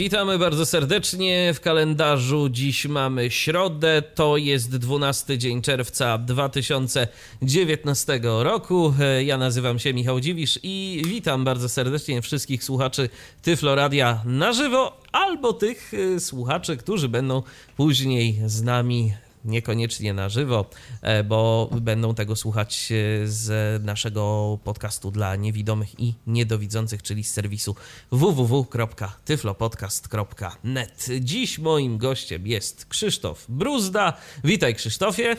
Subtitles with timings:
[0.00, 2.48] Witamy bardzo serdecznie w kalendarzu.
[2.48, 8.94] Dziś mamy środę, to jest 12 dzień czerwca 2019 roku.
[9.24, 13.08] Ja nazywam się Michał Dziwisz i witam bardzo serdecznie wszystkich słuchaczy
[13.42, 17.42] Tyfloradia na żywo albo tych y, słuchaczy, którzy będą
[17.76, 19.12] później z nami
[19.44, 20.70] niekoniecznie na żywo,
[21.02, 22.94] e, bo będą tego słuchać e,
[23.28, 27.76] z naszego podcastu dla niewidomych i niedowidzących, czyli z serwisu
[28.10, 31.06] www.tyflopodcast.net.
[31.20, 34.12] Dziś moim gościem jest Krzysztof Bruzda.
[34.44, 35.36] Witaj Krzysztofie.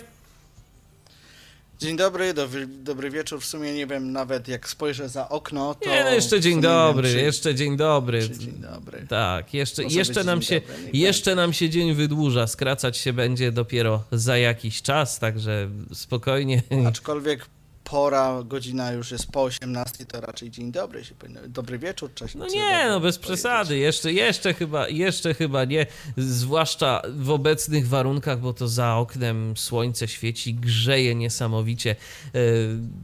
[1.82, 3.42] Dzień dobry, dobry, dobry wieczór.
[3.42, 5.90] W sumie nie wiem nawet jak spojrzę za okno, to.
[5.90, 8.30] Nie, no jeszcze dzień dobry, wiem, czy, jeszcze dzień dobry.
[8.30, 9.06] dzień dobry.
[9.10, 10.62] Tak, jeszcze, jeszcze, nam się,
[10.94, 12.48] jeszcze nam się dzień wydłuża.
[12.48, 16.64] Skracać się będzie dopiero za jakiś czas, także spokojnie.
[16.88, 17.46] Aczkolwiek
[17.84, 22.36] pora, godzina już jest po 18, to raczej dzień dobry się powinno, dobry wieczór, cześć.
[22.36, 25.86] No nie, no bez przesady, jeszcze, jeszcze, chyba, jeszcze chyba nie,
[26.18, 31.96] zwłaszcza w obecnych warunkach, bo to za oknem słońce świeci, grzeje niesamowicie,
[32.34, 32.42] yy,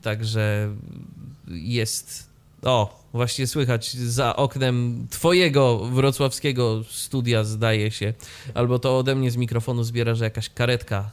[0.01, 0.75] także
[1.47, 2.29] jest,
[2.61, 8.13] o, właśnie słychać za oknem twojego wrocławskiego studia, zdaje się,
[8.53, 11.11] albo to ode mnie z mikrofonu zbiera, że jakaś karetka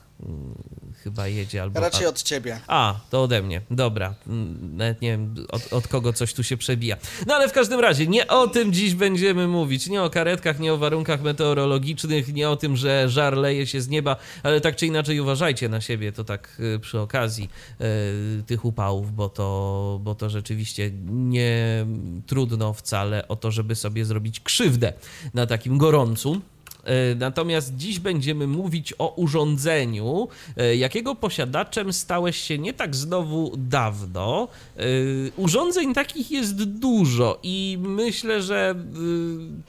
[1.05, 1.81] chyba jedzie albo...
[1.81, 2.61] Raczej od ciebie.
[2.67, 3.61] A, to ode mnie.
[3.71, 4.15] Dobra.
[4.27, 6.97] Mm, nawet nie wiem, od, od, kogo coś tu się przebija.
[7.27, 9.87] No ale w każdym razie, nie o tym dziś będziemy mówić.
[9.87, 13.89] Nie o karetkach, nie o warunkach meteorologicznych, nie o tym, że żar leje się z
[13.89, 17.51] nieba, ale tak czy inaczej uważajcie na siebie, to tak y, przy okazji
[17.81, 21.84] y, tych upałów, bo to, bo to rzeczywiście nie
[22.27, 24.93] trudno wcale o to, żeby sobie zrobić krzywdę
[25.35, 26.41] na takim gorącu.
[26.85, 33.53] E, natomiast dziś będziemy mówić o urządzeniu, e, jakiego posiadaczem stałeś się nie tak znowu
[33.57, 34.49] dawno.
[34.77, 34.83] E,
[35.37, 38.75] urządzeń takich jest dużo i myślę, że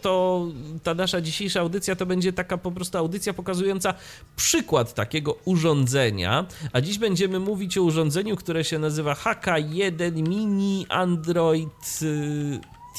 [0.01, 0.45] to
[0.83, 3.93] ta nasza dzisiejsza audycja to będzie taka po prostu audycja pokazująca
[4.35, 6.45] przykład takiego urządzenia.
[6.73, 11.99] A dziś będziemy mówić o urządzeniu, które się nazywa HK1 Mini Android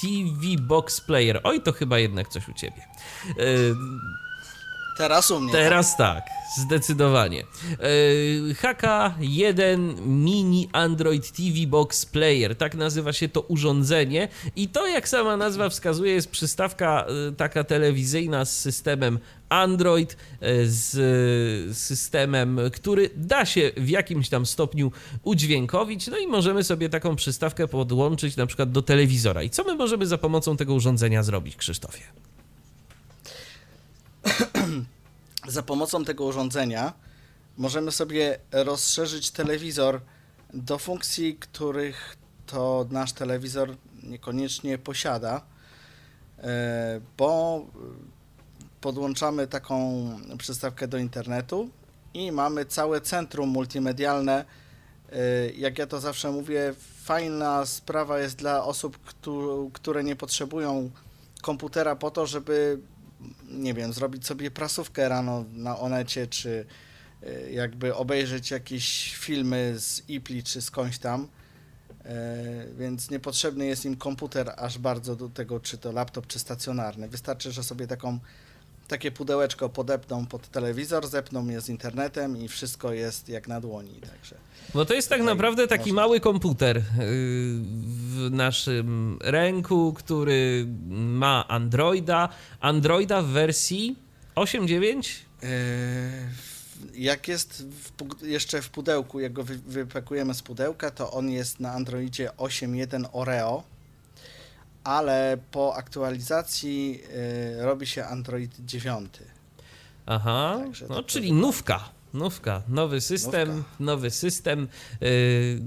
[0.02, 1.40] TV Box Player.
[1.44, 2.82] Oj, to chyba jednak coś u ciebie.
[4.98, 5.52] Teraz u mnie.
[5.52, 6.26] Teraz tak,
[6.58, 7.44] zdecydowanie.
[8.62, 15.36] HK1 Mini Android TV Box Player, tak nazywa się to urządzenie i to jak sama
[15.36, 19.18] nazwa wskazuje jest przystawka taka telewizyjna z systemem
[19.48, 20.16] Android,
[20.64, 24.92] z systemem, który da się w jakimś tam stopniu
[25.22, 29.42] udźwiękowić, no i możemy sobie taką przystawkę podłączyć na przykład do telewizora.
[29.42, 32.02] I co my możemy za pomocą tego urządzenia zrobić, Krzysztofie?
[35.48, 36.92] za pomocą tego urządzenia
[37.56, 40.00] możemy sobie rozszerzyć telewizor
[40.54, 42.16] do funkcji, których
[42.46, 45.40] to nasz telewizor niekoniecznie posiada,
[46.38, 47.60] e, bo
[48.80, 50.06] podłączamy taką
[50.38, 51.70] przystawkę do internetu
[52.14, 54.44] i mamy całe centrum multimedialne.
[55.12, 58.98] E, jak ja to zawsze mówię, fajna sprawa jest dla osób,
[59.72, 60.90] które nie potrzebują
[61.42, 62.78] komputera po to, żeby
[63.50, 66.66] nie wiem, zrobić sobie prasówkę rano na Onecie, czy
[67.22, 71.28] e, jakby obejrzeć jakieś filmy z Ipli, czy skądś tam,
[72.04, 77.08] e, więc niepotrzebny jest im komputer aż bardzo do tego, czy to laptop, czy stacjonarny.
[77.08, 78.18] Wystarczy, że sobie taką
[78.88, 84.00] takie pudełeczko podepną pod telewizor, zepną je z internetem i wszystko jest jak na dłoni.
[84.10, 84.34] Także
[84.74, 86.02] Bo to jest tak naprawdę taki można...
[86.02, 92.28] mały komputer y, w naszym ręku, który ma Androida.
[92.60, 93.96] Androida w wersji
[94.36, 95.26] 8.9?
[95.42, 95.48] E,
[96.94, 101.72] jak jest w, jeszcze w pudełku, jak go wypakujemy z pudełka, to on jest na
[101.72, 103.75] Androidzie 8.1 Oreo
[104.86, 107.00] ale po aktualizacji
[107.60, 109.10] y, robi się Android 9.
[110.06, 113.70] Aha, Także no czyli nówka, nówka, nowy system, nówka.
[113.80, 114.68] nowy system.
[115.02, 115.60] Y,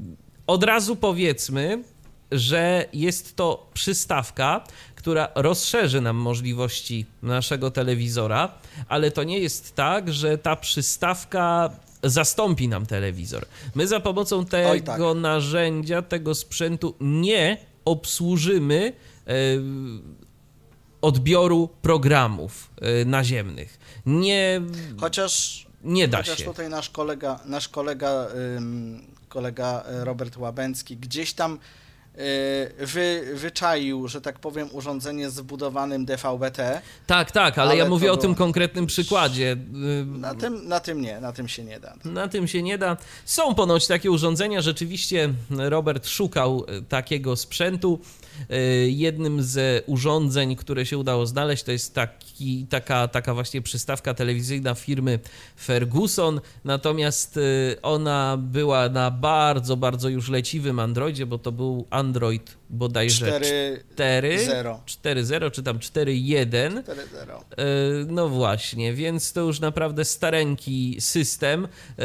[0.47, 1.83] od razu powiedzmy,
[2.31, 4.63] że jest to przystawka,
[4.95, 8.51] która rozszerzy nam możliwości naszego telewizora,
[8.87, 11.69] ale to nie jest tak, że ta przystawka
[12.03, 13.45] zastąpi nam telewizor.
[13.75, 15.21] My za pomocą tego tak.
[15.21, 18.93] narzędzia, tego sprzętu nie obsłużymy
[19.27, 19.31] e,
[21.01, 23.79] odbioru programów e, naziemnych.
[24.05, 24.61] Nie.
[24.99, 25.67] Chociaż.
[25.83, 26.45] Nie da chociaż się.
[26.45, 28.27] tutaj nasz kolega, nasz kolega,
[29.29, 31.59] kolega Robert Łabęcki gdzieś tam
[32.79, 36.81] wy, wyczaił, że tak powiem, urządzenie z wbudowanym DVB-T.
[37.07, 39.51] Tak, tak, ale, Ale ja mówię o było- tym konkretnym przykładzie.
[39.51, 41.93] Y, Na tym, na tym nie, na tym się nie da.
[42.05, 42.97] Na tym się nie da.
[43.25, 44.61] Są ponoć takie urządzenia.
[44.61, 47.99] Rzeczywiście Robert szukał e, takiego sprzętu.
[48.49, 48.59] E,
[48.89, 54.75] Jednym z urządzeń, które się udało znaleźć, to jest taki, taka, taka właśnie przystawka telewizyjna
[54.75, 55.19] firmy
[55.59, 56.41] Ferguson.
[56.63, 57.41] Natomiast e,
[57.81, 64.45] ona była na bardzo, bardzo już leciwym Androidzie, bo to był Android bodajże 4 4,
[64.45, 64.79] 0.
[64.85, 66.83] 4.0 czy tam 4.1.
[66.83, 67.37] 4 0.
[67.37, 67.63] E,
[68.07, 72.03] No właśnie, więc to już naprawdę stareńki system e,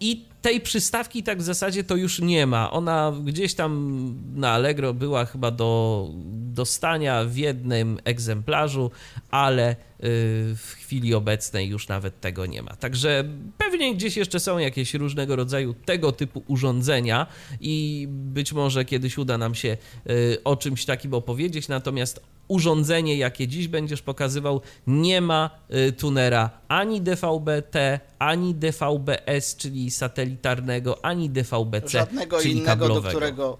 [0.00, 2.70] i tej przystawki tak w zasadzie to już nie ma.
[2.70, 6.10] Ona gdzieś tam na Allegro była chyba do
[6.54, 8.90] dostania w jednym egzemplarzu,
[9.30, 12.76] ale w chwili obecnej już nawet tego nie ma.
[12.76, 13.24] Także
[13.58, 17.26] pewnie gdzieś jeszcze są jakieś różnego rodzaju tego typu urządzenia
[17.60, 20.10] i być może kiedyś uda nam się e,
[20.44, 25.50] o czymś takim opowiedzieć, natomiast urządzenie, jakie dziś będziesz pokazywał, nie ma
[25.88, 33.08] y, tunera ani DVB-T, ani DVB-S, czyli satelitarnego, ani DVB-C, Żadnego czyli innego, do kablowego.
[33.08, 33.58] którego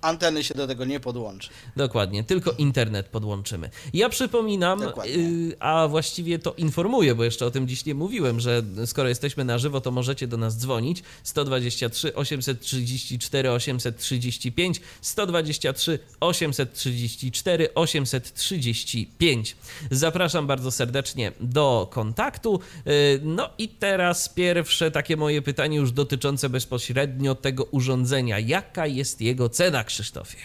[0.00, 1.50] anteny się do tego nie podłączy.
[1.76, 3.70] Dokładnie, tylko internet podłączymy.
[3.94, 8.62] Ja przypominam, y, a właściwie to informuję, bo jeszcze o tym dziś nie mówiłem, że
[8.86, 19.56] skoro jesteśmy na żywo, to możecie do nas dzwonić 123 834 835 123 834 835.
[19.90, 22.60] Zapraszam bardzo serdecznie do kontaktu.
[22.86, 28.38] Y, No i teraz pierwsze takie moje pytanie już dotyczące bezpośrednio tego urządzenia.
[28.38, 30.38] Jaka jest jego cena, Krzysztofie?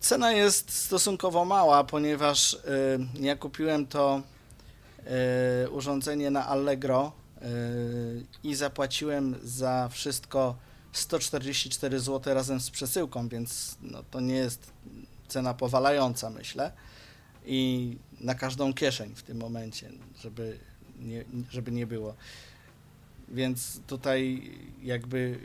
[0.00, 2.58] Cena jest stosunkowo mała, ponieważ y,
[3.20, 4.22] ja kupiłem to
[5.64, 7.12] y, urządzenie na Allegro
[7.42, 10.56] y, i zapłaciłem za wszystko
[10.92, 14.70] 144 zł razem z przesyłką, więc no, to nie jest
[15.28, 16.72] cena powalająca, myślę.
[17.46, 20.58] I na każdą kieszeń w tym momencie, żeby
[20.98, 22.14] nie, żeby nie było.
[23.28, 24.50] Więc tutaj
[24.82, 25.38] jakby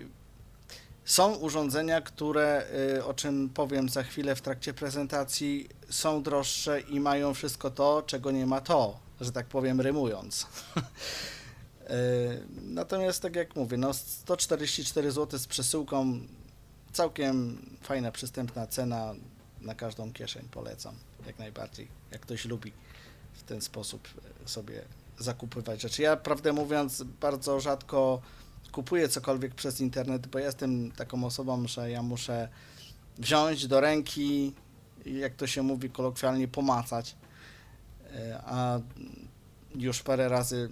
[1.07, 2.65] są urządzenia, które,
[2.98, 8.04] y, o czym powiem za chwilę w trakcie prezentacji, są droższe i mają wszystko to,
[8.07, 10.45] czego nie ma to, że tak powiem, rymując.
[11.89, 16.19] Y, Natomiast, tak jak mówię, no 144 zł z przesyłką,
[16.92, 19.13] całkiem fajna, przystępna cena
[19.62, 20.95] na każdą kieszeń, polecam
[21.27, 22.74] jak najbardziej, jak ktoś lubi
[23.33, 24.07] w ten sposób
[24.45, 24.81] y, sobie
[25.19, 26.01] zakupywać rzeczy.
[26.01, 28.21] Ja, prawdę mówiąc, bardzo rzadko
[28.72, 32.50] kupuję cokolwiek przez internet, bo jestem taką osobą, że ja muszę
[33.18, 34.54] wziąć do ręki,
[35.06, 37.16] i jak to się mówi kolokwialnie, pomacać.
[38.16, 38.80] E, A
[39.75, 40.69] już parę razy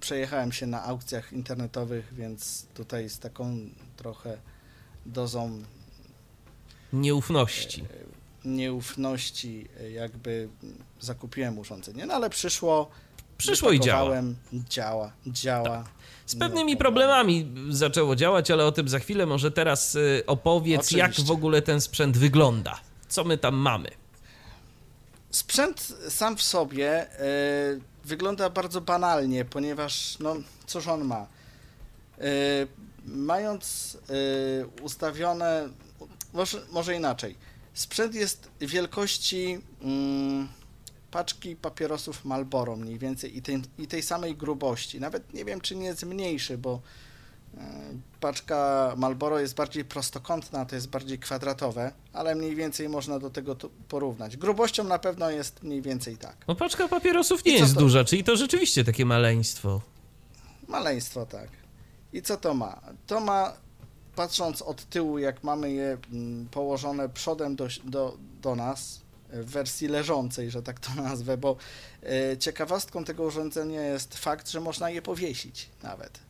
[0.00, 3.56] przejechałem się na aukcjach internetowych, więc tutaj z taką
[3.96, 4.38] trochę
[5.06, 5.62] dozą
[6.92, 7.84] Nieufności.
[8.44, 10.48] nieufności e, jakby
[11.00, 12.06] zakupiłem urządzenie.
[12.06, 12.90] No ale przyszło,
[13.38, 14.10] Przyszło i działa.
[14.68, 15.84] działa, działa.
[16.26, 19.26] Z pewnymi problemami zaczęło działać, ale o tym za chwilę.
[19.26, 21.32] Może teraz y, opowiedz, jak Oczywiście.
[21.32, 22.80] w ogóle ten sprzęt wygląda.
[23.08, 23.90] Co my tam mamy?
[25.30, 27.26] Sprzęt sam w sobie e,
[28.04, 30.36] wygląda bardzo banalnie, ponieważ, no,
[30.66, 31.26] cóż on ma?
[32.18, 32.26] E,
[33.06, 33.96] mając
[34.82, 35.68] ustawione,
[36.32, 37.36] może, może inaczej,
[37.74, 40.48] sprzęt jest wielkości mm,
[41.14, 45.00] paczki papierosów Marlboro mniej więcej i tej, i tej samej grubości.
[45.00, 46.80] Nawet nie wiem, czy nie jest mniejszy, bo
[47.58, 47.60] e,
[48.20, 53.56] paczka Marlboro jest bardziej prostokątna, to jest bardziej kwadratowe, ale mniej więcej można do tego
[53.88, 54.36] porównać.
[54.36, 56.36] Grubością na pewno jest mniej więcej tak.
[56.48, 57.80] No paczka papierosów nie jest to?
[57.80, 59.80] duża, czyli to rzeczywiście takie maleństwo.
[60.68, 61.48] Maleństwo, tak.
[62.12, 62.80] I co to ma?
[63.06, 63.52] To ma,
[64.16, 69.03] patrząc od tyłu, jak mamy je mm, położone przodem do, do, do nas,
[69.42, 71.56] w wersji leżącej, że tak to nazwę, bo
[72.02, 76.20] e, ciekawostką tego urządzenia jest fakt, że można je powiesić nawet.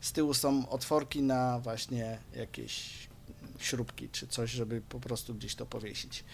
[0.00, 2.90] Z tyłu są otworki na właśnie jakieś
[3.58, 6.24] śrubki czy coś, żeby po prostu gdzieś to powiesić.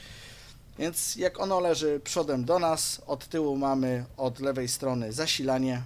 [0.79, 5.83] Więc jak ono leży przodem do nas, od tyłu mamy od lewej strony zasilanie,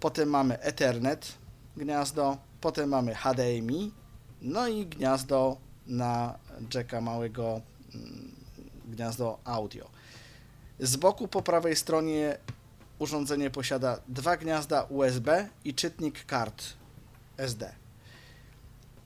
[0.00, 1.32] potem mamy Ethernet
[1.76, 3.92] gniazdo, potem mamy HDMI,
[4.42, 5.56] no i gniazdo
[5.86, 6.38] na
[6.74, 7.60] jacka małego,
[7.94, 8.37] mm,
[8.88, 9.88] gniazdo audio.
[10.80, 12.38] Z boku po prawej stronie
[12.98, 16.64] urządzenie posiada dwa gniazda USB i czytnik kart
[17.36, 17.72] SD.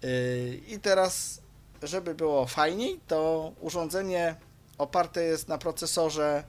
[0.03, 1.41] Yy, I teraz,
[1.83, 4.37] żeby było fajniej, to urządzenie
[4.79, 6.45] oparte jest na procesorze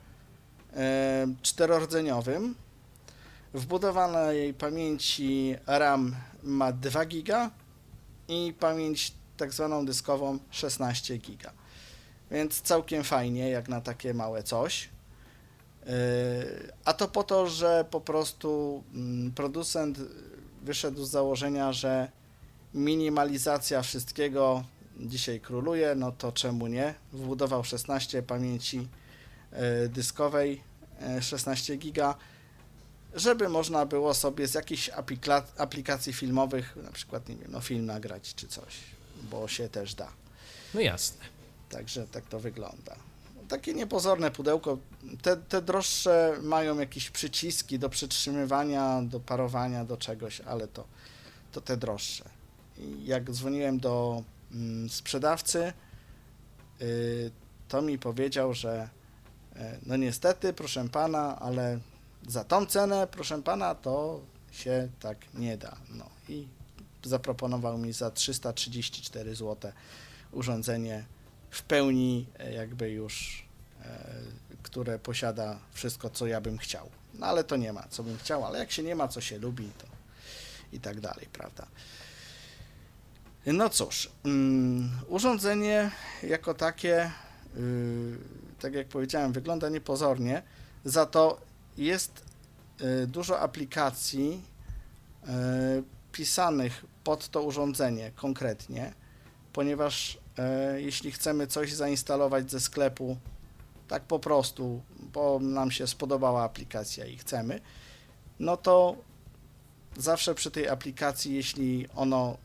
[0.72, 0.80] yy,
[1.42, 2.56] czterordzeniowym.
[3.54, 7.50] Wbudowanej pamięci RAM ma 2 GB
[8.28, 11.52] i pamięć tak zwaną dyskową 16 giga.
[12.32, 14.90] Więc całkiem fajnie, jak na takie małe coś.
[15.86, 15.92] Yy,
[16.86, 20.00] A to po to, że po prostu mm, producent
[20.62, 22.12] wyszedł z założenia, że
[22.74, 24.64] minimalizacja wszystkiego
[25.00, 26.94] dzisiaj króluje, no to czemu nie?
[27.14, 30.62] Wbudował 16 pamięci yy, dyskowej,
[31.16, 32.16] yy, 16 giga,
[33.14, 34.90] żeby można było sobie z jakichś
[35.58, 38.80] aplikacji filmowych, na przykład, nie wiem, no film nagrać czy coś,
[39.32, 40.12] bo się też da.
[40.74, 41.26] No jasne.
[41.74, 42.96] Także tak to wygląda.
[43.50, 44.78] Takie niepozorne pudełko.
[45.22, 50.84] Te, te droższe mają jakieś przyciski do przytrzymywania, do parowania, do czegoś, ale to,
[51.52, 52.30] to te droższe.
[53.04, 55.74] Jak dzwoniłem do mm, sprzedawcy,
[56.82, 57.32] y,
[57.68, 58.90] to mi powiedział, że
[59.56, 61.80] y, no niestety, proszę pana, ale
[62.28, 65.78] za tą cenę, proszę pana, to się tak nie da.
[65.90, 66.48] No i
[67.04, 69.72] zaproponował mi za 334 zł
[70.32, 71.06] urządzenie
[71.54, 73.46] w pełni e, jakby już,
[73.82, 74.14] e,
[74.64, 76.90] które posiada wszystko, co ja bym chciał.
[77.14, 79.38] No ale to nie ma, co bym chciał, ale jak się nie ma, co się
[79.38, 79.88] lubi, to
[80.72, 81.68] i tak dalej, prawda?
[83.46, 85.92] No cóż, mm, urządzenie
[86.24, 87.12] jako takie,
[87.58, 88.18] y,
[88.60, 90.44] tak jak powiedziałem, wygląda niepozornie,
[90.86, 91.42] za to
[91.78, 92.26] jest
[93.04, 94.44] y, dużo aplikacji
[95.24, 95.28] y,
[96.12, 98.94] pisanych pod to urządzenie konkretnie,
[99.54, 100.23] ponieważ
[100.78, 103.18] jeśli chcemy coś zainstalować ze sklepu,
[103.88, 104.82] tak po prostu,
[105.14, 107.62] bo nam się spodobała aplikacja i chcemy,
[108.40, 108.96] no to
[109.98, 112.38] zawsze przy tej aplikacji, jeśli ono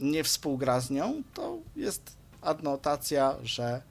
[0.00, 3.82] nie współgra z nią, to jest adnotacja, że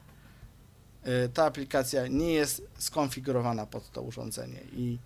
[1.08, 4.98] y, ta aplikacja nie jest skonfigurowana pod to urządzenie i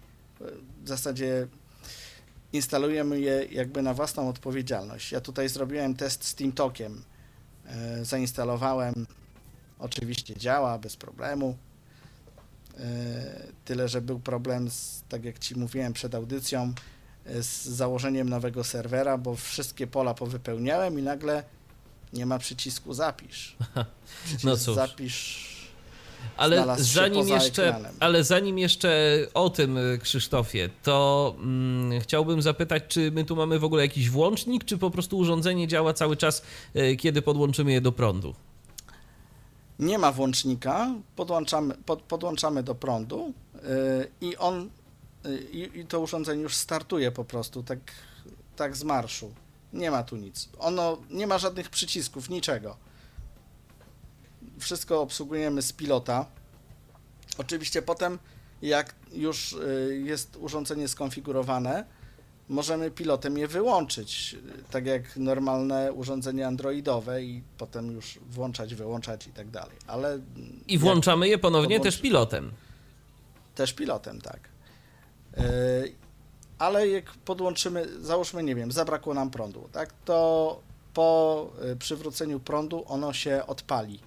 [0.41, 0.45] y,
[0.83, 1.47] w zasadzie
[2.53, 5.12] instalujemy je jakby na własną odpowiedzialność.
[5.12, 7.03] Ja tutaj zrobiłem test z TeamTalkiem,
[8.01, 9.08] zainstalowałem,
[9.79, 11.58] oczywiście działa bez problemu,
[12.79, 16.74] Y, tyle, że był problem, z, tak jak Ci mówiłem przed audycją,
[17.27, 21.43] y, z założeniem nowego serwera, bo wszystkie pola powypełniałem i nagle
[22.13, 23.55] nie ma przycisku zapisz.
[24.25, 24.75] Przycisk No cóż.
[24.75, 25.52] zapisz
[26.38, 33.25] Ale zanim, jeszcze, ale zanim jeszcze o tym, Krzysztofie, to mm, chciałbym zapytać, czy my
[33.25, 36.44] tu mamy w ogóle jakiś włącznik, czy po prostu urządzenie działa cały czas,
[36.75, 38.36] y, kiedy podłączymy je do prądu?
[39.80, 43.62] nie ma włącznika, podłączamy, pod, podłączamy do prądu yy,
[44.22, 44.70] i on
[45.24, 47.80] yy, i, i to urządzenie już startuje po prostu tak,
[48.56, 49.34] tak z marszu.
[49.74, 50.50] Nie ma tu nic.
[50.60, 52.77] Ono nie ma żadnych przycisków, niczego.
[54.60, 56.25] Wszystko obsługujemy z pilota.
[57.38, 58.19] Oczywiście potem,
[58.62, 61.86] jak już yy, jest urządzenie skonfigurowane,
[62.50, 64.36] możemy pilotem je wyłączyć,
[64.72, 69.77] tak jak normalne urządzenie androidowe i potem już włączać, wyłączać i tak dalej.
[69.88, 70.19] Ale
[70.67, 72.51] I włączamy je ponownie też pilotem.
[73.55, 74.39] też pilotem, tak.
[75.38, 75.43] Yy,
[76.60, 80.60] ale jak podłączymy, załóżmy, nie wiem, zabrakło nam prądu, tak, to
[80.93, 84.00] po y, przywróceniu prądu ono się odpali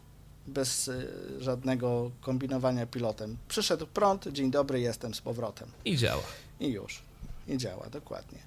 [0.46, 1.06] bez y,
[1.38, 3.36] żadnego kombinowania pilotem.
[3.48, 5.68] Przyszedł prąd, dzień dobry, jestem z powrotem.
[5.84, 6.22] I działa.
[6.60, 7.02] I już.
[7.48, 8.38] I działa, dokładnie.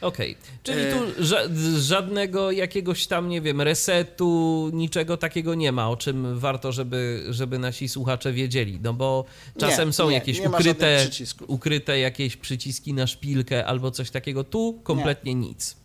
[0.00, 0.92] Okej, czyli E.
[0.92, 6.72] tu ża- żadnego jakiegoś tam, nie wiem, resetu, niczego takiego nie ma, o czym warto,
[6.72, 9.24] żeby, żeby nasi słuchacze wiedzieli, no bo
[9.58, 11.08] czasem Nie, są nie, jakieś nie ukryte,
[11.46, 15.76] ukryte jakieś przyciski na szpilkę albo coś takiego, tu kompletnie nic.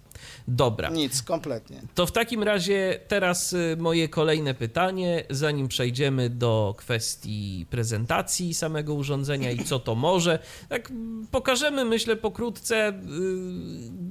[0.48, 1.82] Dobra, Nic, kompletnie.
[1.96, 8.94] to w takim razie teraz y, moje kolejne pytanie, zanim przejdziemy do kwestii prezentacji samego
[8.94, 10.40] urządzenia i co to może.
[10.70, 10.92] Tak
[11.32, 12.94] pokażemy, myślę, pokrótce, y,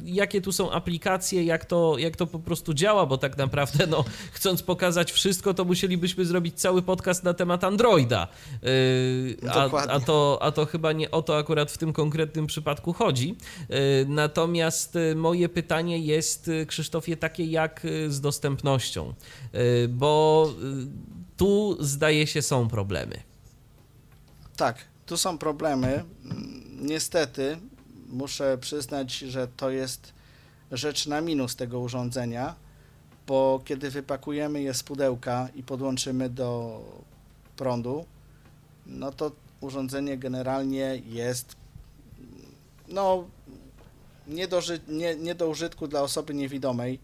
[0.05, 4.05] jakie tu są aplikacje, jak to, jak to po prostu działa, bo tak naprawdę, no,
[4.33, 8.29] chcąc pokazać wszystko, to musielibyśmy zrobić cały podcast na temat Androida.
[8.65, 12.93] Y, A, a, to, a to chyba nie o to akurat w tym konkretnym przypadku
[12.93, 13.37] chodzi.
[14.07, 19.14] Natomiast moje pytanie jest, y, Krzysztofie, takie jak y, z dostępnością,
[19.55, 20.49] Y, bo
[21.37, 23.23] tu zdaje się są problemy.
[24.57, 26.05] Tak, tu są problemy.
[26.25, 27.59] Mm, Niestety
[28.09, 30.12] muszę przyznać, że to jest
[30.73, 32.55] rzecz na minus tego urządzenia,
[33.26, 36.81] bo kiedy wypakujemy je z pudełka i podłączymy do
[37.57, 38.05] prądu,
[38.87, 41.57] no to urządzenie generalnie jest
[42.88, 43.25] no
[44.26, 46.99] nie do, nie, nie do użytku dla osoby niewidomej.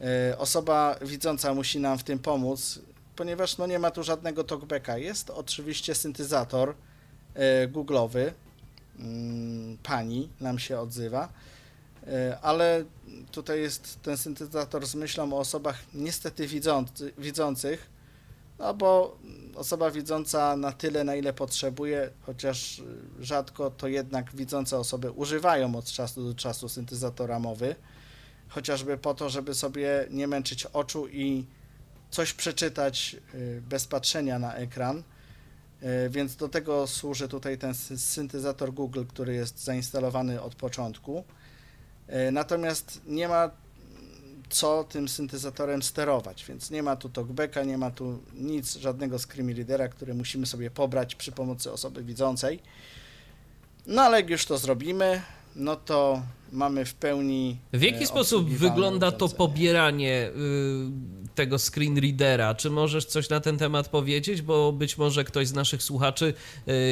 [0.00, 2.78] E, Osoba widząca musi nam w tym pomóc,
[3.16, 4.98] ponieważ no nie ma tu żadnego talkbacka.
[4.98, 6.74] Jest oczywiście syntezator
[7.34, 8.32] e, googlowy,
[8.98, 11.28] mm, pani nam się odzywa,
[12.06, 12.84] E, ale
[13.32, 17.89] tutaj jest ten syntezator z myślą o osobach niestety widzący, widzących,
[18.60, 19.18] no bo
[19.54, 22.82] osoba widząca na tyle, na ile potrzebuje, chociaż
[23.20, 27.74] rzadko, to jednak widzące osoby używają od czasu do czasu syntezatora mowy,
[28.48, 31.46] chociażby po to, żeby sobie nie męczyć oczu i
[32.10, 35.02] coś przeczytać y, bez patrzenia na ekran.
[35.82, 41.24] Y, więc do tego służy tutaj ten syntezator Google, który jest zainstalowany od początku.
[42.28, 43.50] Y, natomiast nie ma
[44.50, 49.56] co tym syntezatorem sterować, więc nie ma tu talkbacka, nie ma tu nic, żadnego screen
[49.56, 52.62] readera, który musimy sobie pobrać przy pomocy osoby widzącej.
[53.86, 55.22] No ale jak już to zrobimy,
[55.56, 57.58] no to mamy w pełni.
[57.72, 62.54] W jaki sposób wygląda to pobieranie y, tego screen readera?
[62.54, 64.42] Czy możesz coś na ten temat powiedzieć?
[64.42, 66.34] Bo być może ktoś z naszych słuchaczy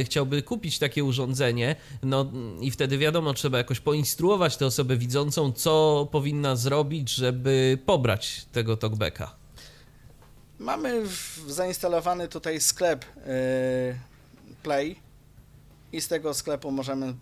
[0.01, 5.53] y, chciałby kupić takie urządzenie, no i wtedy wiadomo, trzeba jakoś poinstruować tę osobę widzącą,
[5.53, 9.35] co powinna zrobić, żeby pobrać tego talkbacka.
[10.59, 11.03] Mamy
[11.47, 13.99] zainstalowany tutaj sklep y,
[14.63, 14.97] Play
[15.93, 17.15] i z tego sklepu możemy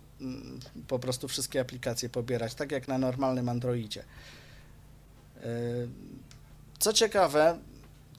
[0.87, 4.03] po prostu wszystkie aplikacje pobierać, tak jak na normalnym Androidzie.
[5.37, 5.43] E,
[6.79, 7.59] co ciekawe,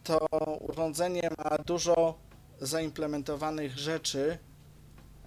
[0.04, 0.26] to
[0.60, 2.18] urządzenie ma dużo
[2.60, 4.38] zaimplementowanych rzeczy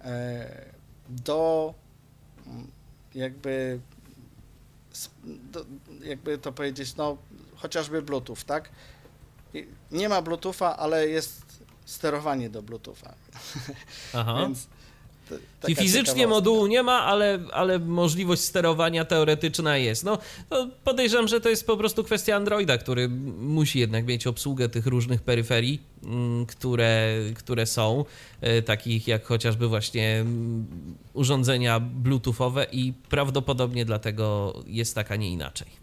[0.04, 0.64] e,
[1.08, 1.74] do
[2.46, 2.70] mm,
[3.14, 3.80] jakby
[5.24, 5.64] do,
[6.02, 7.16] jakby to powiedzieć, no
[7.56, 8.70] chociażby Bluetooth, tak?
[9.90, 11.42] Nie ma Bluetootha, ale jest
[11.84, 13.14] sterowanie do Bluetootha.
[14.14, 14.40] Aha.
[14.40, 14.66] Więc
[15.62, 20.04] Czyli fizycznie modułu nie ma, ale, ale możliwość sterowania teoretyczna jest.
[20.04, 20.18] No,
[20.84, 23.08] podejrzewam, że to jest po prostu kwestia Androida, który
[23.38, 28.04] musi jednak mieć obsługę tych różnych peryferii, mm, które, które są,
[28.40, 30.66] e, takich jak chociażby właśnie mm,
[31.12, 35.82] urządzenia bluetoothowe i prawdopodobnie dlatego jest tak, a nie inaczej.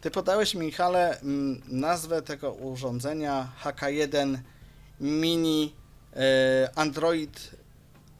[0.00, 4.38] Ty podałeś, Michale, mm, nazwę tego urządzenia HK1
[5.00, 5.72] Mini
[6.16, 7.50] e, Android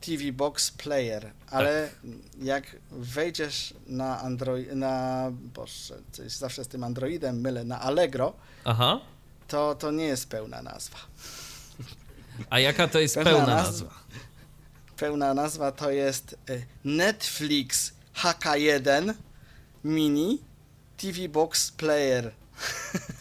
[0.06, 2.10] TV Box Player, ale tak.
[2.42, 8.32] jak wejdziesz na Android, na, boże, coś zawsze z tym Androidem mylę, na Allegro,
[8.64, 9.00] Aha.
[9.48, 10.98] To, to nie jest pełna nazwa.
[12.50, 13.84] A jaka to jest pełna, pełna nazwa?
[13.86, 14.02] nazwa?
[14.96, 19.14] Pełna nazwa to jest e, Netflix HK1
[19.84, 20.38] Mini
[20.96, 22.32] TV Box Player.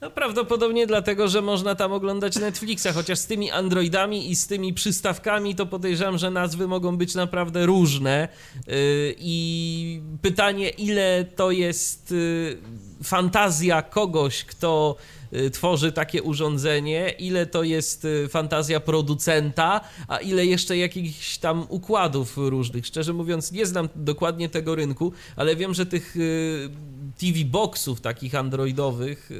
[0.00, 4.74] No prawdopodobnie dlatego, że można tam oglądać Netflixa, chociaż z tymi Androidami i z tymi
[4.74, 8.28] przystawkami to podejrzewam, że nazwy mogą być naprawdę różne.
[8.54, 8.72] Yy,
[9.18, 12.58] I pytanie, ile to jest yy,
[13.02, 14.96] fantazja kogoś, kto
[15.32, 21.66] Y, tworzy takie urządzenie, ile to jest y, fantazja producenta, a ile jeszcze jakichś tam
[21.68, 22.86] układów różnych.
[22.86, 26.70] Szczerze mówiąc, nie znam dokładnie tego rynku, ale wiem, że tych y,
[27.18, 29.30] TV boxów takich androidowych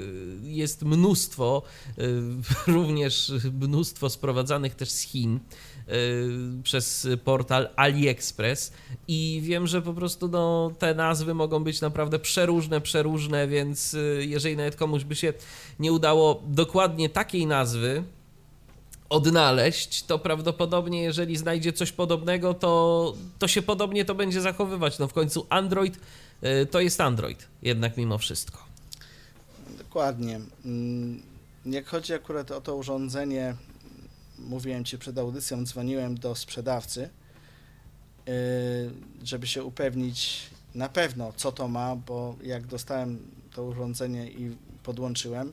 [0.42, 1.62] jest mnóstwo,
[2.66, 5.40] również mnóstwo sprowadzanych też z Chin.
[5.88, 8.72] Y, przez portal AliExpress
[9.08, 14.26] i wiem, że po prostu no, te nazwy mogą być naprawdę przeróżne, przeróżne, więc y,
[14.28, 15.32] jeżeli nawet komuś by się
[15.78, 18.02] nie udało dokładnie takiej nazwy
[19.08, 24.98] odnaleźć, to prawdopodobnie jeżeli znajdzie coś podobnego, to, to się podobnie to będzie zachowywać.
[24.98, 26.00] No w końcu Android y,
[26.70, 28.58] to jest Android, jednak mimo wszystko.
[29.78, 30.40] Dokładnie.
[30.64, 31.22] Mm,
[31.66, 33.56] jak chodzi akurat o to urządzenie
[34.38, 37.10] mówiłem Ci przed audycją, dzwoniłem do sprzedawcy,
[38.26, 38.32] yy,
[39.22, 45.52] żeby się upewnić na pewno, co to ma, bo jak dostałem to urządzenie i podłączyłem,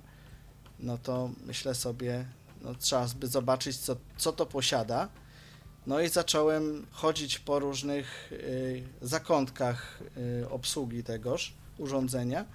[0.80, 2.26] no to myślę sobie,
[2.62, 5.10] no trzeba by zobaczyć, co, co to posiada.
[5.88, 10.00] No i zacząłem chodzić po różnych y, zakątkach
[10.42, 12.46] y, obsługi tegoż urządzenia.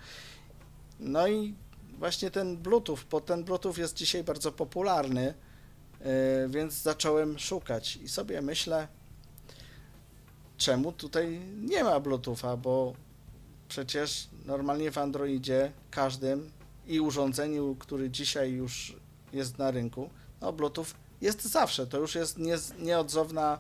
[1.01, 1.55] No i
[1.99, 5.35] właśnie ten Bluetooth, bo ten Bluetooth jest dzisiaj bardzo popularny
[6.01, 8.89] E, więc zacząłem szukać i sobie myślę,
[10.57, 12.95] czemu tutaj nie ma Bluetootha, bo
[13.69, 16.51] przecież normalnie w Androidzie każdym
[16.87, 18.97] i urządzeniu, który dzisiaj już
[19.33, 20.11] jest na rynku,
[20.41, 20.87] no Bluetooth
[21.21, 23.59] jest zawsze, to już jest nie, nieodzowna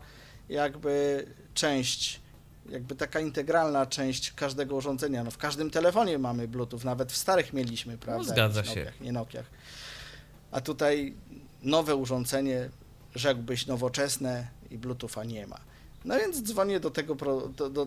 [0.49, 2.21] jakby część,
[2.68, 5.25] jakby taka integralna część każdego urządzenia.
[5.25, 8.25] No w każdym telefonie mamy Bluetooth, nawet w starych mieliśmy, no, prawda?
[8.29, 8.81] No, zgadza się.
[8.81, 9.47] Nokiach, nie Nokiach.
[10.51, 11.14] A tutaj
[11.62, 12.71] nowe urządzenie,
[13.14, 15.61] rzekłbyś nowoczesne i Bluetootha nie ma.
[16.05, 17.14] No więc dzwonię do tego,
[17.57, 17.87] do, do,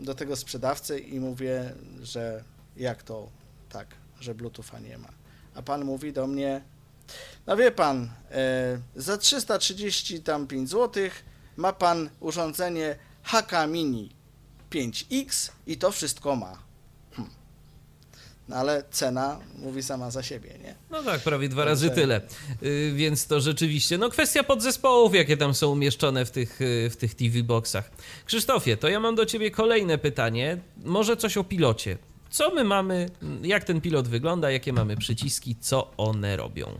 [0.00, 2.44] do tego sprzedawcy i mówię, że
[2.76, 3.28] jak to
[3.68, 3.86] tak,
[4.20, 5.08] że Bluetootha nie ma.
[5.54, 6.62] A pan mówi do mnie,
[7.46, 11.08] no wie pan, e, za 330 tam 5 zł
[11.56, 14.10] ma pan urządzenie HK Mini
[14.70, 16.58] 5X i to wszystko ma.
[17.12, 17.30] Hm.
[18.48, 20.74] No ale cena mówi sama za siebie, nie?
[20.90, 22.20] No tak, prawie dwa razy tyle.
[22.62, 26.96] Y, Więc to rzeczywiście, no kwestia podzespołów, jakie tam są umieszczone w tych, y, w
[26.96, 27.90] tych TV boxach.
[28.26, 30.58] Krzysztofie, to ja mam do ciebie kolejne pytanie.
[30.84, 31.98] Może coś o pilocie.
[32.30, 33.08] Co my mamy,
[33.42, 36.78] jak ten pilot wygląda, jakie mamy przyciski, co one robią?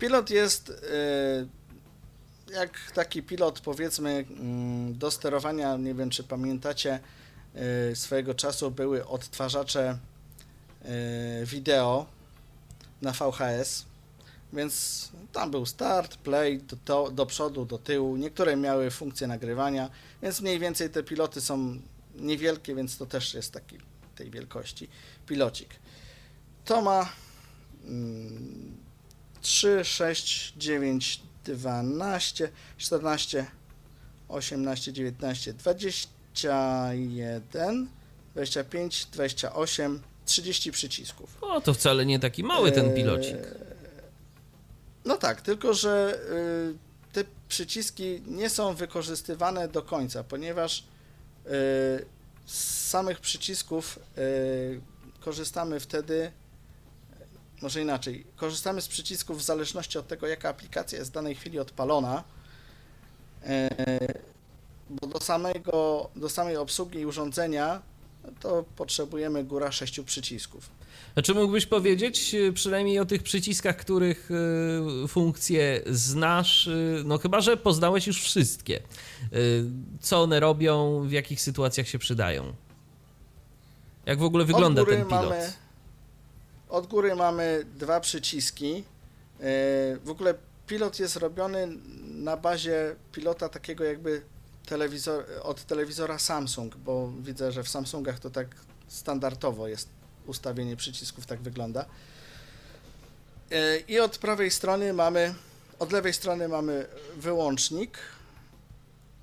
[0.00, 1.46] Pilot jest e,
[2.52, 5.76] jak taki pilot, powiedzmy, mm, do sterowania.
[5.76, 7.00] Nie wiem, czy pamiętacie,
[7.54, 9.98] e, swojego czasu były odtwarzacze
[10.82, 12.06] e, wideo
[13.02, 13.84] na VHS.
[14.52, 18.16] Więc tam był start, play, do, do, do przodu, do tyłu.
[18.16, 19.90] Niektóre miały funkcję nagrywania,
[20.22, 21.80] więc mniej więcej te piloty są
[22.14, 23.78] niewielkie, więc to też jest taki
[24.14, 24.88] tej wielkości
[25.26, 25.68] pilocik.
[26.64, 27.12] To ma
[27.84, 28.76] mm,
[29.40, 32.48] 3, 6, 9, 12,
[32.78, 33.46] 14,
[34.28, 37.88] 18, 19, 21,
[38.34, 41.38] 25, 28, 30 przycisków.
[41.40, 43.34] O, to wcale nie taki mały ten pilocik.
[43.34, 43.44] Eee,
[45.04, 46.74] No tak, tylko że y,
[47.12, 50.84] te przyciski nie są wykorzystywane do końca, ponieważ y,
[52.46, 54.80] z samych przycisków y,
[55.20, 56.32] korzystamy wtedy,
[57.62, 61.58] może inaczej, korzystamy z przycisków w zależności od tego, jaka aplikacja jest w danej chwili
[61.58, 62.24] odpalona,
[63.42, 63.48] y,
[64.90, 67.82] bo do, samego, do samej obsługi urządzenia
[68.40, 70.70] to potrzebujemy góra sześciu przycisków.
[71.16, 74.30] A czy mógłbyś powiedzieć y, przynajmniej o tych przyciskach, których
[75.04, 76.70] y, funkcje znasz?
[77.04, 78.80] No chyba, że poznałeś już wszystkie.
[80.00, 82.52] Co one robią, w jakich sytuacjach się przydają?
[84.06, 85.24] Jak w ogóle wygląda ten pilot?
[85.24, 85.52] Mamy,
[86.70, 88.74] od góry mamy dwa przyciski.
[88.74, 88.84] Yy,
[90.04, 90.34] W ogóle
[90.66, 91.68] pilot jest robiony
[92.04, 94.22] na bazie pilota takiego jakby
[94.66, 98.48] telewizor, od telewizora Samsung, bo widzę, że w Samsungach to tak
[98.88, 99.88] standardowo jest
[100.26, 101.84] ustawienie przycisków, tak wygląda.
[103.50, 105.34] Yy, I od prawej strony mamy,
[105.78, 107.98] od lewej strony mamy wyłącznik.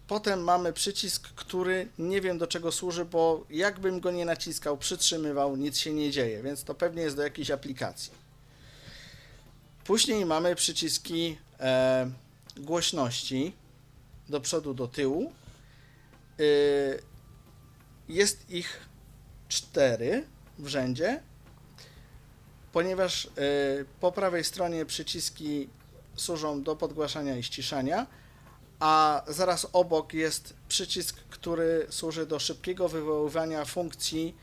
[0.08, 5.56] Potem mamy przycisk, który nie wiem do czego służy, bo jakbym go nie naciskał, przytrzymywał,
[5.56, 8.12] nic się nie dzieje, więc to pewnie jest do jakiejś aplikacji.
[9.84, 12.12] Później mamy przyciski e,
[12.58, 13.54] głośności
[14.30, 15.32] do przodu, do tyłu.
[16.40, 17.02] Y,
[18.10, 18.80] jest ich
[19.48, 20.24] cztery
[20.60, 21.22] w rzędzie,
[22.72, 23.30] ponieważ y,
[24.00, 25.70] po prawej stronie przyciski
[26.16, 28.08] służą do podgłaszania i ściszania,
[28.80, 34.36] a zaraz obok jest przycisk, który służy do szybkiego wywoływania funkcji,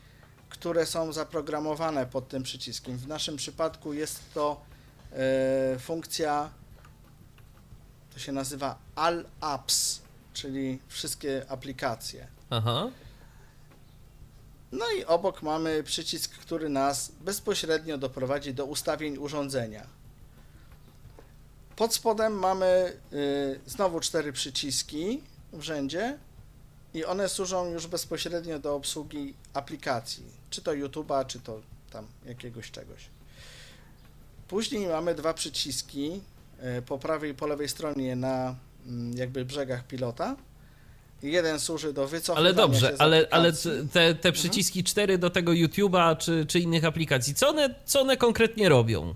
[0.49, 2.97] które są zaprogramowane pod tym przyciskiem.
[2.97, 4.61] W naszym przypadku jest to
[5.11, 6.49] e, funkcja,
[8.13, 10.01] to się nazywa All Apps,
[10.33, 12.27] czyli wszystkie aplikacje.
[12.49, 12.89] Aha.
[14.71, 19.87] No i obok mamy przycisk, który nas bezpośrednio doprowadzi do ustawień urządzenia.
[21.75, 25.21] Pod spodem mamy y, znowu cztery przyciski
[25.53, 26.17] w rzędzie
[26.93, 31.61] i one służą już bezpośrednio do obsługi aplikacji, czy to YouTube'a, czy to
[31.91, 33.05] tam jakiegoś czegoś.
[34.47, 36.21] Później mamy dwa przyciski
[36.77, 38.55] y, po prawej i po lewej stronie na
[38.87, 40.35] mm, jakby brzegach pilota.
[41.23, 43.53] Jeden służy do wycofywania Ale dobrze, się z ale, ale
[43.93, 48.17] te, te przyciski cztery do tego YouTube'a czy, czy innych aplikacji, co one, co one
[48.17, 49.15] konkretnie robią?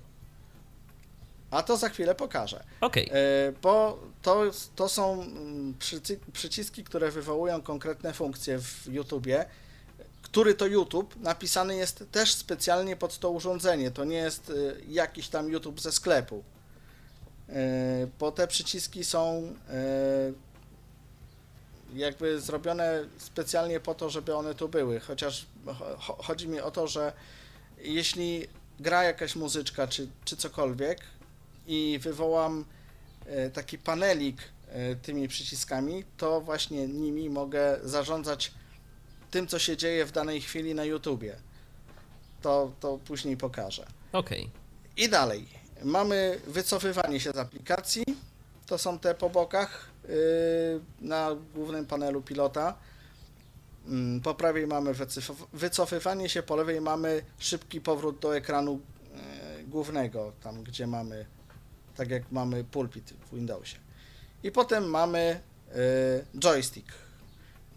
[1.52, 2.64] A to za chwilę pokażę.
[2.82, 3.10] Okej.
[3.14, 3.14] E,
[3.62, 4.42] Bo to,
[4.76, 9.46] to są mm, przyci- przyciski, które wywołują konkretne funkcje w YouTubie.
[10.22, 13.92] Który to YouTube napisany jest też specjalnie pod to urządzenie.
[13.92, 14.54] To nie jest e,
[14.88, 16.44] jakiś tam YouTube ze sklepu.
[17.50, 17.54] E,
[18.20, 19.54] Bo te przyciski są
[21.94, 25.00] jakby zrobione specjalnie po to, żeby one tu były.
[25.00, 25.46] Chociaż
[26.00, 27.14] cho- chodzi mi o to, że
[27.82, 28.48] jeśli
[28.80, 31.02] gra jakaś muzyczka czy, czy cokolwiek
[31.70, 32.66] i wywołam
[33.26, 38.52] e, taki panelik e, tymi przyciskami, to właśnie nimi mogę zarządzać
[39.32, 41.36] tym, co się dzieje w danej chwili na YouTubie.
[42.42, 43.86] To, to później pokażę.
[44.12, 44.50] Okej.
[44.98, 45.46] I dalej.
[45.84, 48.04] Mamy wycofywanie się z aplikacji.
[48.66, 50.12] To są te po bokach yy,
[51.02, 52.78] na głównym panelu pilota.
[53.88, 54.94] Mm, Po prawej mamy
[55.54, 58.80] wycofywanie się, po lewej mamy szybki powrót do ekranu
[59.58, 61.26] yy, głównego, tam gdzie mamy,
[62.00, 63.78] tak jak mamy pulpit w Windowsie.
[64.44, 66.88] I potem mamy yy, joystick.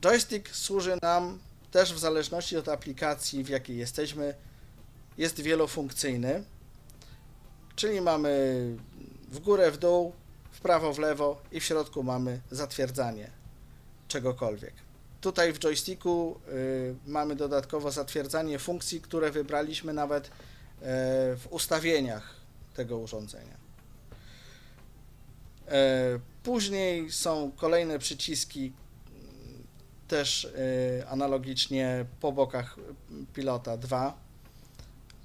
[0.01, 1.39] Joystick służy nam
[1.71, 4.35] też w zależności od aplikacji, w jakiej jesteśmy.
[5.19, 6.45] Jest wielofunkcyjny,
[7.77, 8.31] czyli mamy
[9.29, 10.13] w górę, w dół,
[10.51, 13.31] w prawo, w lewo i w środku mamy zatwierdzanie
[14.09, 14.75] czegokolwiek.
[15.21, 20.31] tutaj w joysticku y, mamy dodatkowo zatwierdzanie funkcji, które wybraliśmy nawet y,
[21.37, 22.35] w ustawieniach
[22.75, 23.62] tego urządzenia.
[25.73, 28.73] Y, później są kolejne przyciski,
[29.07, 29.67] mm,
[30.09, 32.77] też y, analogicznie po bokach
[33.35, 34.17] pilota 2,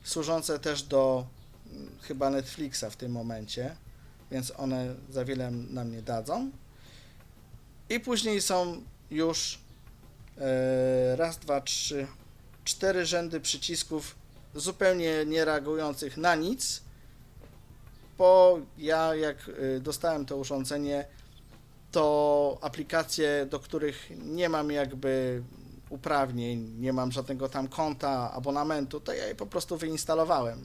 [0.04, 1.28] służące też do
[1.72, 3.76] mm, chyba Netflixa w tym momencie,
[4.32, 6.52] więc one za wiele nam nie dadzą.
[7.90, 9.60] I później są już
[10.38, 12.08] e, raz, dwa, trzy,
[12.64, 14.16] cztery rzędy przycisków
[14.56, 16.82] zupełnie nie reagujących na nic,
[18.18, 21.06] bo ja jak e, dostałem to urządzenie,
[21.92, 25.44] to aplikacje, do których nie mam jakby
[25.90, 30.64] uprawnień, nie mam żadnego tam konta, abonamentu, to ja je po prostu wyinstalowałem,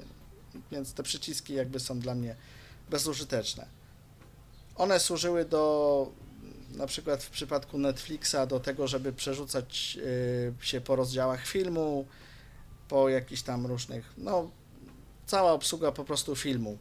[0.72, 2.36] więc te przyciski jakby są dla mnie
[2.90, 3.66] bezużyteczne.
[4.76, 6.12] One służyły do
[6.76, 9.98] na przykład w przypadku Netflixa do tego, żeby przerzucać
[10.60, 12.06] y, się po rozdziałach filmu,
[12.88, 14.50] po jakichś tam różnych, no
[15.26, 16.78] cała obsługa po prostu filmu.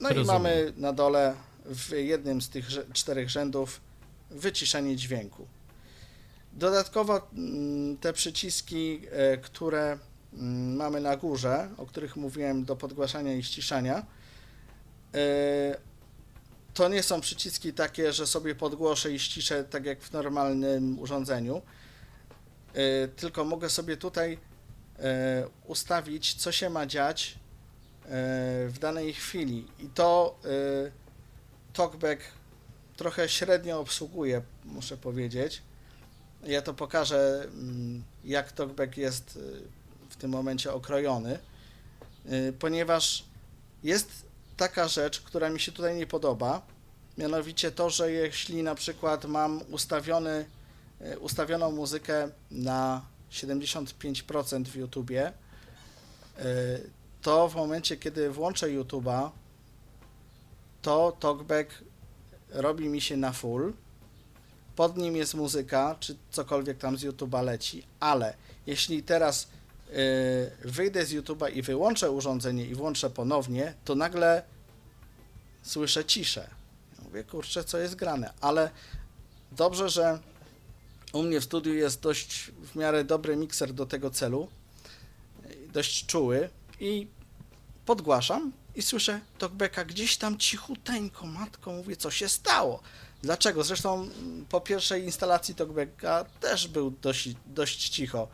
[0.00, 0.24] No Rozumiem.
[0.24, 3.80] i mamy na dole w jednym z tych czterech rzędów
[4.30, 5.46] wyciszenie dźwięku.
[6.52, 9.98] Dodatkowo mm, te przyciski, e, które
[10.32, 14.06] mm, mamy na górze, o których mówiłem do podgłaszania i ściszania,
[15.14, 15.76] e,
[16.74, 21.62] to nie są przyciski takie, że sobie podgłoszę i ściszę tak jak w normalnym urządzeniu,
[22.74, 24.38] e, tylko mogę sobie tutaj
[25.66, 27.38] ustawić, co się ma dziać
[28.68, 29.66] w danej chwili.
[29.78, 30.48] I to e,
[31.72, 32.20] TalkBack
[32.96, 35.62] trochę średnio obsługuje, muszę powiedzieć.
[36.44, 39.40] Ja to pokażę, mm, jak TalkBack jest y,
[40.10, 41.38] w tym momencie okrojony,
[42.58, 43.24] ponieważ
[43.82, 44.10] jest
[44.56, 46.66] taka rzecz, która mi się tutaj nie podoba,
[47.18, 50.46] mianowicie to, że jeśli na przykład mam ustawiony,
[51.20, 55.32] ustawioną muzykę na 75% w YouTubie,
[57.26, 59.30] to w momencie, kiedy włączę YouTube'a,
[60.82, 61.70] to TalkBack
[62.48, 63.72] robi mi się na full,
[64.76, 68.34] pod nim jest muzyka, czy cokolwiek tam z YouTube'a leci, ale
[68.66, 69.48] jeśli teraz
[69.88, 74.42] y, wyjdę z YouTube'a i wyłączę urządzenie i włączę ponownie, to nagle
[75.62, 76.50] słyszę ciszę.
[76.98, 78.70] Ja Mówię, kurczę, co jest grane, ale
[79.52, 80.18] dobrze, że
[81.12, 84.48] u mnie w studiu jest dość w miarę dobry mikser do tego celu,
[85.72, 86.48] dość czuły
[86.80, 87.15] i
[87.86, 92.80] podgłaszam i słyszę talkbacka gdzieś tam cichuteńko, matko, mówię, co się stało.
[93.22, 93.64] Dlaczego?
[93.64, 98.28] Zresztą mm, po pierwszej instalacji talkbacka też był dość, dość cicho.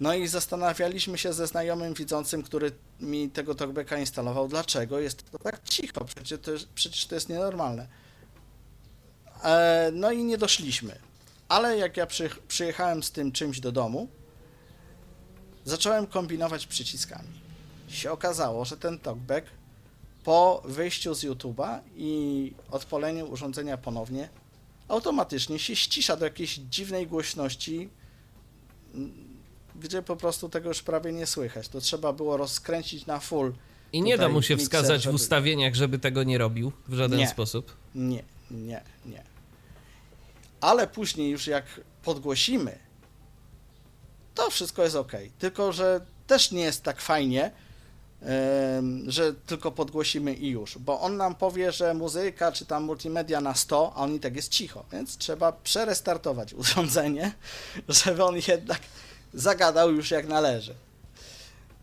[0.00, 5.38] No i zastanawialiśmy się ze znajomym widzącym, który mi tego talkbacka instalował, dlaczego jest to
[5.38, 7.86] tak cicho, przecież to jest, przecież to jest nienormalne.
[9.44, 10.98] E, no i nie doszliśmy.
[11.48, 14.08] Ale jak ja przy, przyjechałem z tym czymś do domu,
[15.64, 17.49] zacząłem kombinować przyciskami.
[17.90, 19.46] Się okazało, że ten talkback
[20.24, 24.28] po wyjściu z YouTube'a i odpaleniu urządzenia ponownie,
[24.88, 27.88] automatycznie się ścisza do jakiejś dziwnej głośności,
[29.76, 31.68] gdzie po prostu tego już prawie nie słychać.
[31.68, 33.52] To trzeba było rozkręcić na full.
[33.92, 37.18] I nie da mu się wskazać w żeby- ustawieniach, żeby tego nie robił w żaden
[37.18, 37.28] Nie.
[37.28, 37.76] sposób.
[37.94, 39.22] Nie, nie, nie.
[40.60, 41.64] Ale później już jak
[42.04, 42.78] podgłosimy,
[44.34, 45.12] to wszystko jest ok.
[45.38, 47.50] Tylko, że też nie jest tak fajnie,
[49.06, 53.54] że tylko podgłosimy i już, bo on nam powie, że muzyka czy tam multimedia na
[53.54, 57.32] 100, a on i tak jest cicho, więc trzeba przerestartować urządzenie,
[57.88, 58.80] żeby on jednak
[59.34, 60.74] zagadał już jak należy.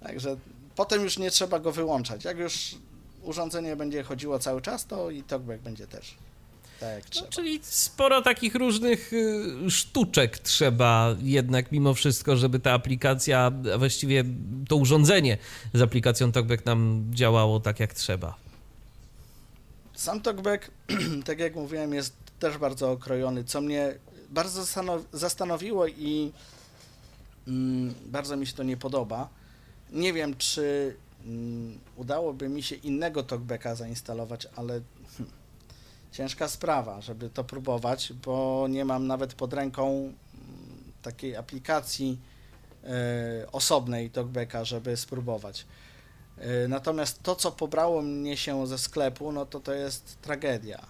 [0.04, 0.38] Także
[0.76, 2.24] potem już nie trzeba go wyłączać.
[2.24, 2.76] Jak już
[3.24, 6.18] urządzenie będzie chodziło cały czas, to i talkback będzie też
[6.80, 13.52] tak No, czyli sporo takich różnych y, sztuczek trzeba jednak mimo wszystko, żeby ta aplikacja,
[13.74, 14.24] a właściwie
[14.68, 15.38] to urządzenie
[15.74, 18.36] z aplikacją TalkBack nam działało tak jak trzeba.
[19.94, 20.72] Sam talkback,
[21.26, 23.96] tak jak mówiłem, jest też bardzo okrojony, co mnie
[24.30, 26.32] bardzo zastanow- zastanowiło i
[27.48, 29.30] mm, bardzo mi się to nie podoba.
[29.92, 34.82] Nie wiem, czy mm, udałoby mi się innego talkbacka zainstalować, ale
[36.12, 40.14] ciężka sprawa, żeby to próbować, bo nie mam nawet pod ręką mm,
[41.02, 42.18] takiej aplikacji
[42.84, 42.88] e,
[43.52, 45.66] osobnej talkbacka, żeby spróbować.
[46.38, 50.86] E, Natomiast to, co pobrało mnie się ze sklepu, no to to jest tragedia.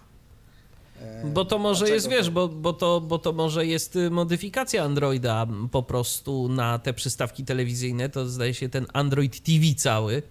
[1.00, 4.84] E, Bo to może jest, wiesz, bo, bo, to, bo to może jest y, modyfikacja
[4.84, 10.22] Androida po prostu na te przystawki telewizyjne, to zdaje się ten Android TV cały,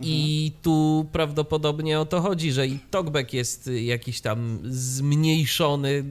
[0.00, 6.04] I tu prawdopodobnie o to chodzi, że i talkback jest jakiś tam zmniejszony,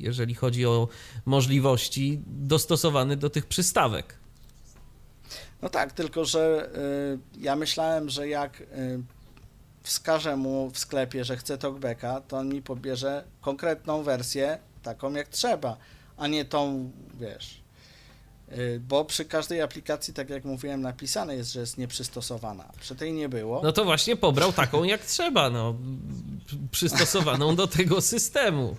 [0.00, 0.88] jeżeli chodzi o
[1.26, 4.20] możliwości, dostosowany do tych przystawek.
[5.62, 6.70] No tak, tylko że
[7.34, 8.64] y, ja myślałem, że jak y,
[9.82, 15.28] wskażę mu w sklepie, że chcę talkbacka, to on mi pobierze konkretną wersję, taką jak
[15.28, 15.76] trzeba,
[16.16, 17.59] a nie tą, wiesz.
[18.58, 22.72] Y, bo przy każdej aplikacji, tak jak mówiłem, napisane jest, że jest nieprzystosowana.
[22.80, 23.60] Przy tej nie było.
[23.62, 25.74] No to właśnie pobrał taką jak trzeba, no.
[26.70, 28.76] Przystosowaną do tego systemu,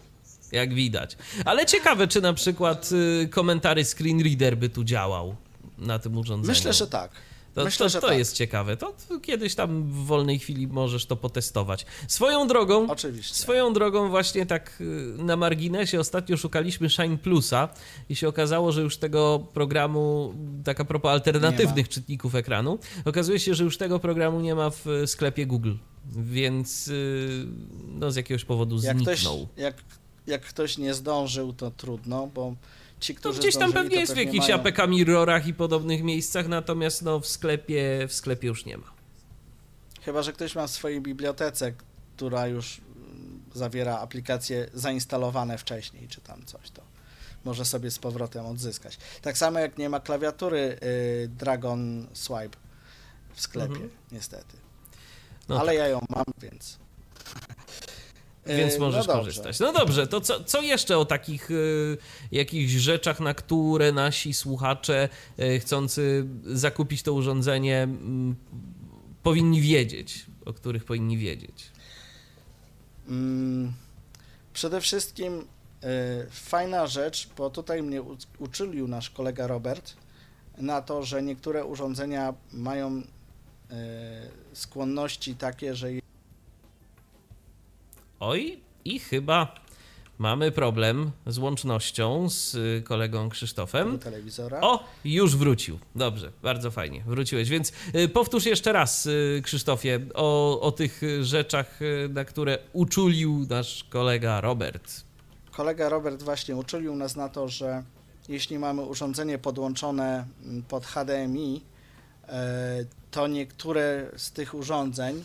[0.51, 1.17] jak widać.
[1.45, 2.89] Ale ciekawe, czy na przykład
[3.23, 5.35] y, komentary screen reader by tu działał
[5.77, 6.57] na tym urządzeniu.
[6.57, 7.11] Myślę, że tak.
[7.53, 8.17] To, Myślę, to, że to tak.
[8.17, 8.77] jest ciekawe.
[8.77, 11.85] To kiedyś tam w wolnej chwili możesz to potestować.
[12.07, 13.35] Swoją drogą, Oczywiście.
[13.35, 14.83] swoją drogą właśnie tak y,
[15.17, 17.69] na marginesie ostatnio szukaliśmy Shine Plusa
[18.09, 20.33] i się okazało, że już tego programu,
[20.63, 24.85] tak a propos alternatywnych czytników ekranu, okazuje się, że już tego programu nie ma w
[25.05, 25.73] sklepie Google,
[26.15, 27.45] więc y,
[27.87, 29.47] no z jakiegoś powodu jak ktoś, zniknął.
[29.57, 29.75] jak,
[30.27, 32.55] jak ktoś nie zdążył, to trudno, bo
[33.01, 34.61] ci, To którzy gdzieś tam zdążyli, pewnie jest w pewnie jakichś mają...
[34.61, 38.91] APK Mirrorach i podobnych miejscach, natomiast no w sklepie, w sklepie już nie ma.
[40.01, 41.73] Chyba, że ktoś ma w swojej bibliotece,
[42.15, 46.81] która już mm, zawiera aplikacje zainstalowane wcześniej, czy tam coś, to
[47.45, 48.97] może sobie z powrotem odzyskać.
[49.21, 52.57] Tak samo jak nie ma klawiatury y, Dragon Swipe
[53.33, 53.89] w sklepie, Mhm.
[54.11, 54.57] niestety.
[55.49, 56.77] No Ale ja ją mam, więc.
[58.45, 59.59] Więc Y, możesz no korzystać.
[59.59, 61.97] No dobrze, to co, co jeszcze o takich y,
[62.31, 68.35] jakichś rzeczach, na które nasi słuchacze y, chcący zakupić to urządzenie mm,
[69.23, 71.71] powinni wiedzieć, o których powinni wiedzieć?
[73.07, 73.73] Mm,
[74.53, 75.45] przede wszystkim y,
[76.31, 79.93] fajna rzecz, bo tutaj mnie u- uczylił nasz kolega Robert
[80.57, 83.03] na to, że niektóre urządzenia mają y,
[84.53, 85.87] skłonności takie, że
[88.23, 89.55] Oj, i chyba
[90.17, 93.99] mamy problem z łącznością z y, kolegą Krzysztofem.
[94.61, 95.79] O, już wrócił.
[95.95, 97.03] Dobrze, bardzo fajnie.
[97.07, 97.49] Wróciłeś.
[97.49, 101.79] Więc y, powtórz jeszcze raz, y, Krzysztofie, o, o tych rzeczach,
[102.09, 105.03] na które uczulił nasz kolega Robert.
[105.51, 107.83] Kolega Robert właśnie uczylił nas na to, że
[108.29, 111.61] jeśli mamy urządzenie podłączone mm, pod HDMI,
[112.27, 115.23] e, to niektóre z tych urządzeń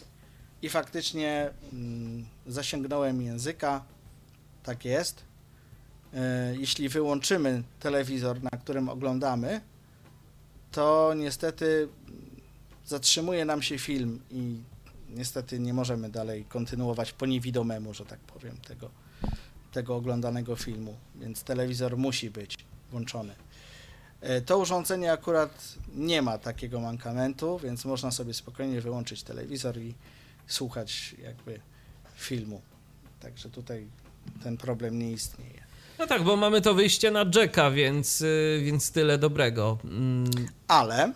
[0.63, 3.85] i faktycznie mm, zasięgnąłem języka,
[4.63, 5.25] tak jest.
[6.15, 9.61] E, Jeśli wyłączymy telewizor, na którym oglądamy,
[10.73, 11.89] to niestety
[12.87, 14.61] zatrzymuje nam się film i
[15.11, 18.91] niestety nie możemy dalej kontynuować po niewidomemu, że tak powiem, tego,
[19.73, 22.57] tego oglądanego filmu, więc telewizor musi być
[22.91, 23.35] włączony.
[24.21, 29.95] E, To urządzenie akurat nie ma takiego mankamentu, więc można sobie spokojnie wyłączyć telewizor i
[30.47, 31.61] słuchać jakby
[32.17, 32.61] filmu.
[33.21, 33.87] Także tutaj
[34.43, 35.67] ten problem nie istnieje.
[35.99, 39.79] No tak, bo mamy to wyjście na Jacka, więc, y, więc tyle dobrego.
[39.85, 40.31] Mm,
[40.69, 41.13] Ale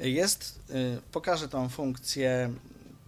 [0.00, 2.52] jest, y, pokażę tą funkcję,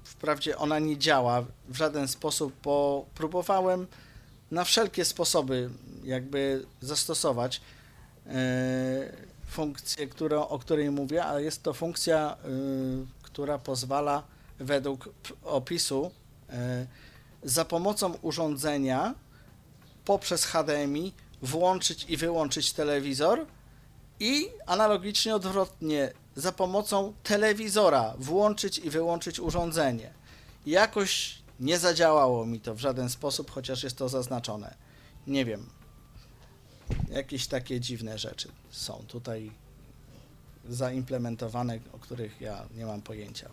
[0.05, 3.87] wprawdzie ona nie działa w żaden sposób, bo próbowałem
[4.51, 5.71] na wszelkie sposoby
[6.05, 7.61] jakby zastosować
[8.27, 8.31] y,
[9.47, 12.37] funkcję, którą, o której mówię, a jest to funkcja,
[13.23, 14.23] która pozwala
[14.63, 15.09] według
[15.45, 16.11] opisu
[16.51, 16.53] y,
[17.43, 19.15] za pomocą urządzenia
[20.05, 23.47] poprzez HDMI włączyć i wyłączyć telewizor
[24.21, 30.13] i analogicznie odwrotnie za pomocą telewizora włączyć i wyłączyć urządzenie.
[30.67, 34.75] Jakoś nie zadziałało mi to w żaden sposób, chociaż jest to zaznaczone.
[35.27, 35.67] Nie wiem.
[37.09, 39.53] Jakieś takie dziwne rzeczy są tutaj
[40.69, 43.49] zaimplementowane, o których ja nie mam pojęcia.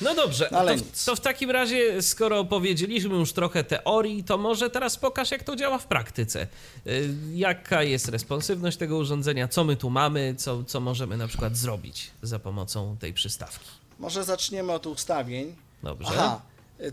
[0.00, 1.04] No dobrze, Ale to, nic.
[1.04, 5.56] to w takim razie, skoro powiedzieliśmy już trochę teorii, to może teraz pokaż, jak to
[5.56, 6.46] działa w praktyce.
[6.86, 11.56] Y, Jaka jest responsywność tego urządzenia, co my tu mamy, co, co możemy na przykład
[11.56, 13.68] zrobić za pomocą tej przystawki.
[13.98, 15.54] Może zaczniemy od ustawień.
[15.82, 16.08] Dobrze?
[16.10, 16.42] Aha,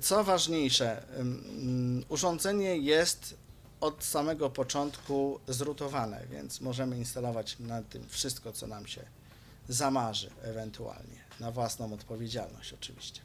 [0.01, 1.03] co ważniejsze,
[2.09, 3.35] urządzenie jest
[3.81, 9.01] od samego początku zrutowane, więc możemy instalować na tym wszystko, co nam się
[9.69, 13.21] zamarzy ewentualnie, na własną odpowiedzialność oczywiście.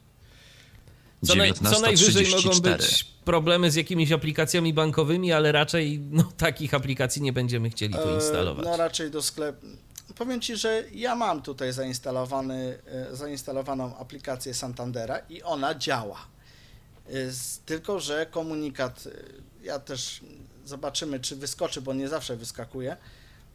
[1.24, 2.76] Co, naj, co najwyżej mogą 19.34.
[2.76, 8.08] być problemy z jakimiś aplikacjami bankowymi, ale raczej no, takich aplikacji nie będziemy chcieli tu
[8.08, 8.64] E, instalować.
[8.66, 9.66] No raczej do sklepu.
[10.16, 16.26] Powiem Ci, że ja mam tutaj zainstalowany, e, zainstalowaną aplikację Santandera i ona działa.
[17.06, 17.12] E,
[17.66, 19.08] Tylko, że komunikat,
[19.62, 20.20] ja też
[20.64, 22.96] zobaczymy, czy wyskoczy, bo nie zawsze wyskakuje.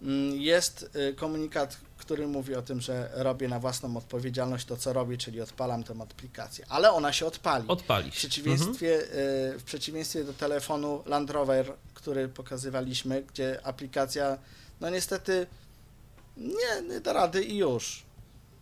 [0.02, 4.94] Mm, jest y, komunikat, który mówi o tym, że robię na własną odpowiedzialność to, co
[4.94, 7.68] robię, czyli odpalam tę aplikację, ale ona się odpali.
[7.68, 9.02] Odpali W przeciwieństwie,
[9.56, 14.38] y, w przeciwieństwie do telefonu Land Rover, który pokazywaliśmy, gdzie aplikacja,
[14.82, 15.48] no niestety
[16.38, 18.04] nie, nie da rady i już.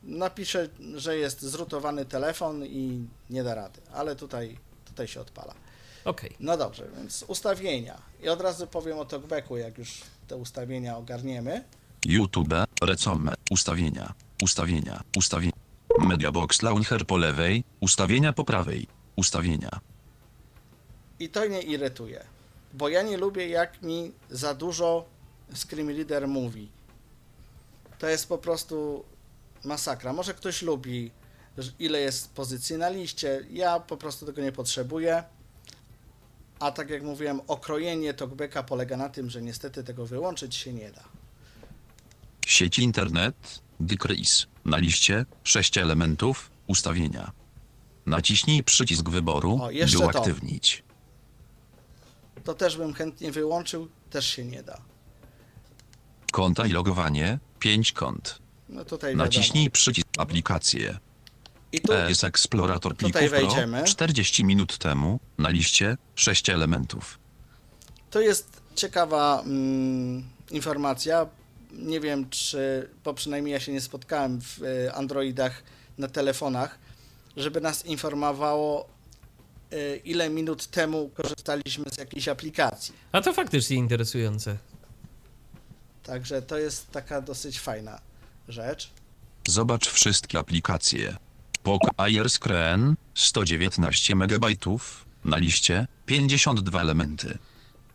[0.04, 5.54] Napisze, że jest zrutowany telefon i nie da rady, ale tutaj, tutaj się odpala.
[6.06, 6.36] Okej.
[6.40, 8.02] No dobrze, więc ustawienia.
[8.22, 11.64] I od razu powiem o talkbacku, jak już te ustawienia ogarniemy.
[12.06, 14.14] YouTube, Recome, ustawienia,
[14.44, 15.58] ustawienia, ustawienia.
[16.00, 19.80] Mediabox Launcher po lewej, ustawienia po prawej, ustawienia.
[21.20, 22.24] I to mnie irytuje,
[22.74, 25.06] bo ja nie lubię, jak mi za dużo
[25.56, 26.70] Screen Reader mówi.
[28.00, 29.06] To jest po prostu
[29.64, 30.14] masakra.
[30.14, 31.12] Może ktoś lubi,
[31.80, 33.46] ile jest pozycji na liście.
[33.52, 35.24] Ja po prostu tego nie potrzebuję.
[36.64, 40.92] A tak jak mówiłem, okrojenie talkbacka polega na tym, że niestety tego wyłączyć się nie
[40.92, 41.04] da.
[42.48, 47.32] Sieć internet, decrease, na liście, 6 elementów, ustawienia.
[48.06, 50.00] Naciśnij przycisk wyboru, O, by to.
[50.00, 50.84] uaktywnić.
[52.44, 54.82] To też bym chętnie wyłączył, też się nie da.
[56.32, 58.40] Konta i logowanie, 5 kont.
[58.70, 59.26] No tutaj wiadomo.
[59.26, 61.00] Naciśnij przycisk aplikacje.
[61.74, 63.84] I tu ES Explorator Tutaj plików Pro, wejdziemy.
[63.84, 67.20] 40 minut temu, na liście, 6 elementów.
[68.10, 71.28] To jest ciekawa mm, informacja.
[71.72, 75.64] Nie wiem, czy, bo przynajmniej ja się nie spotkałem w y, Androidach
[75.98, 76.80] na telefonach,
[77.38, 78.90] żeby nas informowało,
[79.74, 82.94] y, ile minut temu korzystaliśmy z jakiejś aplikacji.
[83.12, 84.58] A to faktycznie interesujące.
[86.04, 88.02] Także to jest taka dosyć fajna
[88.48, 88.90] rzecz.
[89.48, 91.18] Zobacz wszystkie aplikacje.
[91.64, 94.46] Poco Airscreen 119 MB,
[95.26, 97.38] na liście 52 elementy.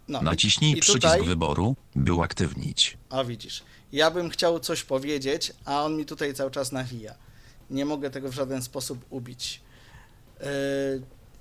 [0.09, 2.97] No, Naciśnij i przycisk tutaj- wyboru, by uaktywnić.
[3.11, 3.63] A widzisz,
[3.93, 7.15] ja bym chciał coś powiedzieć, a on mi tutaj cały czas nawija.
[7.71, 9.61] Nie mogę tego w żaden sposób ubić.
[10.41, 10.47] Yy,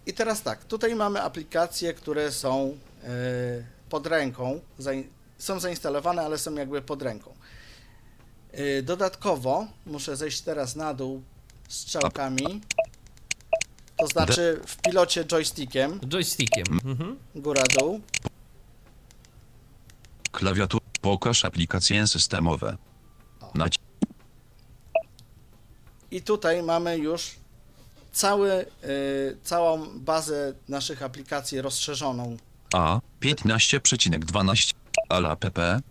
[0.06, 3.10] I teraz tak, tutaj mamy aplikacje, które są yy,
[3.90, 5.08] pod ręką, zain-
[5.38, 7.34] są zainstalowane, ale są jakby pod ręką.
[8.54, 11.22] Yy, Dodatkowo muszę zejść teraz na dół
[11.68, 12.62] strzałkami,
[13.98, 16.66] to znaczy w pilocie joystickiem, Joystickiem.
[16.86, 17.18] Mhm.
[17.36, 18.02] góra-dół.
[20.32, 20.82] Klawiatur.
[21.02, 22.78] Pokaż aplikacje systemowe.
[23.56, 23.80] Naci-
[26.12, 27.32] I tutaj mamy już
[28.12, 28.52] cały,
[28.84, 32.38] y, całą bazę naszych aplikacji rozszerzoną.
[32.74, 34.74] A 15,12
[35.10, 35.82] Ala pp.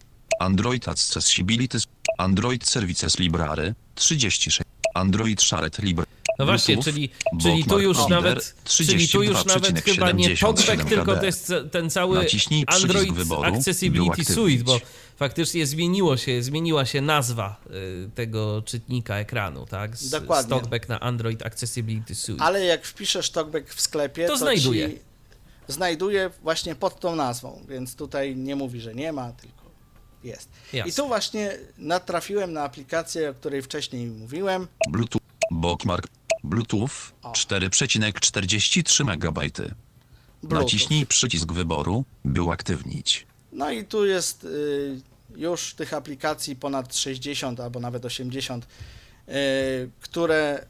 [0.41, 1.79] Android Accessibility
[2.19, 4.49] Android Services Library 36
[4.97, 7.11] Android Shared Library No właśnie, czyli,
[7.43, 11.53] czyli tu już nawet, czyli tu już nawet chyba nie 32,77 talkback, tylko to jest
[11.71, 13.13] ten cały Naciśnij Android
[13.45, 14.25] Accessibility.
[14.25, 14.81] Suite, bo
[15.17, 17.61] faktycznie zmieniło się, zmieniła się nazwa
[18.07, 19.97] y, tego czytnika ekranu, tak?
[19.97, 20.47] Z, Dokładnie.
[20.47, 22.43] z talkback na Android Accessibility Suite.
[22.43, 24.91] Ale jak wpiszesz TalkBack w sklepie, To to, znajduje.
[24.91, 24.99] Ci
[25.69, 29.66] znajduje właśnie pod tą nazwą, więc tutaj nie mówi, że nie ma, tylko
[30.25, 30.49] jest.
[30.73, 30.91] Jasne.
[30.91, 34.69] I tu właśnie natrafiłem na aplikację, o której wcześniej mówiłem.
[34.91, 36.09] Bluetooth Bookmark
[36.45, 37.33] Bluetooth O.
[37.33, 39.51] 4,43 MB.
[40.43, 43.27] Naciśnij przycisk wyboru, by uaktywnić.
[43.53, 45.01] No i tu jest y,
[45.37, 48.67] już tych aplikacji ponad 60 albo nawet 80,
[49.29, 49.33] y,
[50.01, 50.67] które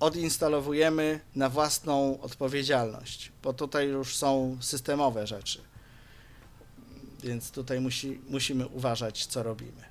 [0.00, 5.60] odinstalowujemy na własną odpowiedzialność, bo tutaj już są systemowe rzeczy.
[7.22, 9.82] Więc tutaj musi, musimy uważać, co robimy.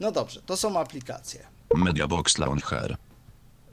[0.00, 1.46] No dobrze, to są aplikacje.
[1.74, 2.96] Mediabox Launcher.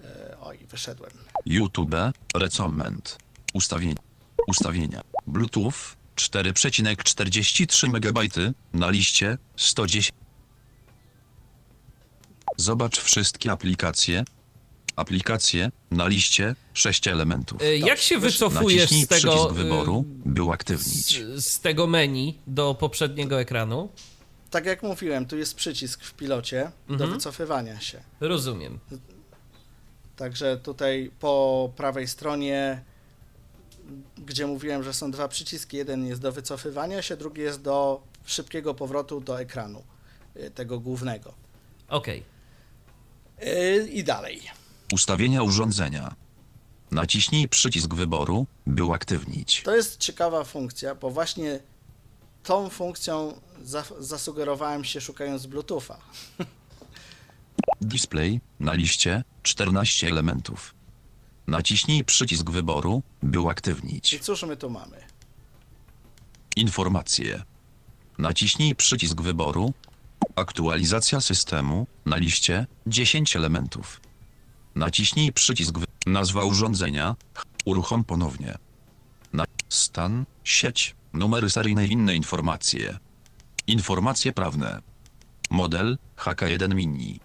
[0.03, 1.11] E, Oj, wyszedłem.
[1.45, 1.95] YouTube,
[2.35, 3.17] Recommend.
[3.53, 4.01] Ustawienia.
[4.47, 5.01] Ustawienia.
[5.27, 10.11] Bluetooth 4,43 MB na liście 110.
[12.57, 14.23] Zobacz wszystkie aplikacje.
[14.95, 17.61] Aplikacje na liście 6 elementów.
[17.61, 21.23] Y, Jak się wycofujesz Naciśnij z tego, przycisk y, wyboru, by uaktywnić.
[21.35, 23.89] z, z tego menu do poprzedniego ekranu?
[24.49, 27.11] Tak jak mówiłem, tu jest przycisk w pilocie do Mhm.
[27.13, 27.99] wycofywania się.
[28.19, 28.79] Rozumiem.
[30.15, 32.83] Także tutaj po prawej stronie,
[34.17, 38.73] gdzie mówiłem, że są dwa przyciski, jeden jest do wycofywania się, drugi jest do szybkiego
[38.73, 39.83] powrotu do ekranu
[40.37, 41.33] y, tego głównego.
[41.87, 42.23] Okej.
[43.43, 44.41] Y, I dalej.
[44.93, 46.15] Ustawienia urządzenia.
[46.91, 49.61] Naciśnij przycisk wyboru, by uaktywnić.
[49.63, 51.59] To jest ciekawa funkcja, bo właśnie
[52.43, 55.97] tą funkcją za, zasugerowałem się szukając Bluetootha.
[57.81, 60.75] Display na liście 14 elementów.
[61.47, 64.19] Naciśnij przycisk wyboru, by I uaktywnić.
[64.21, 64.97] cóż my tu mamy?
[66.55, 67.43] Informacje.
[68.17, 69.73] Naciśnij przycisk wyboru,
[70.35, 71.87] Aktualizacja systemu.
[72.05, 74.01] Na liście 10 elementów.
[74.75, 75.85] Naciśnij przycisk wy...
[76.05, 77.15] Nazwa urządzenia.
[77.65, 78.57] Uruchom ponownie.
[79.33, 79.45] Na...
[79.69, 80.25] Stan.
[80.43, 80.95] Sieć.
[81.13, 82.99] Numery seryjne i inne informacje.
[83.67, 84.81] Informacje prawne.
[85.49, 87.19] Model HK1 Mini.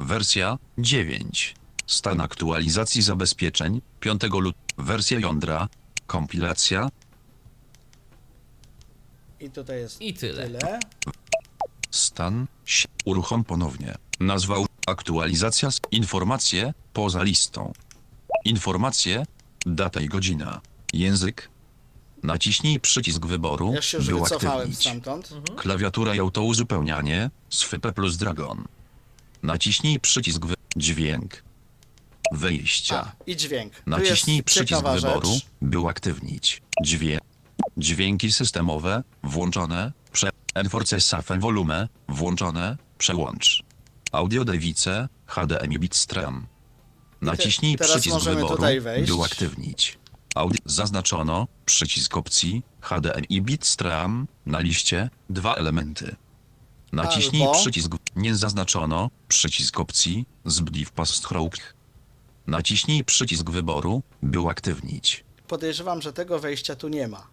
[0.00, 1.54] Wersja 9.
[1.86, 4.40] Stan aktualizacji zabezpieczeń 5 lutego.
[4.78, 5.68] Wersja jądra.
[6.06, 6.88] Kompilacja.
[9.40, 10.48] I tutaj jest I tyle.
[10.48, 10.80] tyle.
[11.90, 12.46] Stan.
[13.04, 13.94] Uruchom ponownie.
[14.20, 14.56] Nazwa.
[14.86, 15.68] Aktualizacja.
[15.68, 16.74] s- Informacje.
[16.92, 17.72] Poza listą.
[18.44, 19.24] Informacje.
[19.66, 20.60] Data i godzina.
[20.92, 21.48] Język.
[22.22, 23.72] Naciśnij przycisk wyboru.
[23.74, 24.80] Ja się by uaktywnić.
[24.80, 25.30] stamtąd.
[25.56, 27.30] Klawiatura i autouzupełnianie.
[27.50, 28.64] Swype plus Dragon.
[29.42, 30.54] Naciśnij przycisk wy...
[30.76, 31.42] Dźwięk.
[32.32, 33.00] Wyjścia.
[33.00, 33.72] A, i dźwięk.
[33.74, 35.46] Tu Naciśnij przycisk wyboru, Rzecz.
[35.62, 36.62] by uaktywnić.
[36.84, 37.20] Dźwięk.
[37.76, 40.30] Dźwięki systemowe, włączone, prze...
[40.54, 43.62] Enforce Safen Volume, włączone, przełącz.
[44.12, 46.46] Audio Device, HDMI Bitstream.
[47.20, 49.08] Naciśnij teraz przycisk możemy wyboru, tutaj wejść.
[49.08, 49.98] by uaktywnić.
[50.34, 50.58] Audio...
[50.64, 56.16] Zaznaczono, przycisk opcji, HDMI Bitstream, na liście, dwa elementy.
[56.92, 61.56] Naciśnij Albo- przycisk, nie zaznaczono, przycisk opcji, zbliw pastrołk.
[62.46, 65.24] Naciśnij przycisk wyboru, by uaktywnić.
[65.48, 67.26] Podejrzewam, że tego wejścia tu nie ma.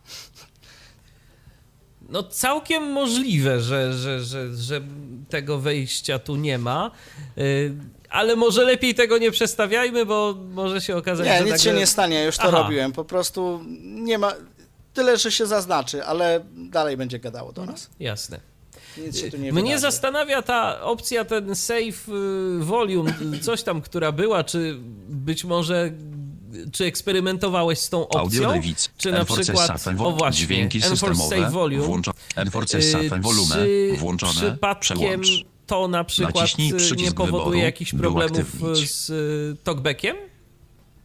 [2.10, 4.82] No całkiem możliwe, że, że, że, że
[5.30, 6.92] tego wejścia tu nie ma,
[7.38, 7.74] y,
[8.10, 11.64] ale może lepiej tego nie przestawiajmy, bo może się okazać, Nie, że nic nagle...
[11.64, 12.52] się nie stanie, już to Aha.
[12.62, 12.92] robiłem.
[12.92, 14.34] Po prostu nie ma.
[14.94, 17.90] Tyle, że się zaznaczy, ale dalej będzie gadało do nas.
[18.00, 18.40] Jasne.
[18.98, 19.82] Nic się tu nie Mnie wydarzy.
[19.82, 24.76] zastanawia ta opcja, ten save y, volume, coś tam, która była, czy
[25.10, 25.92] być może,
[26.72, 28.52] czy eksperymentowałeś z tą Audio opcją?
[28.52, 33.94] Device, Czy na przykład, o właśnie, dźwięki systemowe, Save Volume, włączo- Enforce y, Volume, czy
[33.98, 35.46] włączone, przypadkiem przełącz.
[35.68, 38.48] to na przykład y, nie powoduje wyboru, jakichś problemów
[38.86, 40.16] z y, talkbackiem?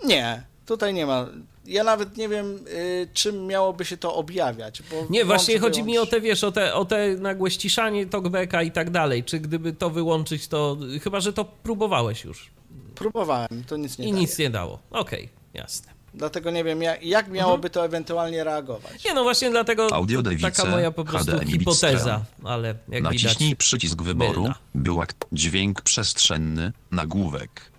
[0.04, 1.26] Nie, tutaj nie ma.
[1.66, 4.82] Ja nawet nie wiem, y, czym miałoby się to objawiać.
[4.90, 6.10] Bo Nie, właśnie włącz, chodzi mi o wyłącz.
[6.10, 9.24] te, wiesz, o te, o te nagłe ściszanie talkbacka i tak dalej.
[9.24, 12.50] Czy gdyby to wyłączyć, to chyba, że to próbowałeś już
[12.94, 14.20] Próbowałem, to nic nie i daje.
[14.20, 14.78] nic nie dało.
[14.90, 15.92] Okej, jasne.
[16.14, 19.04] Dlatego nie wiem, jak, jak miałoby to ewentualnie reagować.
[19.04, 23.58] Nie, no właśnie dlatego Audio taka moja po prostu HDMI hipoteza, ale jak Naciśnij widać...
[23.58, 24.58] przycisk wyboru, mylna.
[24.74, 27.72] by uakt- dźwięk przestrzenny, nagłówek.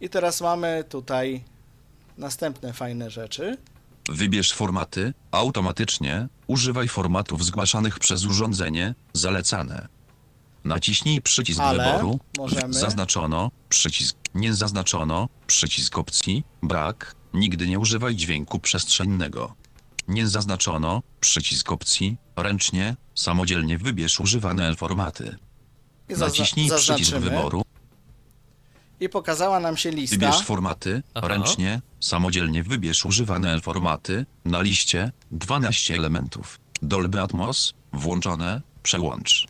[0.00, 1.44] I teraz mamy tutaj
[2.18, 3.56] następne fajne rzeczy.
[4.08, 9.88] Wybierz formaty, automatycznie, używaj formatów zgłaszanych przez urządzenie, zalecane.
[10.66, 18.16] Naciśnij przycisk Ale wyboru, możemy- zaznaczono, przycisk, nie zaznaczono, przycisk opcji, brak, nigdy nie używaj
[18.16, 19.54] dźwięku przestrzennego.
[20.08, 25.36] Nie zaznaczono, przycisk opcji, ręcznie, samodzielnie wybierz używane formaty.
[26.18, 27.20] Naciśnij przycisk zaznaczymy.
[27.20, 27.62] wyboru,
[29.00, 30.16] I pokazała nam się lista.
[30.16, 31.28] Wybierz formaty, Aha.
[31.28, 36.60] ręcznie, samodzielnie wybierz używane formaty, na liście 12 elementów.
[36.82, 39.46] Dolby Atmos, włączone, przełącz.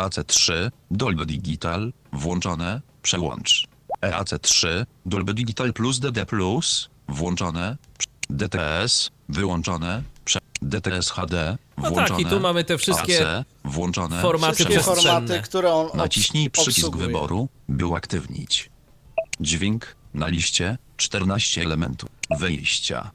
[0.00, 3.66] AC3, Dolby Digital, włączone, przełącz.
[4.02, 6.26] EAC3, Dolby Digital plus DD+,
[7.08, 12.20] włączone, prze- DTS, wyłączone, prze- DTS HD, No tak, włączone.
[12.22, 17.06] i tu mamy te wszystkie AC, włączone, formaty Wszystkie formaty, które on Naciśnij przycisk obsługuje.
[17.06, 18.70] wyboru, by uaktywnić.
[19.40, 22.08] Dźwięk na liście 14 elementów.
[22.38, 23.10] Wyjścia.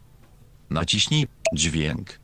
[0.70, 2.20] Naciśnij dźwięk.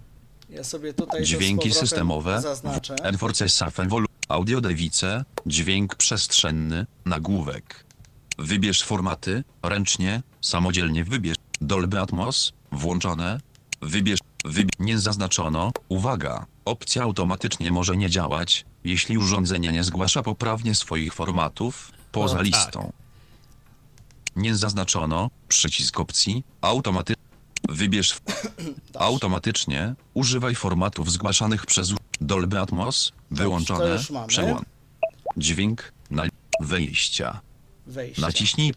[0.54, 2.41] Ja sobie tutaj Dźwięki systemowe.
[2.41, 2.95] zaznaczę.
[3.04, 4.06] Enforce Safen Vol.
[4.28, 5.26] Audio Device.
[5.45, 6.86] Dźwięk przestrzenny.
[7.06, 7.86] Nagłówek.
[8.38, 9.43] Wybierz formaty.
[9.64, 10.22] Ręcznie.
[10.41, 11.38] Samodzielnie wybierz.
[11.62, 12.54] Dolby Atmos.
[12.72, 13.39] Włączone.
[13.82, 14.20] Wybierz.
[14.45, 15.72] Wyb nie zaznaczono.
[15.89, 16.45] Uwaga.
[16.66, 22.45] Opcja automatycznie może nie działać, jeśli urządzenie nie zgłasza poprawnie swoich formatów poza No tak.
[22.47, 22.91] listą.
[24.36, 25.30] Nie zaznaczono.
[25.47, 26.43] Przycisk opcji.
[26.62, 27.14] Automaty.
[27.70, 28.18] Wybierz
[28.99, 34.66] Automatycznie używaj formatów zgłaszanych przez Dolby Atmos, to wyłączone, przełącz.
[35.38, 36.24] Dźwięk na
[36.61, 37.41] wyjścia.
[37.88, 38.22] Wejście.
[38.22, 38.74] Naciśnij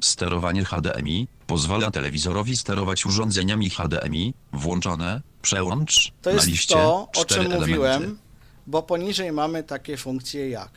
[0.00, 7.24] sterowanie HDMI, pozwala telewizorowi sterować urządzeniami HDMI, włączone, przełącz, To na jest liście to, o
[7.24, 7.66] czym elementy.
[7.66, 8.18] mówiłem,
[8.66, 10.70] bo poniżej mamy takie funkcje jak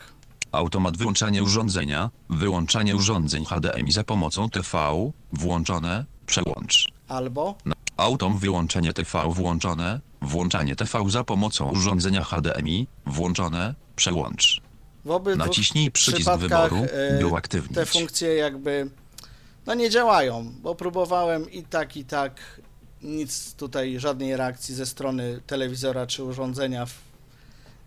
[0.51, 6.88] Automat wyłączania urządzenia, wyłączanie urządzeń HDMI za pomocą TV, włączone, przełącz.
[7.12, 7.55] Albo
[7.97, 14.62] Autom wyłączenie TV włączone, włączanie TV za pomocą urządzenia HDMI, włączone, przełącz.
[15.38, 17.76] Naciśnij przycisk wyboru, e, by uaktywnić.
[17.76, 18.89] te funkcje jakby
[19.66, 22.62] no nie działają, bo próbowałem i tak i tak
[23.01, 26.93] nic tutaj, żadnej reakcji ze strony telewizora czy urządzenia w,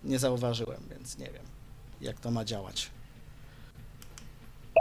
[0.04, 1.44] nie zauważyłem, więc nie wiem
[2.00, 2.90] jak to ma działać.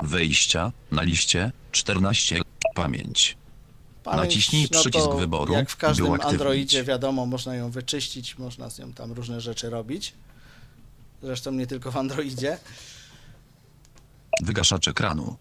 [0.03, 2.41] Wejścia na liście 14.
[2.75, 3.37] Pamięć.
[4.03, 6.21] Pamięć, no Naciśnij przycisk to wyboru, Jak w każdym.
[6.21, 10.13] Androidzie, wiadomo, można ją wyczyścić, można z nią tam różne rzeczy robić.
[11.23, 12.57] Zresztą nie tylko w Androidzie.
[14.41, 15.35] Wygaszacz ekranu.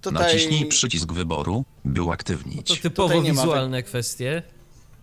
[0.00, 2.80] Tutaj, Naciśnij przycisk wyboru, by To uaktywnić.
[2.80, 4.42] typowo Tutaj nie ma wizualne kwestie.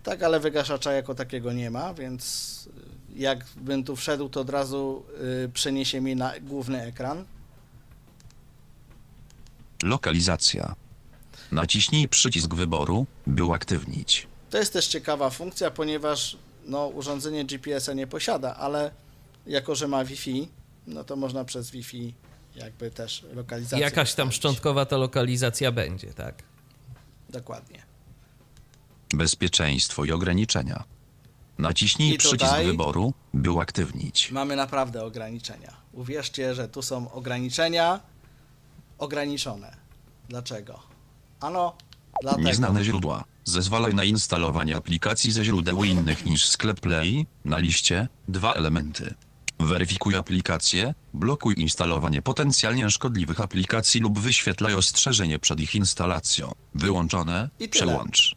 [0.02, 2.68] Tak, ale wygaszacza jako takiego nie ma, więc
[3.16, 5.04] y, jakbym tu wszedł, to od razu
[5.44, 7.24] y, przeniesie mnie na główny ekran.
[9.82, 10.74] Lokalizacja.
[11.52, 14.26] Naciśnij przycisk wyboru, by uaktywnić.
[14.50, 18.90] To jest też ciekawa funkcja, ponieważ no, urządzenie GPS-a nie posiada, ale
[19.46, 20.48] jako, że ma Wi-Fi,
[20.86, 22.14] no to można przez Wi-Fi
[22.56, 23.78] jakby też lokalizację.
[23.84, 24.36] Jakaś tam ustawić.
[24.36, 26.42] szczątkowa ta lokalizacja będzie, tak?
[27.30, 27.82] Dokładnie.
[29.14, 30.84] Bezpieczeństwo i ograniczenia.
[31.58, 34.30] Naciśnij I przycisk tutaj- wyboru, by uaktywnić.
[34.30, 35.76] Mamy naprawdę ograniczenia.
[35.92, 38.00] Uwierzcie, że tu są ograniczenia
[38.98, 39.76] ograniczone.
[40.28, 40.82] Dlaczego?
[41.40, 41.76] Ano,
[42.22, 42.48] dlatego.
[42.48, 43.24] Nieznane źródła.
[43.44, 47.26] Zezwalaj na instalowanie aplikacji ze źródeł innych niż sklep Play.
[47.44, 49.14] Na liście dwa elementy.
[49.60, 56.52] Weryfikuj aplikacje, blokuj instalowanie potencjalnie szkodliwych aplikacji lub wyświetlaj ostrzeżenie przed ich instalacją.
[56.74, 57.86] Wyłączone, I tyle.
[57.86, 58.36] przełącz.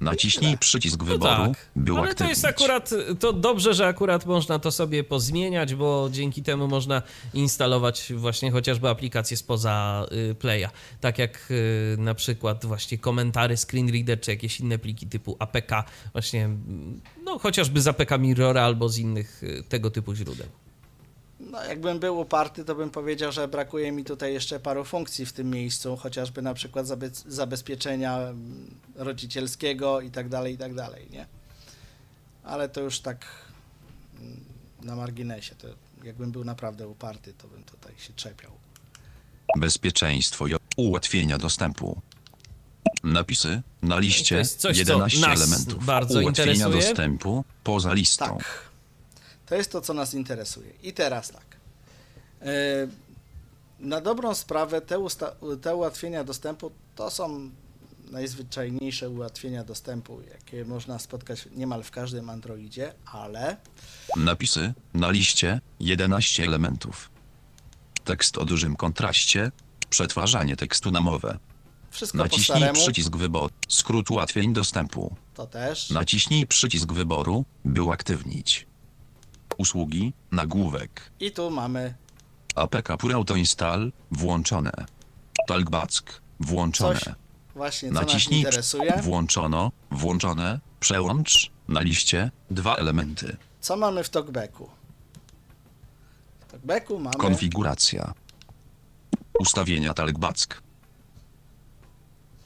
[0.00, 2.30] Naciśnij przycisk No wyboru, tak, by ale to uaktywnić.
[2.30, 7.02] jest akurat, to dobrze, że akurat można to sobie pozmieniać, bo dzięki temu można
[7.34, 10.68] instalować właśnie chociażby aplikacje spoza y, Playa,
[11.00, 15.70] tak jak y, na przykład właśnie komentary, screen reader, czy jakieś inne pliki typu APK,
[16.12, 16.48] właśnie,
[17.24, 20.46] no chociażby z APK Mirrora albo z innych y, tego typu źródeł.
[21.50, 25.32] No, jakbym był uparty, to bym powiedział, że brakuje mi tutaj jeszcze paru funkcji w
[25.32, 31.06] tym miejscu, chociażby na przykład zabe- zabezpieczenia mm, rodzicielskiego i tak dalej, i tak dalej,
[31.10, 31.26] nie?
[32.44, 33.26] Ale to już tak
[34.20, 34.44] mm,
[34.82, 35.54] na marginesie.
[35.54, 35.68] To
[36.04, 38.50] jakbym był naprawdę uparty, to bym tutaj się czepiał.
[39.58, 42.00] Bezpieczeństwo i ułatwienia dostępu.
[43.04, 46.82] Napisy na To liście jest coś, co 11 nas elementów bardzo ułatwienia interesuje.
[46.82, 48.24] dostępu poza listą.
[48.38, 48.69] Tak.
[49.50, 50.70] To jest to, co nas interesuje.
[50.82, 51.56] I teraz tak.
[52.42, 52.46] E,
[53.80, 54.98] Na dobrą sprawę te,
[55.62, 57.50] te ułatwienia dostępu to są
[58.10, 63.56] najzwyczajniejsze ułatwienia dostępu, jakie można spotkać niemal w każdym Androidzie, ale
[64.16, 67.10] Napisy na liście 11 elementów.
[68.04, 69.52] Tekst o dużym kontraście,
[69.90, 71.38] przetwarzanie tekstu na mowę.
[71.90, 75.16] wszystko Naciśnij przycisk wyboru, skrót ułatwień dostępu.
[75.34, 75.90] to też.
[75.90, 78.69] Naciśnij przycisk wyboru, by uaktywnić.
[79.64, 81.10] Usługi, nagłówek.
[81.20, 81.94] I tu mamy
[82.54, 84.72] APK Pure Auto Install, włączone.
[85.48, 87.00] Talkback, włączone.
[87.00, 87.14] coś
[87.54, 88.96] właśnie, co Naciśnij interesuje.
[89.02, 93.36] włączono, włączone, przełącz, na liście, dwa elementy.
[93.60, 94.70] Co mamy w talkbacku?
[96.40, 98.14] W talkbacku mamy Konfiguracja.
[99.38, 100.62] Ustawienia Talkback.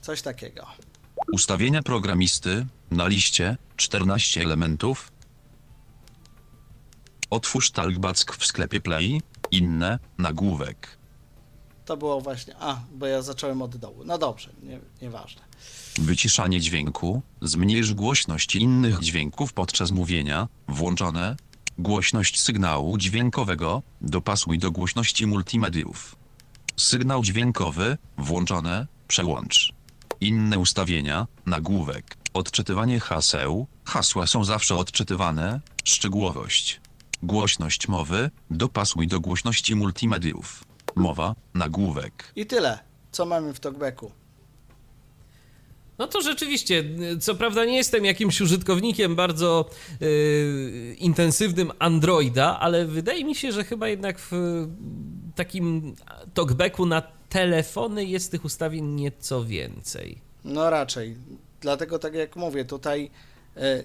[0.01, 0.67] coś takiego.
[1.33, 5.13] Ustawienia programisty, na liście, 14 elementów.
[7.35, 10.99] Otwórz Talkback w sklepie Play, inne, nagłówek.
[11.85, 12.55] To było właśnie.
[12.61, 14.05] A, bo ja zacząłem od dołu.
[14.05, 15.43] No dobrze, nie, nieważne.
[15.99, 21.37] Wyciszanie dźwięku, zmniejsz głośność innych dźwięków podczas mówienia, włączone.
[21.79, 26.17] Głośność sygnału dźwiękowego, dopasuj do głośności multimediów.
[26.77, 29.73] Sygnał dźwiękowy, włączone, przełącz.
[30.21, 32.17] Inne ustawienia, nagłówek.
[32.35, 36.84] Odczytywanie haseł, hasła są zawsze odczytywane, szczegółowość.
[37.25, 40.65] Głośność mowy, dopasuj do głośności multimediów.
[40.95, 42.33] Mowa, nagłówek.
[42.37, 42.79] I tyle.
[43.13, 44.11] Co mamy w talkbacku?
[45.99, 46.85] No to rzeczywiście,
[47.21, 49.71] co prawda nie jestem jakimś użytkownikiem bardzo
[50.01, 54.33] yy, intensywnym Androida, ale wydaje mi się, że chyba jednak w
[55.35, 55.97] takim
[56.35, 60.19] talkbacku na telefony jest tych ustawień nieco więcej.
[60.45, 61.17] No raczej.
[61.61, 63.11] Dlatego tak jak mówię, tutaj
[63.57, 63.83] e,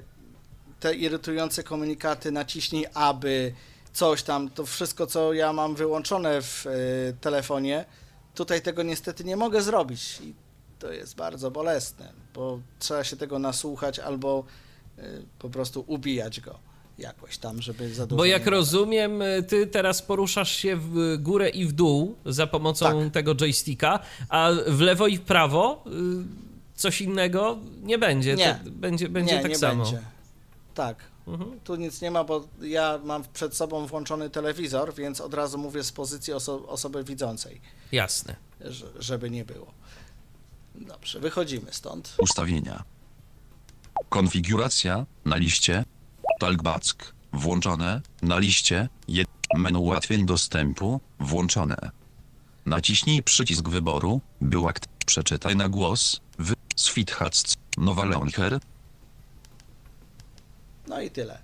[0.80, 3.54] te irytujące komunikaty naciśnij aby
[3.94, 6.70] coś tam, to wszystko co ja mam wyłączone w e,
[7.22, 7.86] telefonie,
[8.36, 10.34] tutaj tego niestety nie mogę zrobić i
[10.80, 14.44] to jest bardzo bolesne, bo trzeba się tego nasłuchać albo
[14.98, 15.04] e,
[15.40, 16.60] po prostu ubijać go
[16.98, 21.72] jakoś tam, żeby za Bo jak rozumiem, ty teraz poruszasz się w górę i w
[21.72, 23.14] dół za pomocą Tak.
[23.14, 24.00] tego joysticka,
[24.30, 25.90] a w lewo i w prawo y,
[26.76, 28.36] coś innego nie będzie.
[28.36, 28.60] Nie.
[28.66, 29.84] To będzie będzie nie, tak nie samo.
[29.84, 30.02] Będzie.
[30.80, 30.98] Tak.
[31.28, 31.60] Mhm.
[31.64, 35.84] Tu nic nie ma, bo ja mam przed sobą włączony telewizor, więc od razu mówię
[35.84, 37.62] z pozycji oso- osoby widzącej,
[37.92, 38.36] Jasne.
[38.62, 39.74] że, żeby nie było.
[40.76, 42.16] Dobrze, wychodzimy stąd.
[42.18, 42.84] Ustawienia.
[44.10, 45.86] Konfiguracja na liście.
[46.40, 47.14] Talkback.
[47.34, 48.90] Włączone na liście.
[49.08, 49.28] Jed...
[49.58, 51.92] Menu ułatwień dostępu włączone.
[52.66, 54.86] Naciśnij przycisk wyboru, by akt.
[55.06, 56.20] Przeczytaj na głos.
[56.38, 56.54] Wy.
[56.76, 57.58] Swithats.
[57.78, 58.60] Nowa Launcher.
[60.90, 61.40] No i tyle.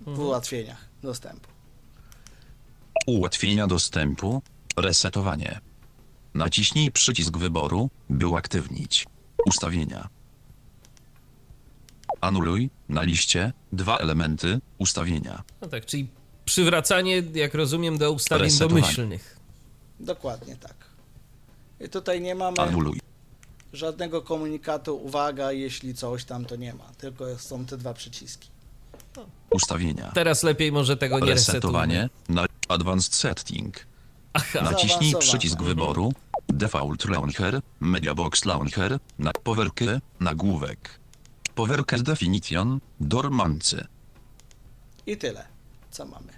[0.00, 0.26] W Mhm.
[0.26, 1.48] ułatwieniach dostępu.
[3.06, 4.42] Ułatwienia dostępu.
[4.76, 5.60] Resetowanie.
[6.34, 9.06] Naciśnij przycisk wyboru, by uaktywnić.
[9.46, 10.08] Ustawienia.
[12.20, 15.42] Anuluj na liście dwa elementy ustawienia.
[15.60, 16.08] No tak, czyli
[16.44, 19.36] przywracanie, jak rozumiem, do ustawień domyślnych.
[20.00, 20.74] Dokładnie tak.
[21.80, 23.00] I tutaj nie mamy Anuluj.
[23.72, 26.84] żadnego komunikatu, uwaga, jeśli coś tam to nie ma.
[26.98, 28.48] Tylko są te dwa przyciski.
[29.50, 30.10] Ustawienia.
[30.14, 32.42] Teraz lepiej może tego nie Resetowanie resetujmy.
[32.42, 33.86] na Advanced Setting.
[34.32, 36.12] Aha, Naciśnij przycisk wyboru.
[36.48, 41.00] Default Launcher, Mediabox Launcher, na powerkę, nagłówek.
[41.54, 43.86] Powerkę Definition, Dormancy.
[45.06, 45.46] I tyle.
[45.90, 46.32] Co mamy?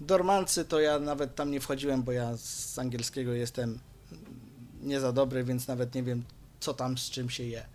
[0.00, 3.78] Dormancy to ja nawet tam nie wchodziłem, bo ja z angielskiego jestem
[4.82, 6.24] nie za dobry, więc nawet nie wiem,
[6.60, 7.66] co tam z czym się je.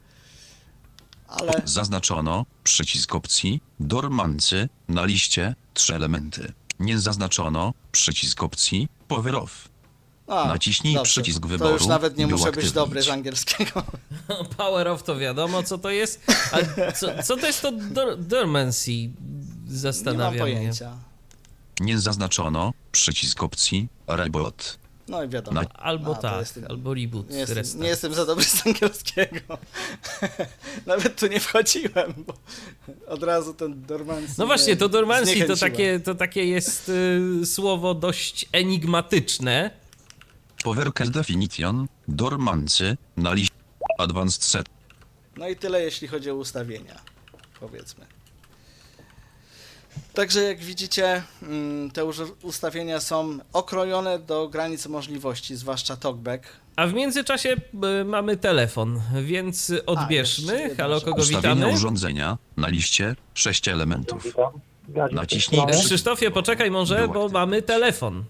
[1.31, 6.53] Ale Zaznaczono przycisk opcji, Dormancy, na liście, trzy elementy.
[6.79, 9.69] Nie zaznaczono przycisk opcji, Power Off.
[10.27, 11.09] a, Naciśnij dobrze.
[11.11, 12.71] przycisk To wyboru, już nawet nie muszę być uaktywnić.
[12.71, 13.83] dobry z angielskiego.
[14.57, 16.21] Power off to wiadomo, co to jest.
[16.51, 18.91] A co, co to jest to dor- dormancy?
[18.91, 20.39] Nie mam Zastanawiam mnie.
[20.41, 20.97] pojęcia.
[21.79, 24.77] Nie zaznaczono przycisk opcji, Rebot.
[25.11, 25.61] No i wiadomo.
[25.61, 29.57] Na- Albo A, tak, jestem- albo reboot, Nie jestem, nie jestem za dobry z angielskiego.
[30.85, 32.33] Nawet tu nie wchodziłem, bo
[33.07, 34.33] od razu ten dormancy.
[34.37, 39.71] No właśnie, to dormancy to takie, to takie jest y, słowo dość enigmatyczne.
[40.63, 43.55] Powerkę Definition, Dormancy, na liście,
[43.97, 44.65] Advanced Set.
[45.37, 46.99] No i tyle, jeśli chodzi o ustawienia,
[47.59, 48.05] powiedzmy.
[50.13, 52.05] Także jak widzicie, mm, te
[52.43, 56.43] ustawienia są okrojone do granic możliwości, zwłaszcza talkback.
[56.75, 57.55] A w międzyczasie
[58.01, 60.61] y, mamy telefon, więc odbierzmy.
[60.61, 61.73] jedna Halo, kogo Ustawienia witamy?
[61.73, 64.37] urządzenia, na liście, sześć elementów.
[65.11, 65.61] Naciśnij.
[65.85, 68.23] Krzysztofie, poczekaj może, bo mamy telefon.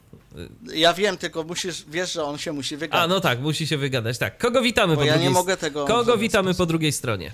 [0.74, 3.06] Ja wiem, tylko musisz, wiesz, że on się musi wygadać.
[3.06, 4.18] A, no tak, musi się wygadać.
[4.18, 7.32] Tak, kogo witamy Bo po ja drugiej nie mogę tego Kogo witamy po drugiej stronie?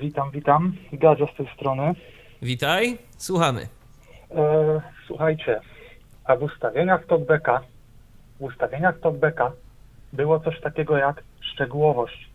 [0.00, 0.76] Witam, witam.
[0.92, 1.94] Gadzia z tej strony.
[2.42, 3.66] Witaj, słuchamy.
[4.30, 5.60] E, słuchajcie,
[6.24, 7.60] a w ustawieniach talkbacka,
[8.40, 9.52] w ustawieniach talkbacka
[10.12, 12.30] było coś takiego jak szczegółowość.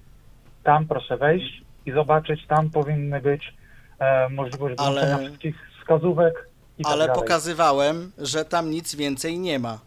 [0.63, 3.53] Tam proszę wejść i zobaczyć, tam powinny być
[3.99, 6.47] e, możliwość Ale- wszystkich wskazówek
[6.77, 7.21] i tak Ale dalej.
[7.21, 9.79] pokazywałem, że tam nic więcej nie ma.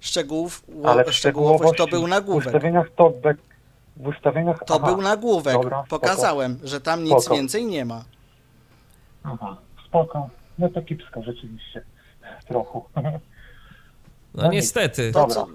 [0.00, 2.46] Szczegółów, Ale w szczegółowość to był W nagłówek.
[2.46, 3.40] ustawieniach talkback,
[3.96, 4.58] w ustawieniach...
[4.66, 5.54] To aha, był nagłówek.
[5.54, 6.00] Dobra, spoko.
[6.00, 7.36] Pokazałem, że tam nic Spoko.
[7.36, 8.04] więcej nie ma.
[9.24, 9.56] Aha,
[9.88, 10.30] spoko.
[10.58, 11.82] No to kipsko rzeczywiście.
[12.48, 12.80] Trochę.
[12.96, 13.12] No
[14.34, 15.12] No niestety.
[15.12, 15.34] To, Dobra.
[15.34, 15.46] co,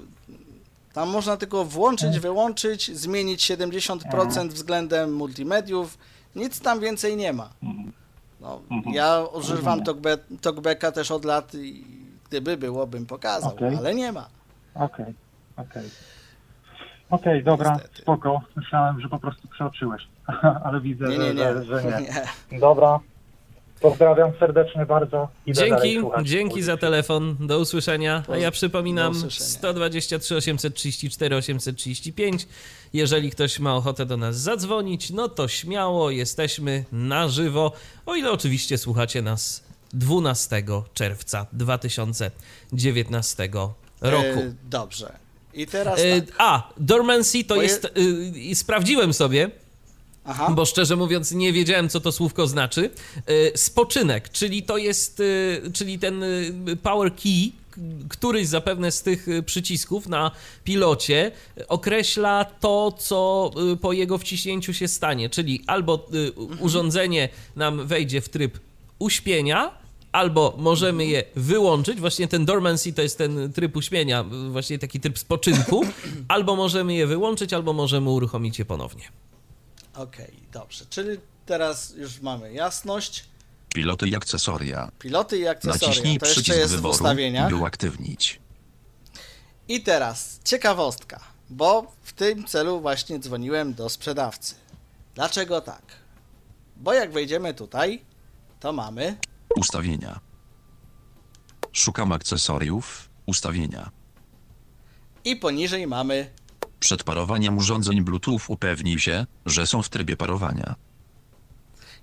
[0.93, 5.97] tam można tylko włączyć, wyłączyć, zmienić 70% względem multimediów.
[6.35, 7.49] Nic tam więcej nie ma.
[8.41, 8.95] No, Mhm.
[8.95, 11.85] ja używam talkbe- talkbacka też od lat i
[12.29, 13.75] gdyby było, bym pokazał, Okej.
[13.75, 14.29] ale nie ma.
[14.75, 15.13] Okej,
[15.57, 15.89] okej.
[17.09, 18.01] Okej, dobra, Niestety.
[18.01, 18.41] spoko.
[18.55, 20.07] Myślałem, że po prostu przeoczyłeś,
[20.65, 21.91] ale widzę, Nie, nie, Że, że, nie.
[21.91, 22.09] że nie.
[22.51, 22.59] nie.
[22.59, 22.99] Dobra,
[23.81, 25.27] pozdrawiam serdecznie bardzo.
[25.45, 27.35] Idę Dzięki, dzięki za telefon.
[27.39, 28.23] Do usłyszenia.
[28.31, 29.49] A ja przypominam Do usłyszenia.
[29.49, 32.47] 123 834 835.
[32.93, 37.71] Jeżeli ktoś ma ochotę do nas zadzwonić, no to śmiało jesteśmy na żywo.
[38.05, 39.63] O ile oczywiście słuchacie nas
[39.93, 40.63] 12
[40.93, 43.49] czerwca 2019
[44.01, 44.39] roku.
[44.39, 45.13] E, dobrze.
[45.53, 46.35] I teraz E, tak.
[46.37, 47.85] A, dormancy to Bo je- jest.
[48.51, 49.49] y, sprawdziłem sobie.
[50.27, 50.51] Aha.
[50.55, 52.89] Bo szczerze mówiąc nie wiedziałem, co to słówko znaczy.
[53.29, 56.53] Y, Spoczynek, czyli to jest, y, czyli ten y,
[56.83, 57.51] power key,
[58.09, 60.31] któryś zapewne z tych przycisków na
[60.63, 61.31] pilocie
[61.67, 63.51] określa to, co
[63.81, 68.59] po jego wciśnięciu się stanie, czyli albo u- urządzenie nam wejdzie w tryb
[68.99, 69.71] uśpienia,
[70.11, 74.99] albo możemy je wyłączyć, właśnie ten dormancy to jest ten tryb uśpienia, y, właśnie taki
[74.99, 75.85] tryb spoczynku,
[76.27, 79.03] albo możemy je wyłączyć, albo możemy uruchomić je ponownie.
[79.97, 80.85] Okej, dobrze.
[80.89, 83.25] Czyli teraz już mamy jasność.
[83.75, 84.91] Piloty i akcesoria.
[84.99, 85.87] Piloty i akcesoria.
[85.87, 87.49] Naciśnij To jeszcze przycisk jest w wyboru, ustawieniach.
[87.49, 88.39] by uaktywnić.
[89.67, 91.19] I teraz ciekawostka,
[91.49, 94.55] bo w tym celu właśnie dzwoniłem do sprzedawcy.
[95.15, 95.81] Dlaczego tak?
[96.77, 98.01] Bo jak wejdziemy tutaj,
[98.59, 99.17] to mamy
[99.55, 100.19] Ustawienia.
[101.73, 103.09] Szukam akcesoriów.
[103.25, 103.91] Ustawienia.
[105.25, 106.29] i poniżej mamy
[106.79, 110.75] Przed parowaniem urządzeń Bluetooth upewnij się, że są w trybie parowania.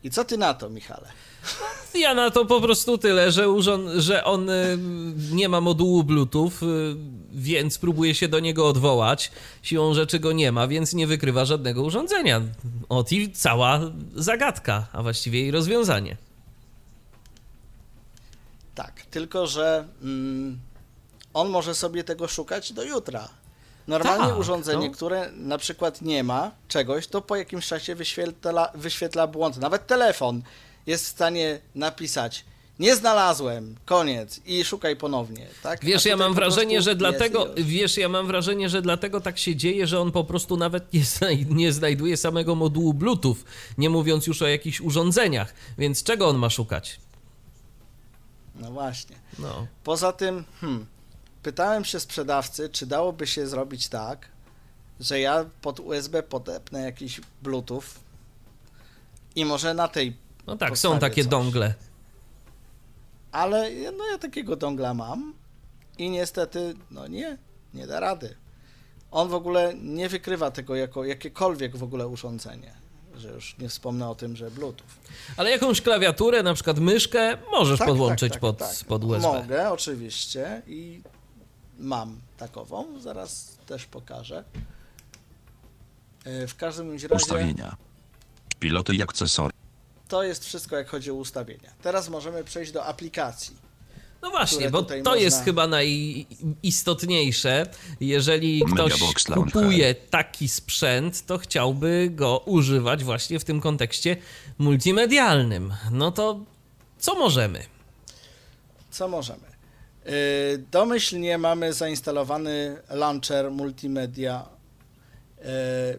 [0.05, 1.09] i co ty na to, Michale?
[1.95, 4.79] Ja na to po prostu tyle, że, urząd, że on y,
[5.33, 6.97] nie ma modułu Bluetooth, y,
[7.33, 9.33] więc próbuje się do niego odwołać.
[9.63, 12.43] Siłą rzeczy go nie ma, więc nie wykrywa żadnego urządzenia.
[12.89, 13.81] Ot i cała
[14.15, 16.17] zagadka, a właściwie jej rozwiązanie.
[18.75, 20.59] Tak, tylko że mm,
[21.35, 23.29] on może sobie tego szukać do jutra.
[23.89, 24.95] Normalnie Tak, urządzenie, no.
[24.95, 29.57] które na przykład nie ma czegoś, to po jakimś czasie wyświetla, wyświetla błąd.
[29.57, 30.43] Nawet telefon
[30.87, 32.45] jest w stanie napisać
[32.79, 35.85] nie znalazłem, koniec i szukaj ponownie, tak?
[35.85, 39.87] Wiesz, ja mam wrażenie, że dlatego, wiesz, ja mam wrażenie, że dlatego tak się dzieje,
[39.87, 43.37] że on po prostu nawet nie, znaj- nie znajduje samego modułu Bluetooth,
[43.79, 45.55] nie mówiąc już o jakichś urządzeniach.
[45.79, 47.01] Więc czego on ma szukać?
[48.55, 49.17] No właśnie.
[49.39, 49.67] No.
[49.85, 50.87] Poza tym, hmm,
[51.45, 54.29] pytałem się sprzedawcy, czy dałoby się zrobić tak,
[55.01, 57.83] że ja pod USB podepnę jakiś Bluetooth
[59.37, 60.17] i może na tej,
[60.47, 61.31] No tak, są takie coś.
[61.31, 61.75] dongle.
[63.33, 65.35] ale no ja takiego dongla mam
[65.99, 67.39] i niestety, no nie,
[67.75, 68.37] nie da rady.
[69.11, 72.75] On w ogóle nie wykrywa tego jako jakiekolwiek w ogóle urządzenie,
[73.17, 74.87] że już nie wspomnę o tym, że Bluetooth.
[75.37, 78.87] Ale jakąś klawiaturę, na przykład myszkę, możesz Tak, podłączyć tak, tak, pod, tak.
[78.89, 79.29] pod USB.
[79.29, 81.03] Mogę, oczywiście i
[81.79, 84.45] mam takową, zaraz też pokażę.
[86.25, 87.77] E, W każdym razie Ustawienia.
[88.61, 89.51] Piloty i akcesoria.
[90.09, 91.71] to jest wszystko, jak chodzi o ustawienia.
[91.83, 93.57] Teraz możemy przejść do aplikacji.
[94.23, 97.67] No właśnie, bo to można- jest chyba najistotniejsze.
[98.01, 98.93] Jeżeli ktoś
[99.35, 104.17] kupuje taki sprzęt, to chciałby go używać właśnie w tym kontekście
[104.59, 105.75] multimedialnym.
[105.91, 106.41] No to
[106.99, 107.63] co możemy?
[108.91, 109.54] Co możemy?
[110.07, 110.11] E,
[110.59, 114.49] Domyślnie mamy zainstalowany launcher multimedia.
[115.39, 115.45] E,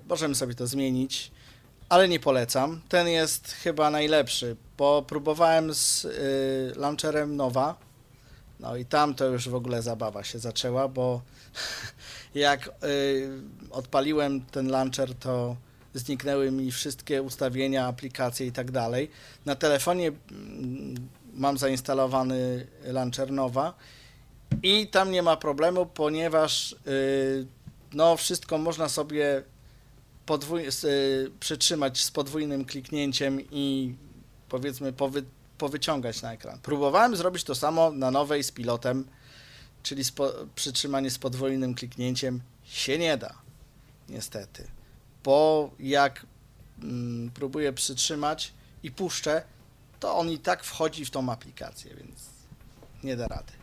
[0.10, 1.32] Możemy sobie to zmienić,
[1.89, 2.82] ale nie polecam.
[2.89, 6.10] Ten jest chyba najlepszy, bo próbowałem z e,
[6.80, 7.86] launcherem Nowa.
[8.60, 11.22] No i tam to już w ogóle zabawa się zaczęła, bo
[12.36, 13.30] jak y,
[13.72, 15.56] odpaliłem ten launcher, to
[15.93, 19.12] zniknęły mi wszystkie ustawienia, aplikacje i tak dalej.
[19.45, 23.73] Na telefonie mm, mam zainstalowany launcher Nowa
[24.63, 27.47] i tam nie ma problemu, ponieważ y,
[27.93, 29.43] no wszystko można sobie
[30.25, 33.95] podwój, y, przytrzymać z podwójnym kliknięciem i
[34.49, 35.23] powiedzmy powy,
[35.57, 36.59] powyciągać na ekran.
[36.59, 39.07] Próbowałem zrobić to samo na nowej z pilotem,
[39.83, 43.36] czyli spo, przytrzymanie z podwójnym kliknięciem się nie da,
[44.09, 44.67] niestety.
[45.23, 46.25] Bo jak
[46.81, 49.43] mm, próbuję przytrzymać i puszczę,
[49.99, 52.29] to on i tak wchodzi w tą aplikację, więc
[53.03, 53.53] nie da rady.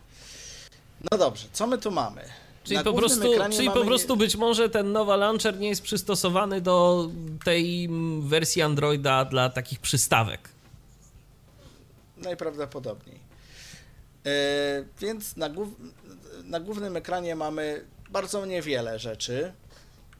[1.11, 2.21] No dobrze, co my tu mamy?
[2.63, 6.61] Czyli, Na po prostu, czyli po prostu być może ten nowa launcher nie jest przystosowany
[6.61, 7.09] do
[7.45, 10.49] tej wersji Androida dla takich przystawek.
[12.17, 13.19] Najprawdopodobniej.
[14.25, 14.29] E,
[14.99, 15.69] więc na, głów,
[16.43, 19.53] na głównym ekranie mamy bardzo niewiele rzeczy,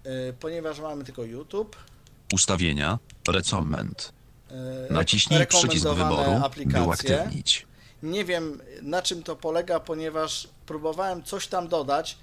[0.04, 1.76] e, ponieważ mamy tylko YouTube.
[2.34, 3.00] Ustawienia.
[3.28, 4.14] Recommend.
[4.90, 6.88] E, Naciśnij przycisk wyboru, by aplikacje.
[6.88, 7.68] uaktywnić.
[8.04, 12.18] Nie wiem na czym to polega, ponieważ próbowałem coś tam dodać,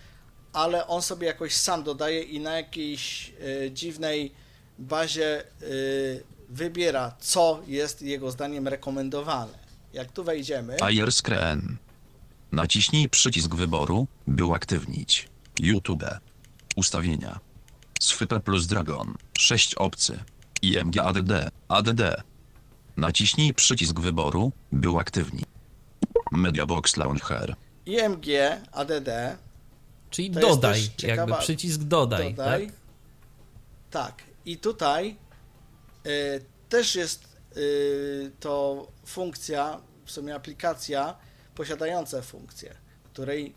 [0.53, 3.33] ale on sobie jakoś sam dodaje i na jakiejś
[3.67, 4.33] e, dziwnej
[4.79, 5.45] bazie e,
[6.49, 9.59] wybiera, co jest jego zdaniem rekomendowane.
[9.93, 11.77] Jak tu wejdziemy, Air Screen.
[12.53, 15.29] Naciśnij przycisk wyboru, by uaktywnić.
[15.61, 16.05] YouTube.
[16.77, 17.41] Ustawienia.
[18.01, 19.15] Swype plus Dragon.
[19.39, 20.19] 6 obcy.
[20.63, 21.33] IMG ADD.
[21.69, 22.01] ADD.
[22.97, 25.45] Naciśnij przycisk wyboru, by uaktywnić.
[26.33, 27.57] Mediabox Launcher.
[27.87, 28.27] IMG,
[28.73, 29.09] ADD,
[30.11, 32.67] Czyli To dodaj, też ciekawa- jakby przycisk dodaj, dodaj.
[32.67, 32.75] tak?
[33.91, 34.23] Tak.
[34.45, 35.17] I tutaj
[36.07, 41.17] y, też jest y, to funkcja, w sumie aplikacja
[41.55, 42.75] posiadająca funkcję,
[43.13, 43.55] której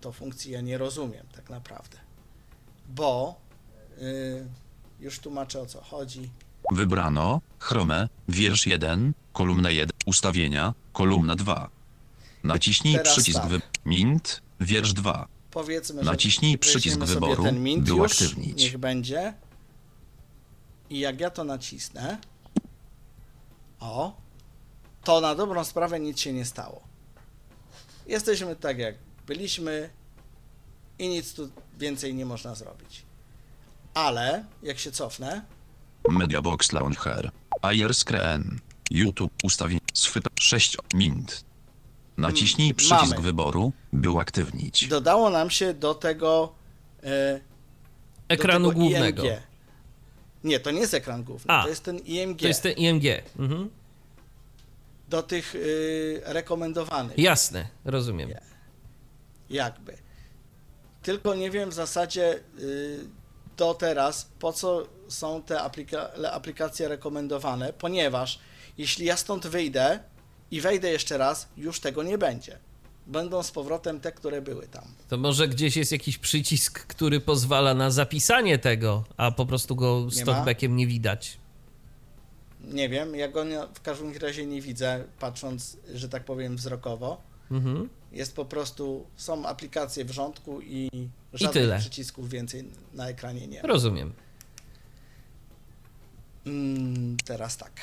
[0.00, 1.98] to funkcji ja nie rozumiem tak naprawdę.
[2.88, 3.40] Bo
[3.98, 4.46] y,
[5.00, 6.30] już tłumaczę o co chodzi.
[6.72, 7.40] Wybrano.
[7.58, 8.08] Chrome.
[8.28, 9.12] Wiersz 1.
[9.32, 9.90] Kolumna 1.
[10.06, 10.74] Ustawienia.
[10.92, 11.70] Kolumna 2.
[12.44, 13.48] Naciśnij Teraz przycisk tak.
[13.48, 13.60] wy...
[13.84, 14.42] Mint.
[14.60, 15.28] Wiersz 2.
[15.50, 18.62] Powiedzmy, że Naciśnij przycisk sobie wyboru, ten mint by już, uaktywnić.
[18.62, 19.34] Niech będzie.
[20.90, 22.18] I jak ja to nacisnę,
[23.80, 24.16] o,
[25.04, 26.82] to na dobrą sprawę nic się nie stało.
[28.06, 28.94] Jesteśmy tak jak
[29.26, 29.90] byliśmy
[30.98, 33.02] i nic tu więcej nie można zrobić.
[33.94, 35.42] Ale jak się cofnę,
[36.08, 37.30] Mediabox Launcher.
[37.62, 38.60] Air Screen.
[38.90, 39.32] YouTube.
[39.44, 39.78] Ustawień.
[39.94, 40.30] Swype.
[40.40, 40.76] 6.
[40.94, 41.44] Mint.
[42.16, 43.22] Naciśnij przycisk Mm, mamy.
[43.22, 44.88] wyboru, by uaktywnić.
[44.88, 46.52] dodało nam się do tego
[47.02, 47.40] e,
[48.28, 49.22] Ekranu do tego głównego.
[49.24, 49.32] IMG.
[50.44, 52.40] Nie, to nie jest ekran główny, A, to jest ten IMG.
[52.40, 53.04] To jest ten IMG.
[53.38, 53.70] Mhm.
[55.08, 57.18] do tych y, rekomendowanych.
[57.18, 58.30] Jasne, rozumiem.
[59.50, 59.96] Jakby.
[61.02, 62.98] Tylko nie wiem w zasadzie y,
[63.56, 68.38] do teraz, po co są te aplika aplikacje rekomendowane, ponieważ
[68.78, 70.00] jeśli ja stąd wyjdę
[70.50, 72.58] i wejdę jeszcze raz, już tego nie będzie.
[73.06, 74.84] Będą z powrotem te, które były tam.
[75.08, 80.10] To może gdzieś jest jakiś przycisk, który pozwala na zapisanie tego, a po prostu go
[80.10, 81.38] z talkbackiem nie widać.
[82.60, 87.20] Nie wiem, ja go nie, w każdym razie nie widzę, patrząc, że tak powiem, wzrokowo.
[87.50, 87.88] Mhm.
[88.12, 90.90] Jest po prostu, są aplikacje w rządku i
[91.32, 91.78] żadnych tyle.
[91.78, 93.68] przycisków więcej na ekranie nie ma.
[93.68, 94.12] Rozumiem.
[96.46, 97.80] Mm, teraz tak.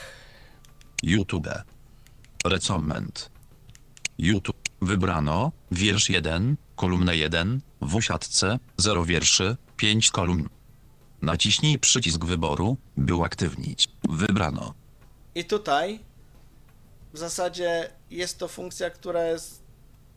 [1.04, 1.48] YouTube.
[2.46, 3.30] Recommend.
[4.18, 4.64] YouTube.
[4.82, 10.50] Wybrano, wiersz 1, kolumnę 1, w siatce, 0 wierszy, 5 kolumn.
[11.22, 13.88] Naciśnij przycisk wyboru, by uaktywnić.
[14.10, 14.74] Wybrano.
[15.36, 16.00] I tutaj
[17.14, 19.64] w zasadzie jest to funkcja, która jest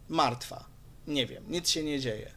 [0.09, 0.65] martwa.
[1.07, 2.33] Nie wiem, nic się nie dzieje.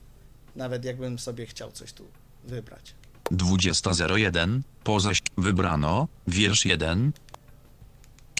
[0.55, 2.07] Nawet jakbym sobie chciał coś tu
[2.43, 2.93] wybrać.
[3.31, 7.11] 20.01, poza ś- wybrano, wiersz 1.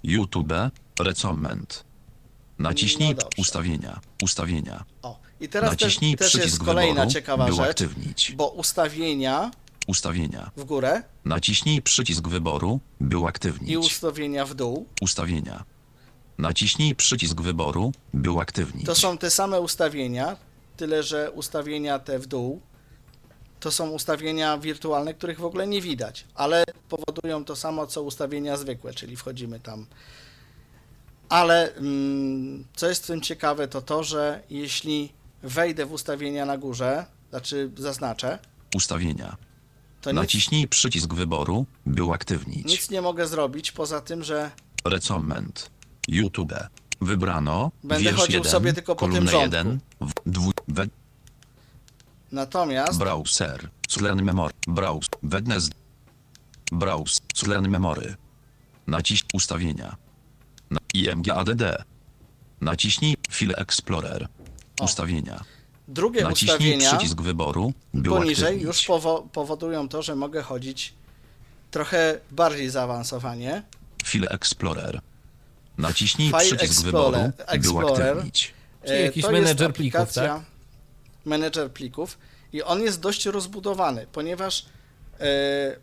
[0.04, 0.54] YouTube,
[1.00, 1.84] recommend.
[2.60, 4.84] Naciśnij No ustawienia, ustawienia.
[5.02, 8.32] O, i teraz też, Naciśnij też przycisk jest kolejna wyboru, ciekawa rzecz, uaktywnić.
[8.38, 9.52] bo ustawienia
[9.88, 10.52] Ustawienia.
[10.58, 13.76] w górę Naciśnij przycisk wyboru, by i uaktywnić.
[13.78, 15.64] ustawienia w dół Ustawienia.
[16.38, 18.86] Naciśnij przycisk wyboru, by uaktywnić.
[18.86, 20.38] to są te same ustawienia,
[20.78, 22.62] tyle że ustawienia te w dół
[23.60, 28.57] to są ustawienia wirtualne, których w ogóle nie widać, ale powodują to samo co ustawienia
[28.57, 29.86] zwykłe, czyli wchodzimy tam.
[31.30, 36.57] Ale mm, co jest w tym ciekawe, to to, że jeśli wejdę w ustawienia na
[36.57, 38.39] górze, znaczy zaznaczę,
[38.76, 39.38] Ustawienia.
[40.01, 42.66] to nic, Naciśnij przycisk wyboru, by uaktywnić.
[42.66, 44.51] nic nie mogę zrobić poza tym, że
[44.86, 45.70] Recommend.
[46.07, 46.53] YouTube.
[47.01, 47.72] Wybrano.
[47.84, 49.57] Będę chodził 1, sobie tylko po tym rządku.
[49.57, 50.88] 1, w, dwu, we,
[52.32, 53.70] natomiast browser.
[53.90, 54.54] Slern memory.
[54.68, 55.10] Browse.
[55.24, 55.70] Wednes.
[56.72, 57.20] Browse.
[57.36, 58.16] Slern memory.
[58.88, 59.96] Naciśnij ustawienia.
[60.72, 61.84] Na IMGADD.
[62.62, 64.28] Naciśnij File Explorer.
[64.80, 64.86] O.
[64.86, 65.44] Ustawienia.
[65.88, 70.94] drugie Naciśnij ustawienia przycisk wyboru, by poniżej już powo- powodują to, że mogę chodzić
[71.72, 73.64] trochę bardziej zaawansowanie.
[74.06, 75.02] File Explorer.
[75.78, 77.90] Naciśnij File przycisk Explorer- wyboru, by Explorer.
[78.08, 78.54] uaktywnić.
[78.86, 80.42] Czyli E, jakiś to jest menedżer plików, tak?
[81.30, 82.18] Menedżer plików
[82.54, 84.66] i on jest dość rozbudowany, ponieważ
[85.20, 85.76] e,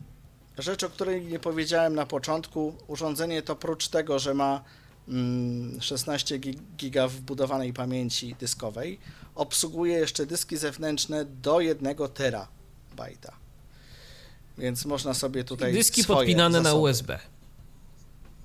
[0.58, 4.64] rzecz, o której nie powiedziałem na początku, urządzenie to oprócz tego, że ma
[5.08, 8.98] mm, 16 gi- giga wbudowanej pamięci dyskowej,
[9.34, 13.32] obsługuje jeszcze dyski zewnętrzne do 1 terabajta.
[14.58, 16.82] Więc można sobie tutaj Dyski podpinane na zasoby.
[16.82, 17.18] USB.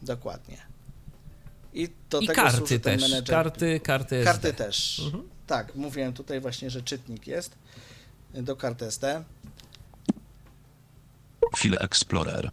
[0.02, 0.58] Dokładnie.
[1.74, 3.04] I do I tego karty też.
[3.30, 4.32] Karty, karty SD.
[4.32, 5.02] Karty też.
[5.06, 5.24] Mhm.
[5.52, 7.58] Tak, mówiłem tutaj właśnie, że czytnik jest
[8.34, 9.24] do kart SD.
[11.58, 12.52] File Explorer.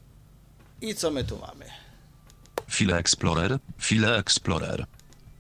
[0.80, 1.64] I co my tu mamy?
[2.70, 4.86] File Explorer, File Explorer.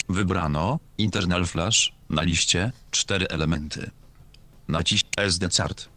[0.08, 3.90] Wybrano Internal Flash na liście cztery elementy.
[4.68, 5.88] Naciśnij SD Card.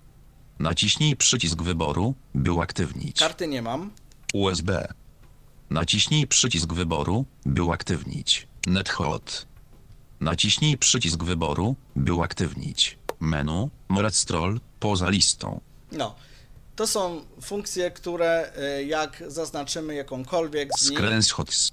[0.60, 3.20] Naciśnij przycisk wyboru, by uaktywnić.
[3.20, 3.92] Karty nie mam.
[4.34, 4.94] USB.
[5.70, 8.48] Naciśnij przycisk wyboru, by uaktywnić.
[8.68, 9.51] NetHot.
[10.22, 12.98] Naciśnij przycisk wyboru, by uaktywnić.
[13.20, 15.62] Menu, Morectrol, poza listą.
[15.92, 16.16] No.
[16.76, 21.72] To są funkcje, które y, jak zaznaczymy jakąkolwiek z nich, Screenshots.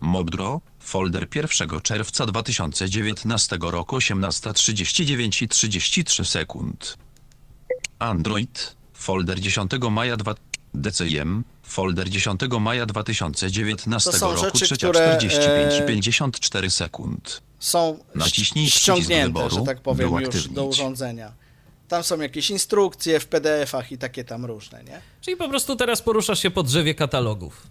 [0.00, 6.96] Modro, folder 1 czerwca 2019 roku 18.39 i 33 sekund.
[7.98, 10.34] Android, folder 10 maja 2...
[10.74, 17.42] DCM, folder 10 maja 2019 To są roku rzeczy, 3.45 które, i e, 54 sekund.
[17.58, 21.32] są Naciśnij ściągnięte, wyboru, że tak powiem, już do urządzenia.
[21.88, 25.00] Tam są jakieś instrukcje w PDF-ach i takie tam różne, nie?
[25.20, 27.66] Czyli po prostu teraz poruszasz się po drzewie katalogów.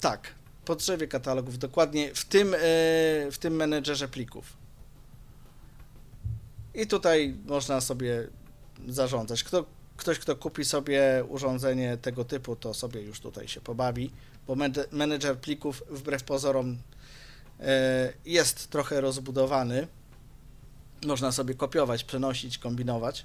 [0.00, 0.34] Tak,
[0.64, 2.58] po drzewie katalogów, dokładnie w tym, e,
[3.30, 4.56] w tym menedżerze plików.
[6.74, 8.28] I tutaj można sobie
[8.88, 9.44] zarządzać.
[9.44, 9.64] Kto,
[9.96, 14.10] ktoś, kto kupi sobie urządzenie tego typu, to sobie już tutaj się pobawi,
[14.46, 14.56] bo
[14.92, 16.78] menedżer plików wbrew pozorom
[17.60, 19.86] e, jest trochę rozbudowany.
[21.06, 23.24] Można sobie kopiować, przenosić, kombinować,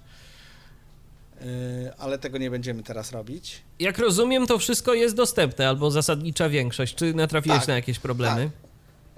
[1.41, 3.61] E, ale tego nie będziemy teraz robić.
[3.79, 6.95] Jak rozumiem, to wszystko jest dostępne, albo zasadnicza większość.
[6.95, 8.49] Czy natrafiłeś Tak, na jakieś problemy?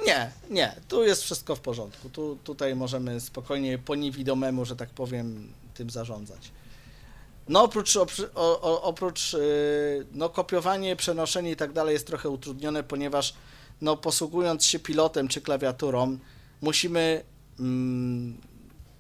[0.06, 2.10] Nie, nie, tu jest wszystko w porządku.
[2.10, 6.52] Tu, tutaj możemy spokojnie po niewidomemu, że tak powiem, tym zarządzać.
[7.50, 7.98] No oprócz,
[8.82, 9.40] oprócz yy,
[10.12, 13.34] no, kopiowanie, przenoszenie i tak dalej jest trochę utrudnione, ponieważ
[13.82, 16.18] no posługując się pilotem czy klawiaturą,
[16.62, 17.24] musimy
[17.60, 18.38] mm,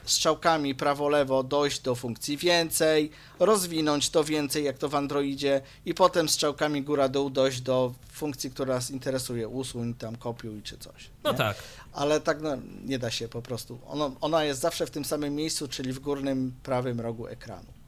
[0.05, 6.29] strzałkami prawo-lewo dojść do funkcji więcej, rozwinąć to więcej, jak to w Androidzie, i potem
[6.29, 11.09] strzałkami góra-dół dojść do funkcji, która nas interesuje, usuń tam, kopiuj czy coś.
[11.23, 11.37] No nie?
[11.37, 11.57] tak.
[11.93, 12.49] Ale tak no,
[12.85, 13.79] nie da się po prostu.
[13.87, 17.80] Ono, ona jest zawsze w tym samym miejscu, czyli w górnym prawym rogu ekranu.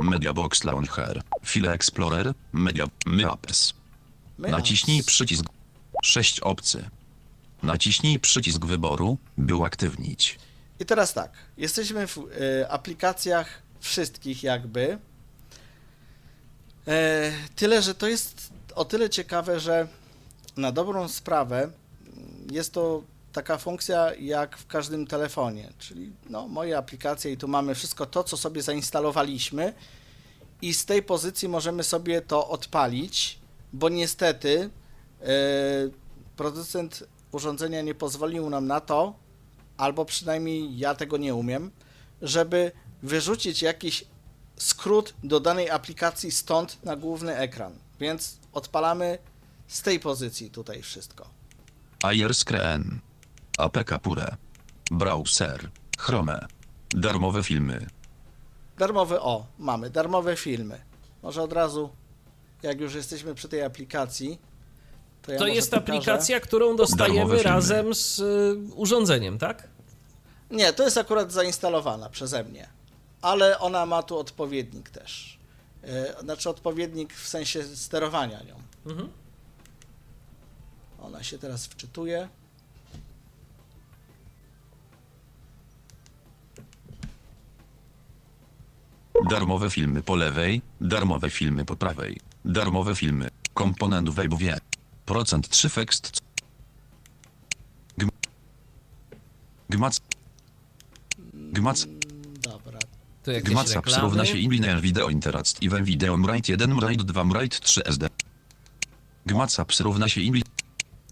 [0.00, 1.22] Mediabox Launcher.
[1.44, 2.34] File Explorer.
[2.52, 3.74] Media Maps.
[4.38, 5.44] Naciśnij przycisk
[6.02, 6.90] 6 opcy.
[7.62, 10.38] Naciśnij przycisk wyboru, by uaktywnić.
[10.80, 14.98] I teraz tak, jesteśmy w e, aplikacjach wszystkich jakby.
[16.88, 19.88] E, tyle, że to jest o tyle ciekawe, że
[20.56, 21.70] na dobrą sprawę
[22.50, 23.02] jest to
[23.34, 28.24] taka funkcja jak w każdym telefonie, czyli no, moje aplikacje i tu mamy wszystko to,
[28.24, 29.74] co sobie zainstalowaliśmy
[30.62, 33.38] i z tej pozycji możemy sobie to odpalić,
[33.72, 34.70] bo niestety
[35.20, 35.26] e,
[36.36, 39.14] producent urządzenia nie pozwolił nam na to,
[39.76, 41.70] albo przynajmniej ja tego nie umiem,
[42.22, 42.72] żeby
[43.02, 44.04] wyrzucić jakiś
[44.56, 47.72] skrót do danej aplikacji stąd na główny ekran.
[48.00, 49.18] Więc odpalamy
[49.68, 51.28] z tej pozycji tutaj wszystko.
[52.02, 53.00] Air Screen.
[53.58, 54.36] APK Pure.
[54.90, 55.70] Browser.
[55.98, 56.46] Chrome.
[56.90, 57.86] Darmowe filmy.
[58.78, 60.80] Darmowy, o, mamy darmowe filmy.
[61.22, 61.90] Może od razu,
[62.62, 64.38] jak już jesteśmy przy tej aplikacji,
[65.22, 65.92] to ja To jest pokażę.
[65.92, 69.68] aplikacja, którą Darmowe dostajemy razem z y, urządzeniem, tak?
[70.50, 72.68] Nie, to jest akurat zainstalowana przeze mnie,
[73.22, 75.38] ale ona ma tu odpowiednik też.
[75.82, 78.54] E, Znaczy odpowiednik w sensie sterowania nią.
[78.86, 79.08] Mhm.
[81.02, 82.28] Ona się teraz wczytuje.
[89.22, 92.20] Darmowe filmy po lewej, darmowe filmy po prawej.
[92.44, 93.30] Darmowe filmy.
[93.54, 94.34] Komponent web
[95.06, 96.20] Procent 3 fekst.
[97.98, 98.08] Gm-
[99.68, 100.00] Gmac.
[101.34, 101.84] Gmac.
[101.84, 102.00] Mm,
[102.42, 102.78] Dobra.
[103.22, 104.02] Tu jakieś Gmaca reklamy.
[104.02, 108.08] równa się Inliner Video Interactive Video Mrite 1 Mrite 2 Mrite 3 SD.
[109.26, 110.48] Gmaca równa się Inliner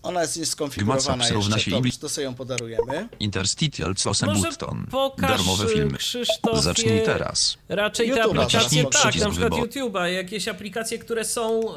[0.03, 3.09] Ona jest nieskonfigurowana Gmaca równa jeszcze, się to, to sobie ją podarujemy.
[3.20, 3.94] Interstitial
[4.26, 4.50] Może
[4.90, 5.98] pokaż, Darmowe filmy.
[5.98, 7.57] Krzysztofie, Zacznij teraz.
[7.68, 9.70] Raczej te YouTube'a aplikacje, tak, przycisk na przykład wyboru.
[9.70, 11.61] YouTube'a, jakieś aplikacje, które są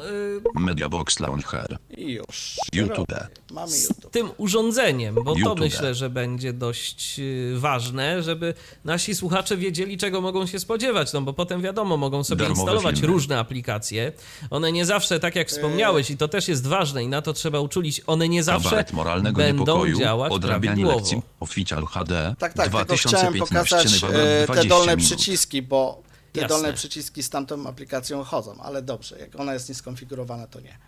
[0.54, 1.78] Mediabox Launcher.
[1.96, 2.56] I już.
[2.72, 3.06] YouTube.
[3.50, 4.12] Mamy z YouTube.
[4.12, 5.60] tym urządzeniem, bo to YouTube.
[5.60, 8.54] myślę, że będzie dość y, ważne, żeby
[8.84, 12.96] nasi słuchacze wiedzieli, czego mogą się spodziewać, no bo potem wiadomo, mogą sobie Darmowe instalować
[12.96, 13.12] filmy.
[13.12, 14.12] różne aplikacje.
[14.50, 17.60] One nie zawsze, tak jak wspomniałeś, i to też jest ważne i na to trzeba
[17.60, 20.98] uczulić, one nie zawsze Kabaret moralnego będą niepokoju, działać odrabianie prawidłowo.
[20.98, 25.06] lekcji Official HD Tak, tak, tylko chciałem 2015 pokazać e, 20 te dolne minut.
[25.12, 26.02] przyciski, bo
[26.32, 26.56] te Jasne.
[26.56, 30.78] dolne przyciski z tamtą aplikacją chodzą, ale dobrze, jak ona jest nieskonfigurowana, to nie.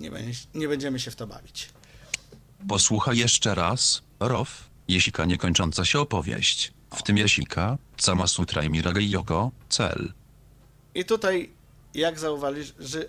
[0.00, 1.68] Nie, będzie, nie będziemy się w to bawić.
[2.68, 4.48] Posłuchaj jeszcze raz, Rof,
[4.88, 6.72] Jesika niekończąca się opowieść.
[6.94, 10.12] W tym Jesika, Sama Sutra i Mirage Yoko, cel.
[10.94, 11.50] I tutaj,
[11.94, 12.64] jak zauważy,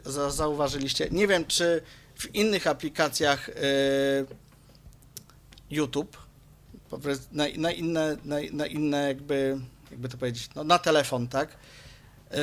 [0.05, 1.81] za- zauważyliście, nie wiem, czy
[2.15, 3.53] w innych aplikacjach e,
[5.69, 6.17] YouTube,
[7.31, 9.59] na, na, inne, na, na inne jakby,
[9.91, 11.57] jakby to powiedzieć, no, na telefon, tak?
[12.33, 12.37] E,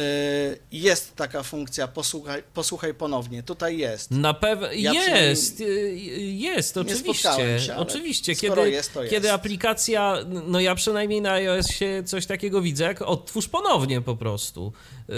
[0.72, 3.42] jest taka funkcja, posłuchaj, posłuchaj ponownie.
[3.42, 4.10] Tutaj jest.
[4.10, 5.64] Na pewno Ja jest, y,
[6.26, 7.58] jest, oczywiście.
[7.60, 9.14] się, oczywiście, kiedy, jest, to jest.
[9.14, 10.16] kiedy aplikacja,
[10.46, 14.72] no ja przynajmniej na iOSie coś takiego widzę, jak odtwórz ponownie po prostu.
[15.10, 15.12] Y,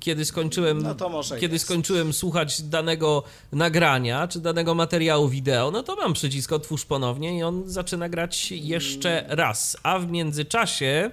[0.00, 0.94] Kiedy skończyłem, No
[1.40, 1.64] kiedy jest.
[1.64, 3.22] skończyłem słuchać danego
[3.52, 8.50] nagrania czy danego materiału wideo, no to mam przycisk otwórz ponownie i on zaczyna grać
[8.52, 9.76] jeszcze raz.
[9.82, 11.10] A w międzyczasie,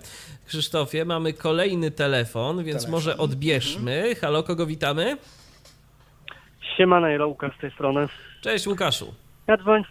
[0.52, 2.92] Krzysztofie, mamy kolejny telefon, więc Telefon.
[2.92, 4.16] może odbierzmy.
[4.22, 5.18] Halo, kogo witamy?
[6.78, 8.08] Siemana Łukasz z tej strony.
[8.42, 9.14] Cześć Łukaszu.
[9.48, 9.84] Ja dzwoń,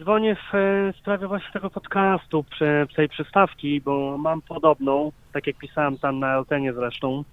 [0.00, 5.56] dzwonię w e, sprawie właśnie tego podcastu, przy, tej przystawki, bo mam podobną, tak jak
[5.56, 7.24] pisałem tam na Eltenie zresztą,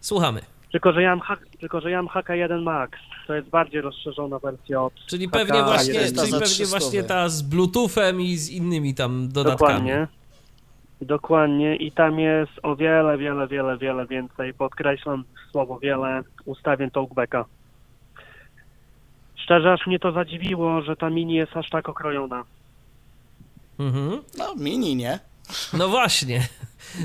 [0.00, 0.40] Słuchamy.
[0.72, 2.98] tylko że ja mam, tylko, że ja mam HK1 Max.
[3.26, 6.78] To jest bardziej rozszerzona wersja od Czyli HK pewnie właśnie, czyli pewnie 300.
[6.78, 9.72] właśnie ta z Bluetoothem i z innymi tam dodatkami.
[9.72, 10.19] Dokładnie.
[11.00, 17.44] Dokładnie i tam jest o wiele, wiele, wiele, wiele więcej, podkreślam słowo wiele, ustawień talkbacka.
[19.36, 22.44] Szczerze aż mnie to zadziwiło, że ta mini jest aż tak okrojona.
[23.78, 24.22] Mhm.
[24.38, 25.18] No, mini, nie?
[25.72, 26.48] No właśnie.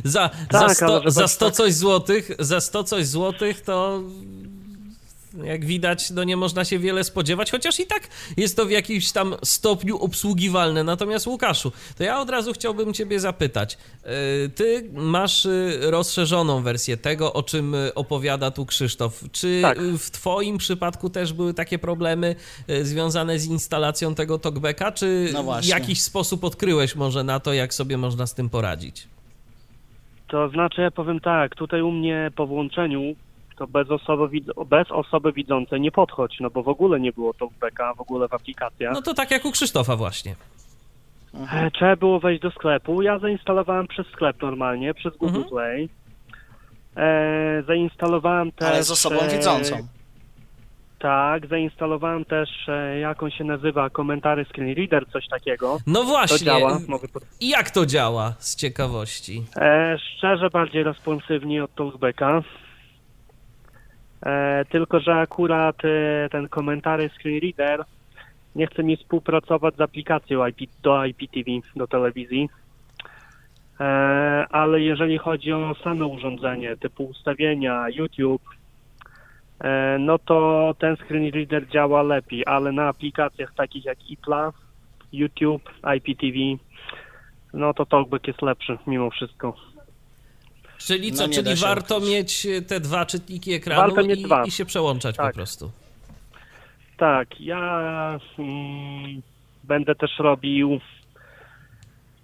[0.04, 4.02] Za, Tak, za, sto, za tak- 100 coś złotych, za 100 coś złotych to
[5.44, 8.08] Jak widać, no nie można się wiele spodziewać, chociaż i tak
[8.38, 10.84] jest to w jakimś tam stopniu obsługiwalne.
[10.84, 13.78] Natomiast Łukaszu, to ja od razu chciałbym ciebie zapytać.
[14.06, 19.24] Yy, Ty masz y, rozszerzoną wersję tego, o czym y, opowiada tu Krzysztof.
[19.32, 19.80] Czy Tak.
[19.82, 22.36] w twoim przypadku też były takie problemy
[22.82, 27.74] związane z instalacją tego talkbacka, czy No w jakiś sposób odkryłeś może na to, jak
[27.74, 29.08] sobie można z tym poradzić?
[30.28, 33.16] To znaczy, ja powiem tak, tutaj u mnie po włączeniu
[33.58, 37.94] to bez osoby, bez osoby widzącej nie podchodź, no bo w ogóle nie było talkbacka,
[37.94, 38.94] w ogóle w aplikacjach.
[38.94, 40.36] No to tak jak u Krzysztofa właśnie.
[41.54, 43.02] E, Trzeba było wejść do sklepu.
[43.02, 45.50] Ja zainstalowałem przez sklep normalnie, przez Google Mhm.
[45.50, 45.90] Play.
[46.98, 48.68] E, zainstalowałem też...
[48.70, 49.76] Ale z osobą e, widzącą.
[51.00, 55.78] Tak, zainstalowałem też, e, jak on się nazywa, komentary screen reader, coś takiego.
[55.88, 56.46] No To właśnie.
[56.46, 56.80] działa.
[56.88, 57.24] Mogę pod...
[57.40, 59.44] I Jak to działa z ciekawości?
[59.56, 62.42] e, szczerze bardziej responsywnie od talkbacka.
[64.24, 67.86] E, tylko, że akurat e, ten komentary screen reader
[68.56, 72.50] nie chce mi współpracować z aplikacją IP, do IPTV, do telewizji.
[73.80, 73.84] E,
[74.50, 78.44] ale jeżeli chodzi o same urządzenie, typu ustawienia, YouTube,
[80.00, 84.54] no to ten screen reader działa lepiej, ale na aplikacjach takich jak iPla,
[85.14, 86.38] YouTube, IPTV,
[87.54, 89.75] no to talkback jest lepszy mimo wszystko.
[90.78, 92.12] Czyli No co, nie czyli warto ukryć.
[92.12, 94.46] mieć e, te dwa czytniki ekranu i, dwa.
[94.46, 95.36] i się przełączać po Tak.
[95.36, 95.72] prostu.
[96.98, 99.22] Tak, ja mm,
[99.64, 100.80] będę też robił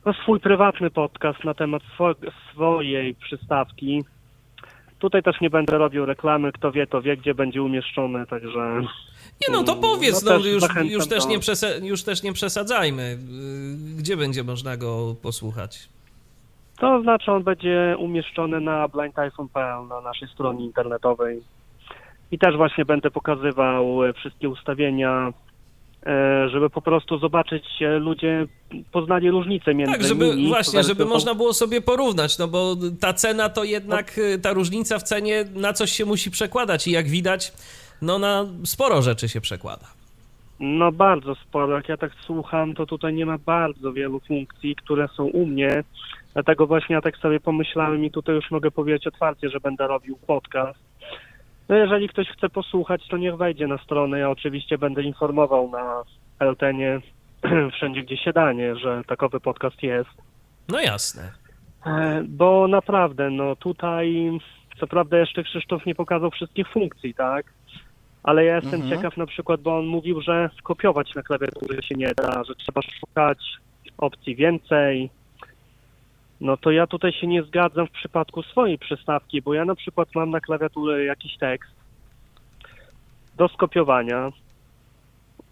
[0.05, 4.03] no, swój prywatny podcast na temat swo- swojej przystawki.
[4.99, 8.81] Tutaj też nie będę robił reklamy, kto wie, to wie, gdzie będzie umieszczone, także
[9.41, 11.39] Nie no, to Mm, powiedz, no no, też już, już, też do- nie
[11.87, 13.17] już też nie przesadzajmy.
[13.91, 15.89] Yy, Gdzie będzie można go posłuchać?
[16.81, 21.41] To znaczy on będzie umieszczony na blindtyphon.pl, na naszej stronie internetowej.
[22.31, 25.33] I też właśnie będę pokazywał e, wszystkie ustawienia,
[26.05, 28.47] e, żeby po prostu zobaczyć, e, ludzie
[28.91, 33.13] poznali różnicę między Tak, żeby nimi właśnie, żeby można było sobie porównać, no bo ta
[33.13, 37.07] cena to jednak, y, ta różnica w cenie na coś się musi przekładać i jak
[37.07, 37.53] widać,
[38.01, 39.85] no na sporo rzeczy się przekłada.
[40.59, 41.75] No bardzo sporo.
[41.75, 45.83] Jak ja tak słucham, to tutaj nie ma bardzo wielu funkcji, które są u mnie.
[46.33, 50.17] Dlatego właśnie ja tak sobie pomyślałem i tutaj już mogę powiedzieć otwarcie, że będę robił
[50.27, 50.79] podcast.
[51.69, 54.19] No jeżeli ktoś chce posłuchać, to niech wejdzie na stronę.
[54.19, 56.03] Ja oczywiście będę informował na
[56.39, 57.01] Eltenie
[57.73, 60.09] wszędzie, gdzie się da, nie, że takowy podcast jest.
[60.69, 61.31] No jasne.
[61.85, 64.31] E, Bo naprawdę, no tutaj,
[64.79, 67.45] co prawda jeszcze Krzysztof nie pokazał wszystkich funkcji, tak?
[68.23, 68.89] Ale ja jestem Mhm.
[68.97, 72.81] ciekaw na przykład, bo on mówił, że skopiować na klawiaturze się nie da, że trzeba
[72.81, 73.37] szukać
[73.97, 75.09] opcji więcej.
[76.41, 80.09] No to ja tutaj się nie zgadzam w przypadku swojej przystawki, bo ja na przykład
[80.15, 81.72] mam na klawiaturze jakiś tekst
[83.38, 84.31] do skopiowania.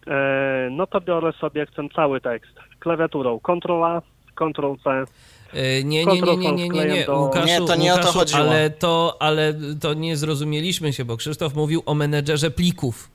[0.08, 4.02] E, no to biorę sobie, jak chcę cały tekst, klawiaturą Ctrl-A,
[4.36, 5.06] Ctrl-C,
[5.54, 8.02] Y, Nie, nie, nie, nie, nie, nie, nie, do- Łukaszu, Nie, to nie o to
[8.02, 8.40] Łukaszu, chodziło.
[8.42, 13.10] Ale to, ale to nie zrozumieliśmy się, bo Krzysztof mówił o menedżerze plików.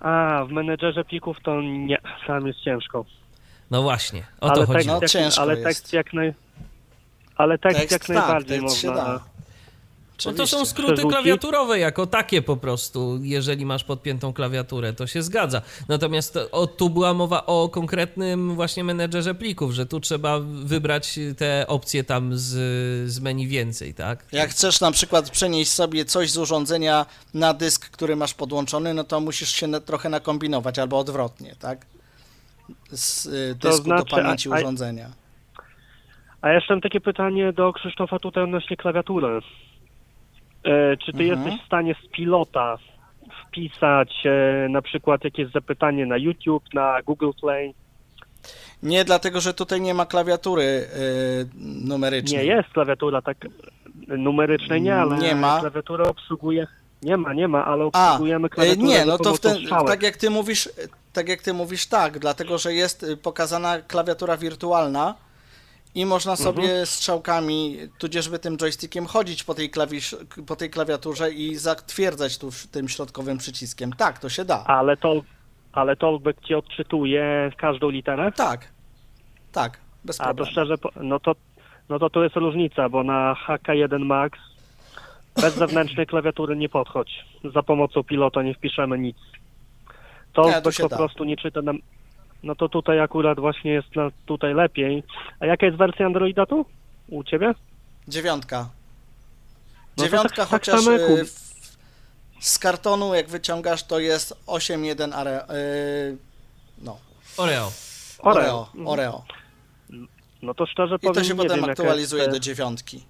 [0.00, 3.04] A, w menedżerze plików to nie, tam jest ciężko.
[3.70, 4.94] No właśnie, o ale to chodziło.
[4.94, 5.64] No, jak, ciężko ale jest.
[5.64, 6.34] tekst jak naj...
[7.36, 9.04] Ale tekst, Tekst jak tak, najbardziej tekst się można.
[9.04, 9.24] da.
[10.26, 15.22] No to są skróty klawiaturowe jako takie po prostu, jeżeli masz podpiętą klawiaturę, to się
[15.22, 15.62] zgadza.
[15.88, 21.18] Natomiast to- o, tu była mowa o konkretnym właśnie menedżerze plików, że tu trzeba wybrać
[21.36, 22.48] te opcje tam z,
[23.10, 24.24] z menu więcej, tak?
[24.32, 29.04] Jak chcesz na przykład przenieść sobie coś z urządzenia na dysk, który masz podłączony, no
[29.04, 31.86] to musisz się na, trochę nakombinować, albo odwrotnie, tak?
[32.90, 35.06] Z y, To dysku znaczy, do pamięci a- a- urządzenia.
[36.42, 39.40] A jeszcze mam takie pytanie do Krzysztofa tutaj odnośnie klawiatury.
[40.64, 41.28] E, czy ty Mhm.
[41.42, 42.78] jesteś w stanie z pilota
[43.48, 47.74] wpisać e, na przykład jakieś zapytanie na YouTube, na Google Play?
[48.82, 50.86] Nie, dlatego że tutaj nie ma klawiatury y,
[51.88, 52.46] numerycznej.
[52.46, 53.36] Nie jest klawiatura tak
[54.08, 55.60] numerycznej, nie, ale Nie ma.
[55.60, 56.66] klawiatura obsługuje.
[57.02, 59.86] Nie ma, nie ma, ale obsługujemy y, klawiaturę nie, no to w ten, strzałek.
[59.86, 60.68] tak jak ty mówisz,
[61.12, 65.14] tak jak ty mówisz, tak, dlatego że jest y, pokazana klawiatura wirtualna
[65.94, 66.44] i można Mhm.
[66.54, 70.16] sobie strzałkami, tudzieżby tym joystickiem chodzić po tej, klawisz,
[70.46, 73.92] po tej klawiaturze i zatwierdzać tu tym środkowym przyciskiem.
[73.92, 74.64] Tak, to się da.
[74.66, 75.22] Ale to,
[75.72, 78.32] ale Talkback ci odczytuje każdą literę?
[78.32, 78.68] Tak,
[79.52, 80.50] tak, bez A to problemu.
[80.52, 81.32] szczerze, no to,
[81.88, 84.38] no to tu jest różnica, bo na HK1 Max
[85.40, 87.24] bez zewnętrznej klawiatury nie podchodź.
[87.54, 89.16] Za pomocą pilota nie wpiszemy nic.
[90.32, 90.96] To Nie, to się po da.
[90.96, 91.78] prostu nie czyta nam.
[92.42, 95.02] No to tutaj akurat właśnie jest na, tutaj lepiej.
[95.40, 96.64] A jaka jest wersja Androida tu?
[97.08, 97.54] U ciebie?
[98.08, 98.68] Dziewiątka.
[99.96, 101.48] No Dziewiątka, tak- tak chociaż y, w,
[102.40, 105.46] z kartonu, jak wyciągasz, to jest 8.1 are,
[106.10, 106.16] yy,
[106.78, 106.98] no,
[107.36, 107.72] Oreo.
[108.18, 108.66] Oreo.
[108.74, 108.88] Mhm.
[108.88, 109.24] Oreo.
[110.42, 113.04] No to szczerze I powiem, to się nie potem wiem, aktualizuje jest, do dziewiątki.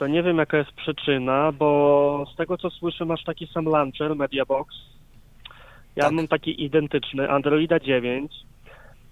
[0.00, 4.16] To nie wiem, jaka jest przyczyna, bo z tego co słyszę, masz taki sam launcher,
[4.16, 4.74] Mediabox.
[5.96, 6.12] Ja Tak.
[6.12, 8.32] mam taki identyczny, Androida 9.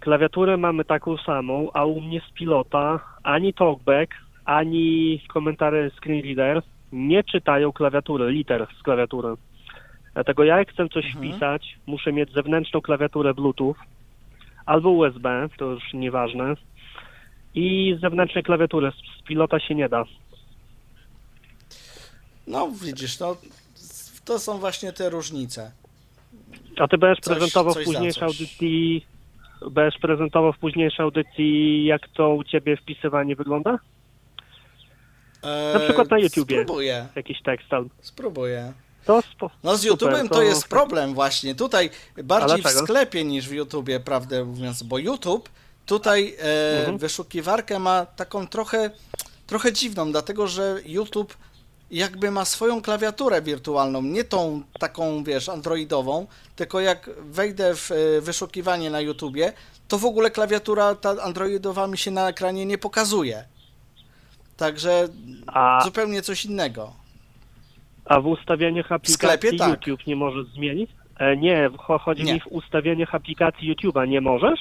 [0.01, 6.63] Klawiaturę mamy taką samą, a u mnie z pilota ani talkback, ani komentary screen reader
[6.93, 9.29] nie czytają klawiatury, liter z klawiatury.
[10.15, 11.25] Dlatego ja jak chcę coś Mhm.
[11.25, 13.75] wpisać, muszę mieć zewnętrzną klawiaturę Bluetooth
[14.67, 16.55] albo USB, to już nieważne.
[17.55, 20.05] I zewnętrznej klawiatury z pilota się nie da.
[22.49, 23.37] No widzisz, no,
[24.25, 25.73] to są właśnie te różnice.
[26.79, 29.07] A ty będziesz Coś- prezentował coś w późniejszej audycji,
[29.71, 33.79] będziesz prezentował w późniejszej audycji, jak to u ciebie wpisywanie wygląda?
[35.43, 36.63] E, Na przykład na YouTubie.
[36.63, 37.91] Spróbuję, Jakiś tekst albo...
[38.01, 38.73] spróbuję.
[39.05, 39.51] To spo...
[39.65, 41.55] No z super, YouTube'em to jest problem właśnie.
[41.55, 41.91] Tutaj
[42.25, 45.49] bardziej w sklepie niż w YouTubie, prawdę mówiąc, bo YouTube
[45.87, 46.99] tutaj e, Mhm.
[46.99, 48.91] wyszukiwarkę ma taką trochę,
[49.47, 51.37] trochę dziwną, dlatego że YouTube
[51.91, 58.21] jakby ma swoją klawiaturę wirtualną, nie tą taką, wiesz, androidową, tylko jak wejdę w e,
[58.21, 59.53] wyszukiwanie na YouTubie,
[59.89, 63.45] to w ogóle klawiatura ta androidowa mi się na ekranie nie pokazuje.
[64.57, 65.09] Także
[65.47, 66.93] A, zupełnie coś innego.
[68.05, 69.69] a w ustawieniach aplikacji sklepie tak.
[69.87, 70.91] YouTube nie możesz zmienić?
[71.19, 72.35] E, nie, cho- chodzi Nie.
[72.35, 74.61] mi w ustawieniach aplikacji YouTube'a nie możesz?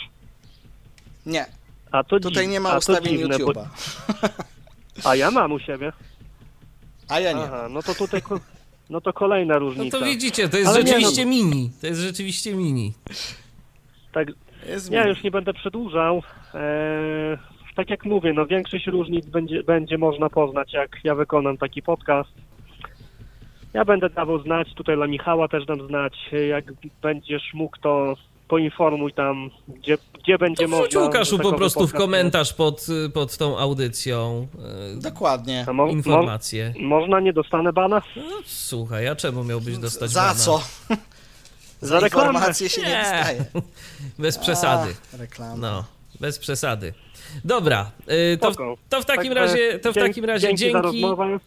[1.25, 1.45] Nie,
[1.91, 3.65] A to tutaj dziw- nie ma ustawień dziwne, bo- YouTube'a.
[5.03, 5.91] A ja mam u siebie.
[7.09, 7.43] A ja nie.
[7.43, 8.21] Aha, no to tutaj...
[8.21, 8.39] Ko...
[8.89, 9.99] No to kolejna No różnica.
[9.99, 11.71] to widzicie, to jest Ale nie, rzeczywiście no- mini.
[11.81, 12.93] To jest rzeczywiście mini.
[14.11, 14.27] Tak,
[14.67, 16.23] Jest Ja mi- już nie będę przedłużał.
[16.53, 17.37] Eee,
[17.75, 22.29] tak jak mówię, no większość różnic będzie, będzie można poznać, jak ja wykonam taki podcast.
[23.73, 26.13] Ja będę dawał znać, tutaj dla Michała też dam znać,
[26.49, 26.65] jak
[27.01, 28.15] będziesz mógł, to
[28.47, 30.87] poinformuj tam, gdzie, gdzie będzie To można.
[30.87, 34.47] wrzuć Łukaszu że po prostu w komentarz pod, pod tą audycją
[34.95, 35.65] e, Dokładnie.
[35.67, 36.73] Mo- mo- informacje.
[36.79, 38.01] Można, nie dostanę bana?
[38.15, 40.35] No, słuchaj, a czemu miałbyś dostać Za bana?
[40.35, 40.61] co?
[41.81, 42.53] Za reklamę.
[42.53, 43.01] się nie, Nie.
[43.01, 43.45] dostaje.
[44.19, 44.95] Bez przesady.
[45.13, 45.55] A, reklama.
[45.57, 45.83] No,
[46.19, 46.93] bez przesady.
[47.45, 47.91] Dobra,
[48.33, 48.55] y, to, w-
[48.89, 50.81] to w takim Także razie, to w dzięki- takim razie dzięki za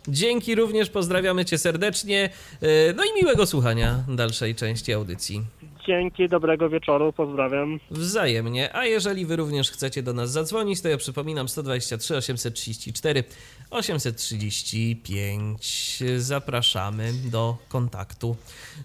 [0.09, 2.31] dzięki również, pozdrawiamy cię serdecznie,
[2.63, 5.43] y, no i miłego słuchania dalszej części audycji.
[5.87, 7.81] Dzięki, dobrego wieczoru, pozdrawiam.
[7.91, 13.25] Wzajemnie, a jeżeli wy również chcecie do nas zadzwonić, to ja przypominam 123 834
[13.71, 15.99] 835.
[16.19, 18.37] Zapraszamy do kontaktu.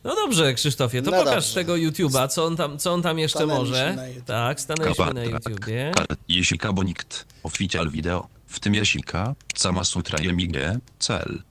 [0.03, 1.53] No dobrze, Krzysztofie, to No pokaż dobrze.
[1.53, 3.97] tego YouTube'a, co on tam, co on tam jeszcze Stanęliśmy może.
[4.25, 5.23] Tak, stanęliśmy na.
[5.23, 5.91] YouTubie.
[6.27, 7.25] Jesika Bonikt.
[7.43, 8.27] Oficial video.
[8.47, 9.35] W tym Jesika.
[9.55, 10.79] Sama Sutra Jemige.
[10.99, 11.41] Cel.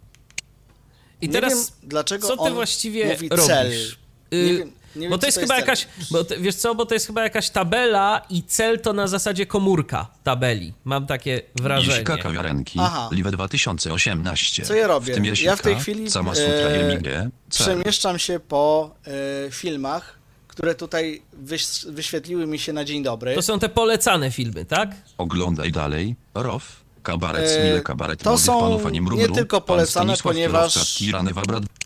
[1.20, 3.46] I Nie teraz wiem, dlaczego co ty on właściwie mówi robisz?
[3.46, 3.72] cel.
[4.34, 4.66] Y,
[4.96, 7.06] Nie bo to jest to chyba jest jakaś, bo to, wiesz co, bo to jest
[7.06, 10.72] chyba jakaś tabela i cel to na zasadzie komórka tabeli.
[10.84, 11.92] Mam takie wrażenie.
[11.92, 12.78] Jesika Kawiarenki.
[12.82, 13.08] Aha.
[13.12, 14.62] Live 2018.
[14.64, 15.12] Co ja robię?
[15.12, 15.56] W tym Ja Jesika.
[15.56, 17.30] w tej chwili, Sama Sutra e.
[17.50, 18.94] Przemieszczam się po
[19.46, 20.18] e, filmach,
[20.48, 23.34] które tutaj wyś, wyświetliły mi się na dzień dobry.
[23.34, 24.90] To są te polecane filmy, tak?
[25.18, 26.16] Oglądaj dalej.
[26.34, 26.84] Rof.
[27.02, 30.34] Kabaret E, Smile Kabaret to Młodych są Panów Ani nie Mrumru, tylko pan polecane, Stanisław
[30.34, 30.96] ponieważ-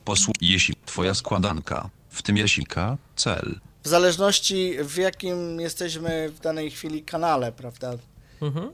[0.05, 1.91] posłu Jesi, twoja składanka.
[2.11, 2.97] W tym Jesika.
[3.17, 3.61] Cel.
[3.85, 7.93] W zależności w jakim jesteśmy w danej chwili kanale, prawda?
[8.43, 8.71] Mhm.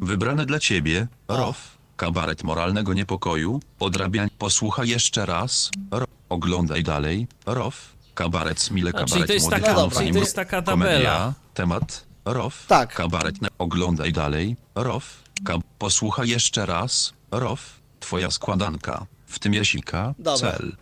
[0.00, 1.78] Wybrane dla ciebie, Rof.
[1.96, 4.28] Kabaret moralnego niepokoju, odrabiań.
[4.38, 5.70] Posłuchaj jeszcze raz.
[5.90, 6.06] Ro.
[6.28, 7.26] Oglądaj dalej.
[7.46, 7.88] Rof.
[8.14, 11.34] Kabaret Smile, czyli kabaret to jest młodych taka- czyli ani to jest taka Komedia, tabela.
[11.54, 12.04] temat.
[12.24, 12.66] Rof.
[12.66, 12.94] Tak.
[12.94, 13.42] Kabaret.
[13.42, 13.48] Na...
[13.58, 14.56] Oglądaj dalej.
[14.74, 15.22] Rof.
[15.44, 15.58] Ka...
[15.78, 17.12] Posłuchaj jeszcze raz.
[17.30, 17.60] Rof.
[18.00, 19.06] Twoja składanka.
[19.26, 20.14] W tym Jasika.
[20.18, 20.52] Dobra.
[20.52, 20.76] Cel.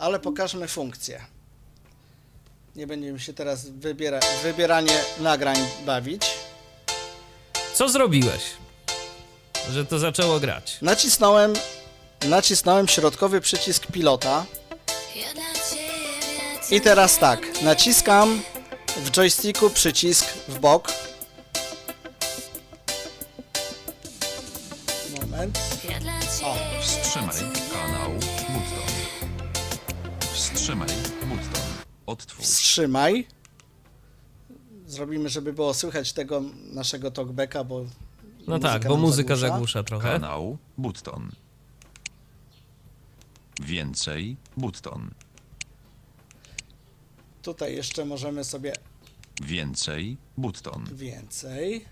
[0.00, 1.20] Ale pokażmy funkcję.
[2.76, 5.56] Nie będziemy się teraz wybiera, wybieranie nagrań
[5.86, 6.22] bawić.
[7.74, 8.42] Co zrobiłeś,
[9.70, 10.78] że to zaczęło grać?
[10.82, 11.52] Nacisnąłem,
[12.28, 14.46] nacisnąłem środkowy przycisk pilota
[16.70, 18.42] i teraz tak, naciskam
[18.96, 20.92] w joysticku przycisk w bok.
[25.20, 25.58] Moment.
[26.42, 27.59] O, Wstrzymaj
[32.10, 32.44] Odtwórz.
[32.46, 33.26] wstrzymaj.
[34.86, 36.42] Zrobimy, żeby było słychać tego
[36.72, 37.84] naszego talkbacka, bo
[38.46, 39.52] No tak, bo muzyka zagłusza.
[39.52, 40.08] zagłusza trochę.
[40.12, 41.30] Kanał button.
[43.62, 45.10] Więcej button.
[47.42, 48.72] Tutaj jeszcze możemy sobie
[49.42, 50.84] Więcej button.
[50.92, 51.84] więcej.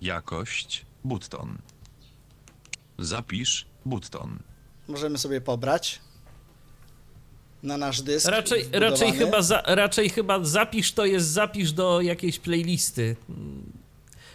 [0.00, 1.58] Jakość button.
[2.98, 4.38] Zapisz button.
[4.88, 6.00] Możemy sobie pobrać.
[7.62, 8.28] Na nasz dysk.
[8.28, 8.90] Raczej, wbudowany.
[8.90, 13.16] raczej, chyba za, raczej chyba zapisz to jest zapisz do jakiejś playlisty.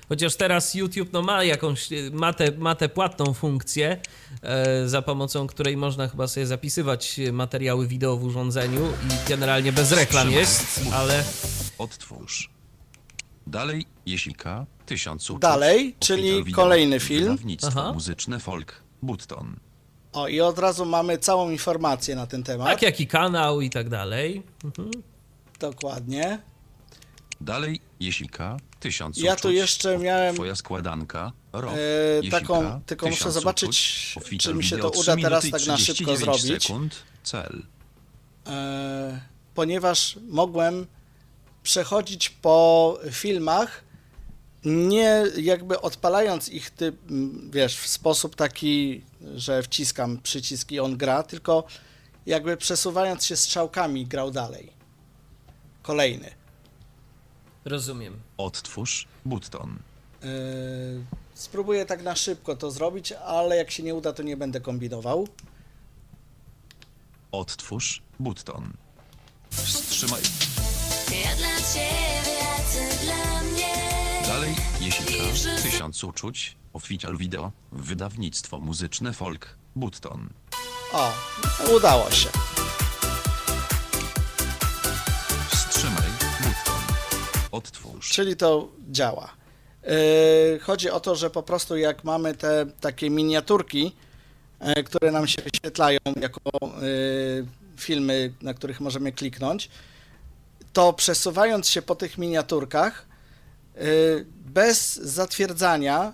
[0.10, 3.98] Chociaż teraz YouTube no, ma jakąś, ma tę ma tę płatną funkcję,
[4.42, 9.92] e, za pomocą której można chyba sobie zapisywać materiały wideo w urządzeniu i generalnie bez
[9.92, 11.24] reklam jest, ale
[11.78, 12.50] Odtwórz.
[13.48, 15.42] Dalej, Jesika, tysiąc uczuć.
[15.42, 17.24] Dalej, czyli kolejny film.
[17.24, 17.94] Wydawnictwo Aha.
[17.94, 19.56] muzyczne folk, Button.
[20.16, 22.68] O, i od razu mamy całą informację na ten temat.
[22.68, 24.44] tak jak i kanał i tak dalej.
[24.64, 24.92] Mhm.
[25.60, 26.40] Dokładnie.
[27.42, 29.42] Dalej, Jesika, tysiąc Ja uczuć.
[29.42, 31.78] tu jeszcze miałem Twoja składanka, rok, e,
[32.16, 34.14] Jesika, taką, tylko muszę tysiąc zobaczyć, uczuć.
[34.26, 36.64] Oficer czy mi się wideo, to 3 uda teraz i tak na szybko 39 zrobić.
[36.64, 37.64] sekund, cel.
[38.48, 39.20] e,
[39.56, 40.86] ponieważ mogłem
[41.64, 43.84] przechodzić po filmach,
[44.66, 49.02] nie jakby odpalając ich, ty, m, wiesz, w sposób taki,
[49.36, 51.64] że wciskam przycisk i on gra, tylko
[52.26, 54.74] jakby przesuwając się strzałkami grał dalej.
[55.82, 56.32] Kolejny.
[57.66, 58.20] Rozumiem.
[58.38, 59.80] Odtwórz, Button.
[60.24, 60.30] Yy,
[61.34, 65.28] spróbuję tak na szybko to zrobić, ale jak się nie uda, to nie będę kombinował.
[67.32, 68.74] Odtwórz, Button.
[69.50, 70.22] Wstrzymaj.
[71.12, 73.74] Ja dla ciebie, a ty dla mnie.
[74.28, 76.58] Dalej, Jesika, tysiąc uczuć.
[76.76, 80.30] Oficjal wideo, wydawnictwo muzyczne folk, Button.
[80.94, 81.14] O,
[81.76, 82.30] udało się.
[85.50, 86.96] Wstrzymaj, Button.
[87.52, 88.10] Odtwórz.
[88.10, 89.34] Czyli to działa.
[89.84, 93.96] Yy, chodzi o to, że po prostu jak mamy te takie miniaturki,
[94.60, 96.42] e, które nam się wyświetlają jako
[96.82, 97.46] yy,
[97.78, 99.70] filmy, na których możemy kliknąć,
[100.74, 103.06] to przesuwając się po tych miniaturkach,
[104.46, 106.14] bez zatwierdzania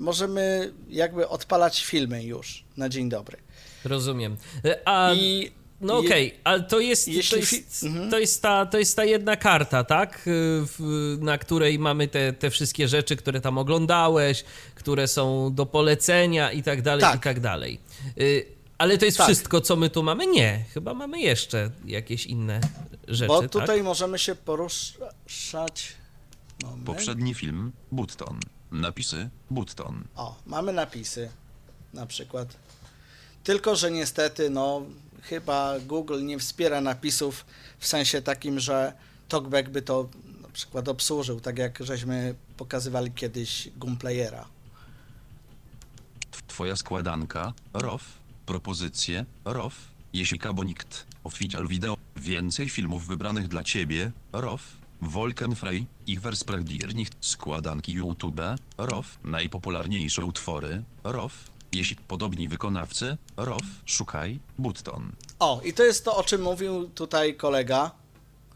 [0.00, 3.36] możemy jakby odpalać filmy już na dzień dobry.
[3.84, 4.36] Rozumiem.
[4.64, 5.50] E, A I
[5.80, 8.10] No okej, ale to jest, to, jest, fi- mhm.
[8.10, 10.22] to, jest ta, to jest ta jedna karta, tak?
[10.26, 14.44] W, na której mamy te, te wszystkie rzeczy, które tam oglądałeś,
[14.74, 17.16] które są do polecenia i tak dalej, Tak.
[17.16, 17.80] i tak dalej.
[18.20, 18.46] Y,
[18.78, 19.26] Ale to jest Tak.
[19.26, 20.26] wszystko, co my tu mamy?
[20.26, 22.60] Nie, chyba mamy jeszcze jakieś inne
[23.08, 23.50] rzeczy, Bo tak?
[23.50, 25.92] tutaj możemy się poruszać.
[26.62, 26.84] Moment.
[26.86, 28.40] Poprzedni film, Button.
[28.72, 30.04] Napisy, Button.
[30.16, 31.30] O, mamy napisy
[31.94, 32.56] na przykład.
[33.44, 34.82] Tylko, że niestety, no,
[35.22, 37.44] chyba Google nie wspiera napisów
[37.78, 38.92] w sensie takim, że
[39.28, 40.08] TalkBack by to
[40.42, 44.44] na przykład obsłużył, tak jak żeśmy pokazywali kiedyś Goomplayera.
[46.30, 48.02] Tw- Twoja składanka, ROF.
[48.46, 49.74] Propozycje, ROF.
[50.12, 51.06] Jesika Bonikt.
[51.24, 51.96] Oficjal wideo.
[52.16, 54.10] Więcej filmów wybranych dla Ciebie,
[55.02, 58.40] Wolkenfrei, ich Versprechtiernych, składanki YouTube,
[58.78, 59.18] ROF.
[59.24, 61.32] Najpopularniejsze utwory, ROF.
[61.72, 63.62] Jeśli podobni wykonawcy, ROF.
[63.86, 65.12] Szukaj, Button.
[65.38, 67.90] O, i to jest to, o czym mówił tutaj kolega,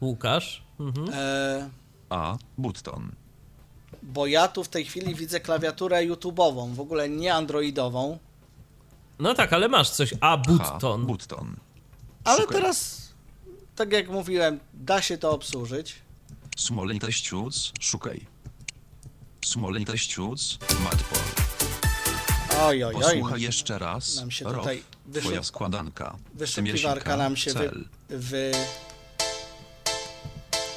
[0.00, 0.62] Łukasz?
[0.80, 1.08] Mhm.
[1.12, 1.70] e,
[2.10, 2.36] A.
[2.58, 3.12] Button.
[4.02, 8.18] bo ja tu w tej chwili widzę klawiaturę YouTube'ową, w ogóle nie androidową,
[9.18, 10.14] No tak, ale masz coś.
[10.20, 10.42] A, H.
[10.46, 11.06] Button.
[11.06, 11.56] Button.
[12.24, 12.56] ale Szukaj.
[12.56, 13.08] teraz,
[13.76, 15.94] tak jak mówiłem, da się to obsłużyć.
[16.56, 18.26] Smoleń teściuc, szukaj.
[19.44, 21.18] Smoleń teściuc, matpol.
[22.60, 23.02] Oj, oj, oj.
[23.02, 24.16] Posłuchaj jeszcze raz.
[24.16, 24.82] Nam się Rof, tutaj
[25.20, 26.16] Twoja składanka.
[26.35, 27.85] Wyszukiwarka Tymiesika, nam się wy, cel.
[28.09, 28.52] wy...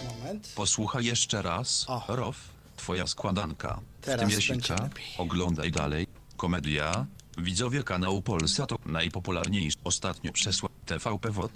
[0.08, 0.52] Moment.
[0.56, 1.86] Posłuchaj jeszcze raz.
[1.88, 2.04] O.
[2.08, 2.36] Rof,
[2.78, 3.80] twoja składanka.
[4.02, 5.06] Teraz w tym będzie Jasika, lepiej.
[5.18, 6.08] oglądaj dalej.
[6.38, 7.06] Komedia.
[7.38, 11.52] Widzowie kanału Polsat to najpopularniejszy ostatnio przesła TVP WOT.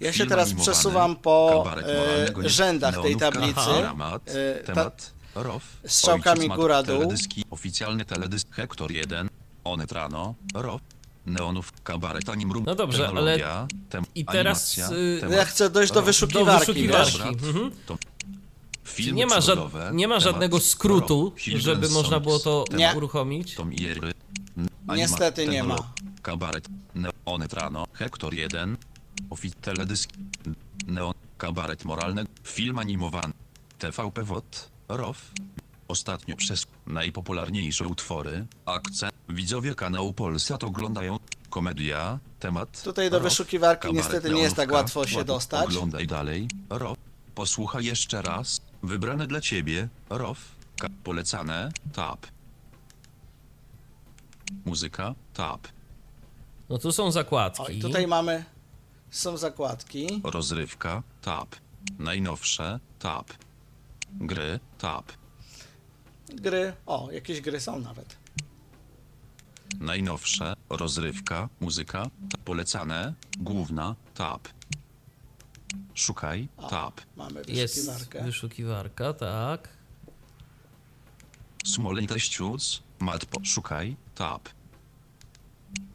[0.00, 1.64] Ja się teraz przesuwam po
[2.44, 3.60] e, rzędach tej tablicy.
[3.78, 6.98] Dramat, E, temat, ROF, strzałkami góra-dół.
[6.98, 8.54] Teledyski, oficjalny teledysk.
[8.54, 9.28] Hektor 1,
[9.64, 10.80] Onetrano, ROF,
[11.26, 13.38] Neonów, kabaret animrum, No dobrze, ale-
[13.90, 16.66] tem, i teraz, animacja, y, temat, Ja chcę dojść do wyszukiwarki.
[16.66, 17.28] Do wyszukiwarki.
[17.46, 17.70] Mhm.
[18.84, 19.34] Filmy nie ma,
[19.92, 22.92] nie ma temat, żadnego skrótu, żeby można było to Nie.
[22.96, 23.54] uruchomić.
[23.54, 24.14] Tom i Jerry,
[24.96, 25.76] Niestety nie ma.
[26.22, 28.76] Kabaret, Neonetrano, Hektor 1,
[29.30, 30.10] Ofi teledysk,
[30.86, 33.32] Neon, kabaret moralny, film animowany,
[33.78, 35.30] TVP WOT, ROF.
[35.88, 41.18] Ostatnio przez najpopularniejsze utwory, akce, widzowie kanału Polsat oglądają,
[41.50, 45.66] komedia, temat, Tutaj do ROF, wyszukiwarki kabaret niestety nie jest tak łatwo się dostać.
[45.66, 46.98] Oglądaj dalej, ROF.
[47.34, 50.38] Posłuchaj jeszcze raz, wybrane dla ciebie, ROF,
[50.78, 52.26] ka- polecane, tab.
[54.64, 55.66] Muzyka, tab.
[56.68, 57.62] No tu są zakładki.
[57.62, 58.44] O, i tutaj mamy,
[59.10, 60.20] są zakładki.
[60.24, 61.54] Rozrywka, tab.
[61.98, 63.26] Najnowsze, tab.
[64.12, 65.12] Gry, tab.
[66.28, 68.16] Gry, o, jakieś gry są nawet.
[69.80, 72.40] Najnowsze, rozrywka, muzyka, tab.
[72.40, 74.48] polecane, główna, tab.
[75.94, 76.48] Szukaj.
[76.70, 77.00] Tab.
[77.16, 78.24] Mamy Jest wyszukiwarkę.
[78.24, 79.68] wyszukiwarka, tak.
[81.66, 82.82] Smoleń ściuc.
[82.98, 83.40] Matpo.
[83.44, 83.96] Szukaj.
[84.14, 84.48] Tab.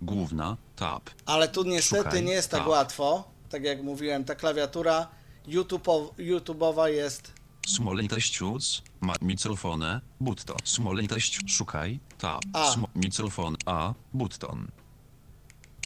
[0.02, 0.58] Główna.
[0.76, 1.10] Tab.
[1.26, 2.24] Ale tu niestety Szukaj.
[2.24, 2.70] nie jest tak Tak.
[2.70, 3.32] łatwo.
[3.50, 5.08] Tak jak mówiłem, ta klawiatura
[5.48, 7.34] YouTube'ow- YouTube'owa jest
[7.68, 8.82] Smoleń ściuc.
[9.02, 10.02] Ma mikrofone.
[10.20, 10.58] Button.
[10.64, 11.50] Smoleń ściuc.
[11.52, 12.00] Szukaj.
[12.18, 12.42] Tab.
[12.54, 12.76] A.
[12.96, 13.56] Mikrofon.
[13.66, 13.94] A.
[14.14, 14.68] Button.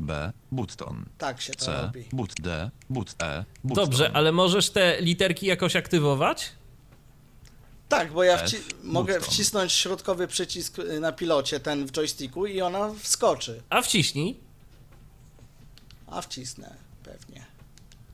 [0.01, 0.33] B.
[0.51, 1.05] Button.
[1.17, 1.81] tak się to C.
[1.81, 2.05] robi.
[2.13, 2.71] But D.
[2.89, 3.45] But E.
[3.63, 3.85] Button.
[3.85, 6.51] Dobrze, ale możesz te literki jakoś aktywować?
[7.89, 12.61] Tak, bo ja wci- mogę wcisnąć środkowy przycisk y, na pilocie, ten w joysticku i
[12.61, 13.63] ona wskoczy.
[13.69, 14.39] A wciśnij.
[16.07, 17.45] A wcisnę pewnie.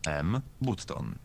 [0.08, 0.41] M.
[0.62, 1.16] Button.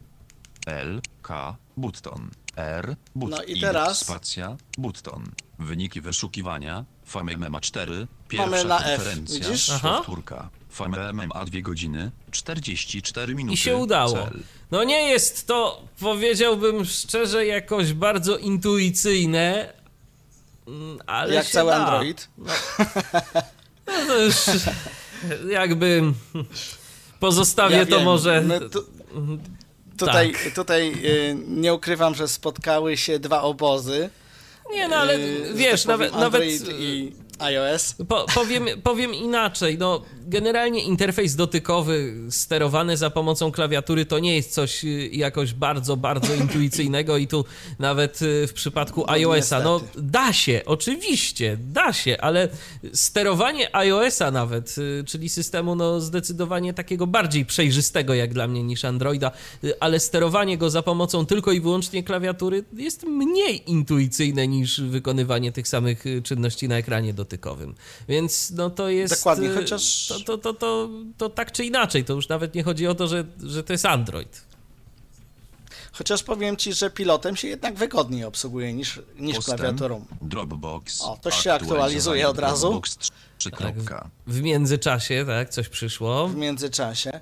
[0.66, 1.00] L.
[1.22, 1.56] K.
[1.76, 2.30] Button.
[2.56, 2.96] R.
[3.14, 3.38] Button.
[3.38, 4.56] No i teraz- Spacja.
[4.78, 5.30] Button.
[5.58, 6.84] Wyniki wyszukiwania.
[7.08, 8.06] Fame ma 4.
[8.28, 9.38] Pierwsza Mamy na F, konferencja.
[9.48, 9.70] widzisz?
[9.70, 9.96] Aha.
[9.96, 10.48] Powtórka.
[10.70, 12.10] Fame ma 2 godziny.
[12.30, 13.54] 44 minuty.
[13.54, 14.12] I się udało.
[14.12, 14.40] Cel.
[14.70, 19.72] No nie jest to, powiedziałbym szczerze, jakoś bardzo intuicyjne,
[20.66, 21.76] mm, ale Jak się cały da.
[21.76, 22.28] Android.
[23.86, 24.36] No to już
[25.50, 26.02] jakby
[27.20, 28.40] pozostawię Ja to wiem, może...
[28.40, 28.84] my tu,
[29.98, 30.54] tutaj Tak.
[30.54, 34.10] tutaj y, nie ukrywam, że spotkały się dwa obozy.
[34.72, 37.94] Nie no, ale y, że wiesz, tak powiem, nawet, nawet i iOS.
[38.08, 44.52] Po, powiem, powiem inaczej, no generalnie interfejs dotykowy sterowany za pomocą klawiatury to nie jest
[44.52, 47.44] coś y, jakoś bardzo, bardzo intuicyjnego i tu
[47.78, 52.48] nawet y, w przypadku No, iOS-a, no da się, oczywiście, da się, ale
[52.92, 58.84] sterowanie iOS-a nawet, y, czyli systemu no zdecydowanie takiego bardziej przejrzystego jak dla mnie niż
[58.84, 59.30] Androida,
[59.80, 65.68] ale sterowanie go za pomocą tylko i wyłącznie klawiatury jest mniej intuicyjne niż wykonywanie tych
[65.68, 67.27] samych czynności na ekranie dotykowym.
[68.08, 69.14] Więc no to jest...
[69.14, 70.88] Dokładnie, y, chociaż- To, to, to, to,
[71.18, 73.86] to tak czy inaczej, to już nawet nie chodzi o to, że, że to jest
[73.86, 74.48] Android.
[75.92, 79.60] Chociaż powiem ci, że pilotem się jednak wygodniej obsługuje niż, niż Postęp.
[79.60, 80.04] klawiaturą.
[80.22, 81.00] Dropbox.
[81.02, 82.68] O, to się aktualizuje od razu.
[82.68, 82.98] Dropbox
[83.38, 83.50] 3.
[83.50, 84.10] kropka.
[84.26, 86.28] W międzyczasie, tak, coś przyszło.
[86.28, 87.20] w międzyczasie.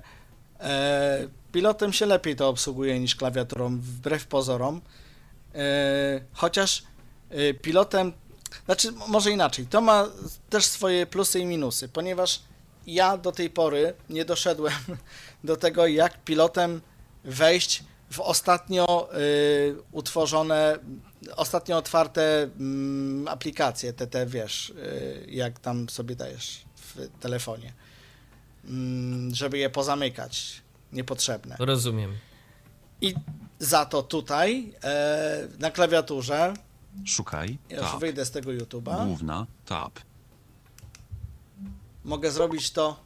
[0.59, 4.81] E, pilotem się lepiej to obsługuje niż klawiaturą, wbrew pozorom.
[5.55, 6.83] E, chociaż
[7.29, 8.13] e, pilotem,
[8.65, 10.07] znaczy może inaczej, to ma
[10.49, 12.41] też swoje plusy i minusy, ponieważ
[12.87, 14.73] ja do tej pory nie doszedłem
[15.43, 16.81] do tego, jak pilotem
[17.23, 19.17] wejść w ostatnio e,
[19.91, 20.79] utworzone,
[21.35, 24.73] ostatnio otwarte mm, aplikacje, te, te wiesz,
[25.25, 27.73] e, jak tam sobie dajesz w telefonie
[28.69, 30.61] mm, żeby je pozamykać
[30.93, 31.55] niepotrzebne.
[31.59, 32.17] Rozumiem.
[33.01, 33.13] I
[33.59, 36.53] za to tutaj e, na klawiaturze,
[37.05, 37.57] Szukaj.
[37.69, 37.99] ja już Tab.
[37.99, 39.47] wyjdę z tego YouTube'a, Główna.
[39.65, 39.99] Tab.
[42.03, 42.99] mogę zrobić to,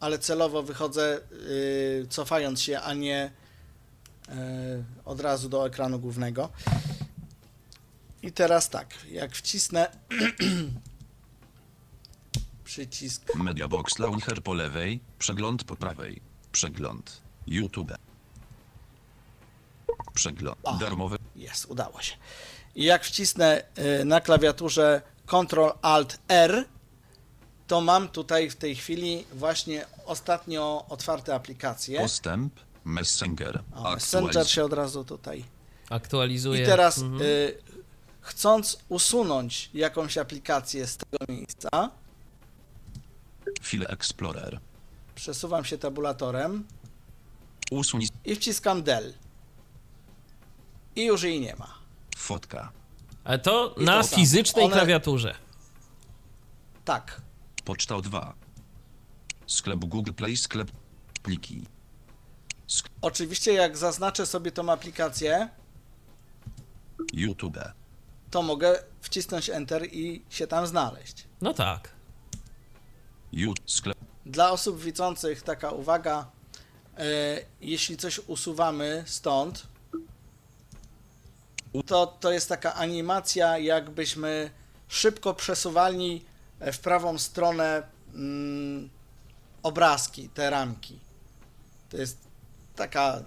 [0.00, 3.32] ale celowo wychodzę y, cofając się, a nie
[4.28, 4.32] y,
[5.04, 6.48] od razu do ekranu głównego.
[8.22, 9.90] I teraz tak, jak wcisnę
[12.64, 15.00] przycisk Media Box Launcher po lewej.
[15.18, 16.20] Przegląd po prawej.
[16.52, 17.20] Przegląd.
[17.46, 17.92] YouTube.
[20.14, 20.58] Przegląd.
[20.62, 20.76] O.
[20.76, 21.16] Darmowy.
[21.36, 22.16] Jest, udało się.
[22.74, 23.62] I jak wcisnę
[24.00, 26.64] y, na klawiaturze Ctrl Alt R,
[27.66, 32.00] to mam tutaj w tej chwili właśnie ostatnio otwarte aplikacje.
[32.00, 32.60] Postęp.
[32.84, 33.62] Messenger.
[33.74, 35.44] O, Messenger się od razu tutaj.
[35.90, 36.62] Aktualizuję.
[36.62, 37.22] I teraz Mhm.
[37.22, 37.58] y,
[38.20, 41.90] chcąc usunąć jakąś aplikację z tego miejsca,
[43.62, 44.60] File Explorer.
[45.14, 46.64] przesuwam się tabulatorem
[47.70, 49.14] Usuń i wciskam del.
[50.96, 51.79] I już jej nie ma.
[52.20, 52.72] Fotka.
[53.24, 55.34] Ale to I na to fizycznej One- klawiaturze.
[56.84, 57.20] Tak.
[57.64, 58.34] Poczta 2.
[59.46, 60.36] Sklep Google Play.
[60.36, 60.70] Sklep.
[61.22, 61.66] Pliki.
[63.02, 65.48] Oczywiście jak zaznaczę sobie tą aplikację,
[67.12, 67.58] YouTube.
[68.30, 71.24] to mogę wcisnąć Enter i się tam znaleźć.
[71.40, 71.92] No tak.
[73.32, 73.70] YouTube.
[73.70, 73.98] Sklep.
[74.26, 76.30] Dla osób widzących taka uwaga,
[76.98, 77.04] e,
[77.60, 79.66] jeśli coś usuwamy stąd,
[81.86, 84.50] to, to jest taka animacja, jakbyśmy
[84.88, 86.24] szybko przesuwali
[86.60, 87.82] w prawą stronę
[88.14, 88.90] mm,
[89.62, 90.98] obrazki, te ramki.
[91.88, 92.18] To jest
[92.76, 93.22] taka,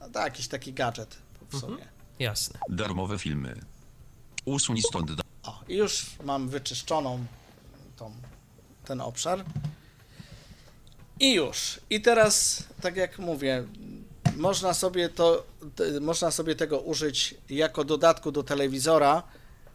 [0.00, 1.16] no, to jakiś taki gadżet
[1.48, 1.88] w sumie.
[2.18, 2.58] Jasne.
[2.68, 3.60] Darmowe filmy.
[4.44, 5.10] Usuń stąd.
[5.42, 7.26] O, i już mam wyczyszczoną
[7.96, 8.12] tą,
[8.84, 9.44] ten obszar.
[11.20, 11.80] I już.
[11.90, 13.64] I teraz, tak jak mówię,
[14.36, 15.46] można sobie to,
[16.00, 19.22] można sobie tego użyć jako dodatku do telewizora,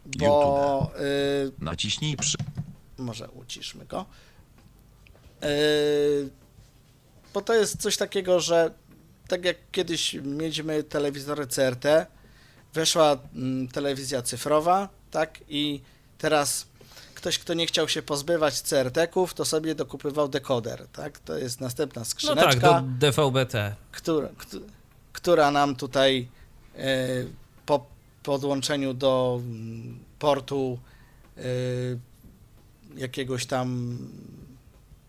[0.06, 2.38] bo y, Naciśnij przy.
[2.98, 4.06] może uciszmy go.
[5.44, 6.30] Y,
[7.34, 8.72] bo to jest coś takiego, że
[9.28, 11.86] tak jak kiedyś mieliśmy telewizory CRT,
[12.74, 15.82] weszła mm, telewizja cyfrowa, tak, i
[16.18, 16.66] teraz
[17.16, 22.00] ktoś, kto nie chciał się pozbywać CRT-ków, to sobie dokupywał dekoder, tak, to jest następna
[22.02, 23.76] No skrzyneczka, tak, do DVB-T.
[23.92, 24.79] która, kt-
[25.14, 26.28] która nam tutaj
[26.76, 27.08] e,
[27.66, 27.86] po
[28.24, 30.80] podłączeniu do mm, portu
[31.38, 31.42] e,
[32.96, 33.98] jakiegoś tam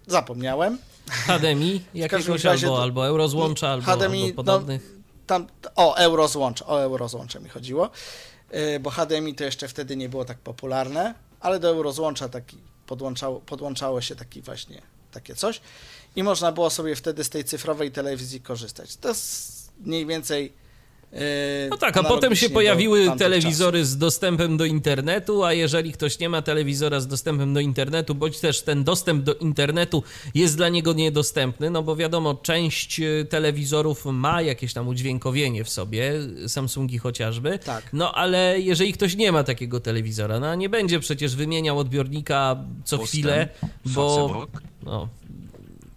[0.06, 0.78] zapomniałem.
[1.10, 4.96] HDMI jakiegoś razie albo, albo Eurozłącza, albo, HDMI, albo podobnych.
[5.26, 5.46] Tam,
[5.76, 7.90] o, Eurozłącz, o Eurozłącze mi chodziło,
[8.50, 12.56] e, bo HDMI to jeszcze wtedy nie było tak popularne, ale do Eurozłącza taki
[12.86, 14.82] podłączało, podłączało się taki właśnie
[15.12, 15.60] takie coś
[16.16, 18.96] i można było sobie wtedy z tej cyfrowej telewizji korzystać.
[18.96, 20.52] To jest mniej więcej
[21.12, 26.18] e, No tak, a potem się pojawiły telewizory z dostępem do internetu, a jeżeli ktoś
[26.18, 30.02] nie ma telewizora z dostępem do internetu, bądź też ten dostęp do internetu
[30.34, 35.70] jest dla niego niedostępny, no bo wiadomo, część y, telewizorów ma jakieś tam udźwiękowienie w
[35.70, 36.12] sobie,
[36.48, 37.84] Samsungi chociażby, Tak.
[37.92, 42.98] no ale jeżeli ktoś nie ma takiego telewizora, no nie będzie przecież wymieniał odbiornika co
[42.98, 43.48] Postęp, chwilę,
[43.84, 44.46] bo
[44.82, 45.08] no,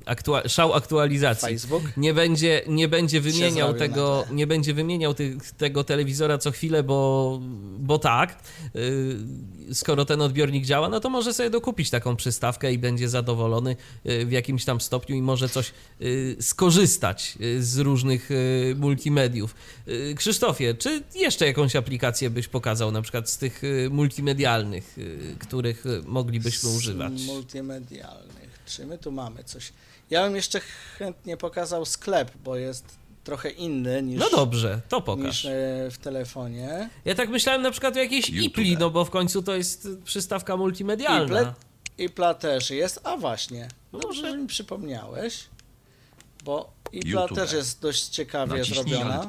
[0.05, 1.83] aktua- szał aktualizacji Facebook.
[1.97, 7.39] nie będzie, nie będzie wymieniał tego, nie będzie wymieniał tych, tego telewizora co chwilę, bo,
[7.79, 8.43] bo tak,
[8.73, 13.75] yy, skoro ten odbiornik działa, no to może sobie dokupić taką przystawkę i będzie zadowolony
[14.05, 19.55] yy, w jakimś tam stopniu i może coś yy, skorzystać yy, z różnych yy, multimediów.
[19.87, 24.97] Yy, Krzysztofie, czy jeszcze jakąś aplikację byś pokazał, na przykład z tych multimedialnych,
[25.39, 27.13] których moglibyśmy Z używać?
[27.25, 28.59] multimedialnych.
[28.65, 29.73] Czy my tu mamy coś?
[30.13, 30.59] Ja bym jeszcze
[30.97, 32.85] chętnie pokazał sklep, bo jest
[33.23, 35.45] trochę inny niż, No dobrze, to niż pokaż.
[35.45, 35.51] e,
[35.91, 36.89] w telefonie.
[37.05, 38.45] Ja tak myślałem na przykład o jakiejś YouTube.
[38.57, 41.23] IPLI, no bo w końcu to jest przystawka multimedialna.
[41.41, 41.53] Iple,
[41.97, 45.43] Ipla też jest, a właśnie, No dobrze, może- że mi przypomniałeś,
[46.43, 47.37] bo Ipla YouTube.
[47.37, 49.27] też jest dość ciekawie naciśnij zrobiona,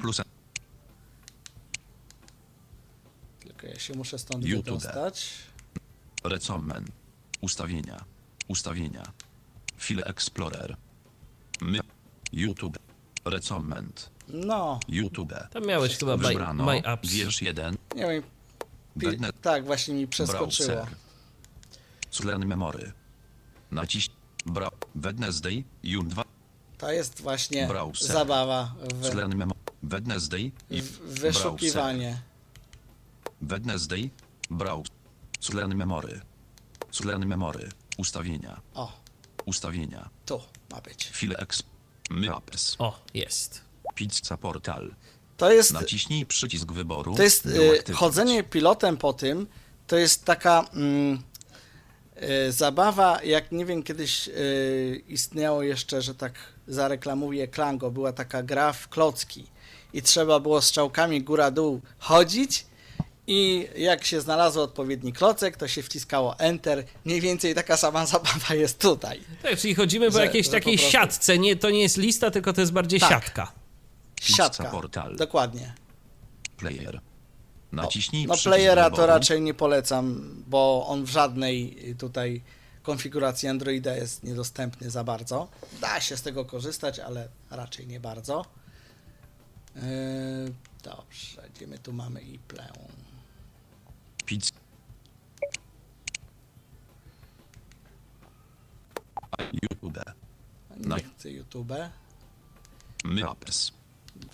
[3.41, 4.65] tylko ja się muszę stąd YouTube.
[4.83, 5.29] wydostać.
[6.25, 6.89] Recommend.
[7.41, 8.05] Ustawienia.
[8.49, 9.03] Ustawienia.
[9.85, 10.77] File Explorer.
[11.61, 11.79] My.
[12.33, 12.79] YouTube.
[13.25, 14.11] Recommend.
[14.29, 15.35] No, YouTube.
[15.51, 16.65] Tam miałeś chyba Wybrano.
[16.65, 17.11] my Apps.
[17.11, 17.77] Wiersz 1.
[17.97, 18.23] nie wiem,
[18.99, 20.69] pi- tak właśnie mi przeskoczyło.
[20.69, 20.97] Browser.
[22.11, 22.93] Slen memory.
[23.71, 24.11] Naciś.
[24.47, 24.69] Bra.
[24.95, 25.65] Wednesday.
[25.83, 26.25] Jun 2.
[26.79, 28.09] To jest właśnie Browser.
[28.13, 29.61] zabawa w, Slen memory.
[29.83, 30.51] Wednesday.
[30.71, 32.19] I w wyszukiwanie.
[33.41, 34.11] Wednesday.
[34.51, 34.91] Browse.
[35.41, 36.21] Slen memory.
[36.91, 37.69] Slen memory.
[37.99, 38.61] Ustawienia.
[38.75, 38.93] O,
[39.45, 40.09] Ustawienia.
[40.27, 40.41] tu
[40.71, 41.11] ma być.
[41.13, 41.67] File Exp.
[42.11, 42.77] Maps.
[42.79, 43.61] O, jest.
[43.95, 44.95] Pizza Portal.
[45.37, 47.15] To jest Naciśnij przycisk wyboru.
[47.15, 49.47] To jest y, chodzenie pilotem po tym,
[49.87, 51.23] to jest taka mm,
[52.49, 56.33] y, zabawa, jak nie wiem, kiedyś y, istniało jeszcze, że tak
[56.69, 59.47] zareklamuję Klango, była taka gra w klocki
[59.93, 62.67] i trzeba było strzałkami góra-dół chodzić
[63.27, 66.85] i jak się znalazło odpowiedni klocek, to się wciskało Enter.
[67.05, 69.21] Mniej więcej taka sama zabawa jest tutaj.
[69.43, 71.39] Tak, czyli chodzimy po Że- jakiejś że po takiej prostu- siatce.
[71.39, 73.11] Nie, to nie jest lista, tylko to jest bardziej Tak.
[73.11, 73.53] siatka.
[74.23, 74.65] Siatka.
[74.65, 75.17] Portal.
[75.17, 75.75] Dokładnie.
[76.57, 77.01] Player.
[77.73, 82.43] Naciśnij No przycisk playera to raczej nie polecam, bo on w żadnej tutaj
[82.83, 85.49] konfiguracji Androida jest niedostępny za bardzo.
[85.81, 88.45] Da się z tego korzystać, ale raczej nie bardzo.
[89.77, 89.83] Yy,
[90.83, 92.73] dobrze, gdzie my tu mamy i plę?
[99.63, 99.99] YouTube.
[100.77, 100.97] Nie No.
[101.17, 101.73] chcę YouTube.
[103.05, 103.73] Maps.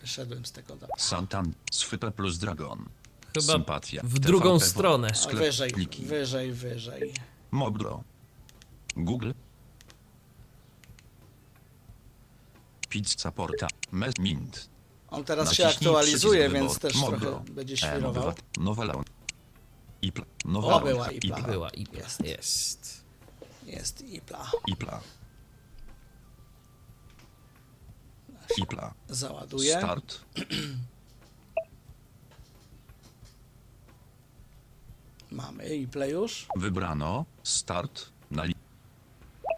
[0.01, 0.77] Wyszedłem z tego.
[0.77, 0.97] Dobra.
[0.99, 1.53] Santan.
[1.73, 2.89] Swype plus Dragon.
[3.35, 4.01] Chyba Sympatia.
[4.05, 4.67] w drugą TVP.
[4.67, 5.09] stronę.
[5.11, 6.05] A Sklep, wyżej, pliki.
[6.05, 7.13] wyżej, wyżej.
[7.51, 8.03] Moblo.
[8.97, 9.31] Google.
[12.89, 13.69] Pizza Portal.
[13.93, 14.69] Met Mint.
[15.11, 17.17] On teraz się Naciśnij aktualizuje, przycisk więc też wyboru.
[17.21, 18.33] trochę będzie E, świrował.
[18.59, 18.85] Nowa.
[20.45, 21.11] Nowa O, była.
[21.11, 21.43] Ipla.
[21.43, 22.25] Była i jest.
[22.25, 23.00] Jest.
[23.71, 24.01] Jest.
[24.03, 24.51] Ipla.
[24.67, 25.01] Ipla.
[28.59, 28.95] Ipla.
[29.09, 29.79] Załaduję.
[29.79, 30.21] Start.
[35.31, 36.47] Mamy Iple już.
[36.57, 37.25] Wybrano.
[37.43, 38.11] Start.
[38.31, 38.55] Na li...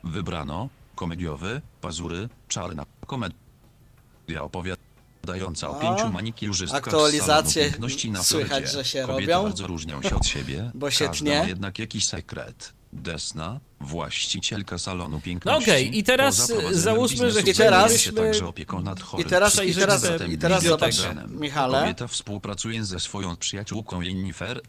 [0.05, 0.69] Wybrano.
[0.95, 1.61] Komediowy.
[1.81, 2.29] Pazury.
[2.49, 2.87] Czarna.
[3.07, 9.43] Komedia opowiadająca o A, pięciu manikiurzystkach aktualizacje piękności na słychać, że się Kobiety robią.
[9.43, 10.71] bardzo różnią się od siebie.
[10.75, 11.39] Bo się Każda tnie.
[11.39, 12.73] ma jednak jakiś sekret.
[12.93, 15.71] Desna, właścicielka salonu No piękności.
[15.71, 19.27] okej, i teraz, po zaprowadzonym załóżmy, że biznesu teraz- zajmuje się także opieką nad chorym
[19.27, 20.95] I teraz, i teraz, te i teraz zobacz.
[21.29, 21.81] Michale.
[21.81, 24.61] Kobieta współpracuje ze swoją przyjaciółką Jennifer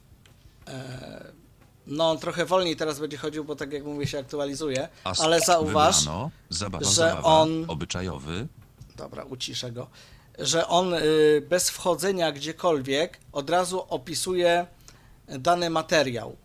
[1.87, 4.87] No, on trochę wolniej teraz będzie chodził, bo tak jak mówię, się aktualizuje.
[5.03, 8.47] A Ale zauważ, wybrano, zabawa, że zabawa, on- obyczajowy,
[8.95, 9.87] dobra, uciszę go,
[10.39, 11.01] że on y,
[11.49, 14.67] bez wchodzenia gdziekolwiek od razu opisuje
[15.27, 16.35] dany materiał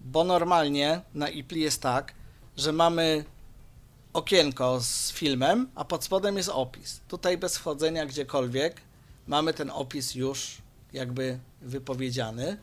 [0.00, 2.14] bo normalnie na IPLI jest tak,
[2.56, 3.24] że mamy
[4.12, 7.00] okienko z filmem, a pod spodem jest opis.
[7.08, 8.80] Tutaj bez wchodzenia gdziekolwiek
[9.26, 10.56] mamy ten opis już
[10.92, 12.56] jakby wypowiedziany.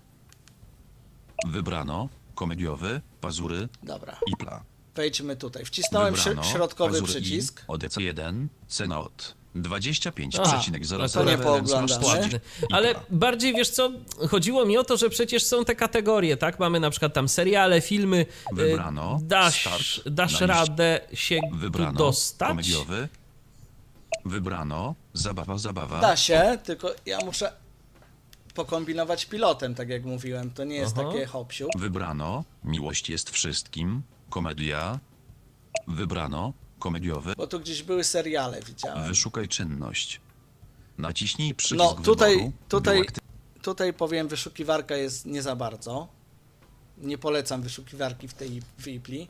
[1.47, 4.19] Wybrano, komediowy, pazury, Dobra.
[4.27, 4.63] IPLA.
[4.95, 5.65] Wejdźmy tutaj.
[5.65, 7.63] Wcisnąłem Wybrano, środkowy przycisk.
[7.63, 9.35] I, ODC1, Senot.
[9.61, 11.25] 25,00.
[11.27, 12.39] nie pooglądamy.
[12.71, 13.91] Ale bardziej, wiesz co,
[14.29, 16.59] chodziło mi o to, że przecież są te kategorie, tak?
[16.59, 18.25] Mamy na przykład tam seriale, filmy.
[18.51, 19.19] Y, wybrano.
[19.21, 22.49] Dasz, start, dasz radę się wybrano, dostać?
[22.49, 23.09] Komediowy.
[24.25, 24.95] Wybrano.
[25.13, 25.99] Zabawa, zabawa.
[25.99, 27.51] Da się, tylko ja muszę
[28.53, 30.51] pokombinować pilotem, tak jak mówiłem.
[30.51, 31.07] To nie jest Aha.
[31.07, 31.67] takie hopsiu.
[31.77, 32.43] Wybrano.
[32.63, 34.01] Miłość jest wszystkim.
[34.29, 34.99] Komedia.
[35.87, 36.53] Wybrano.
[36.79, 37.33] Komediowy.
[37.37, 39.07] Bo tu gdzieś były seriale, widziałem.
[39.07, 40.21] Wyszukaj czynność.
[40.97, 42.53] Naciśnij przycisk No tutaj, wyboru.
[42.69, 43.01] tutaj,
[43.61, 46.07] tutaj powiem, wyszukiwarka jest nie za bardzo.
[46.97, 49.27] Nie polecam wyszukiwarki w tej w Ipli.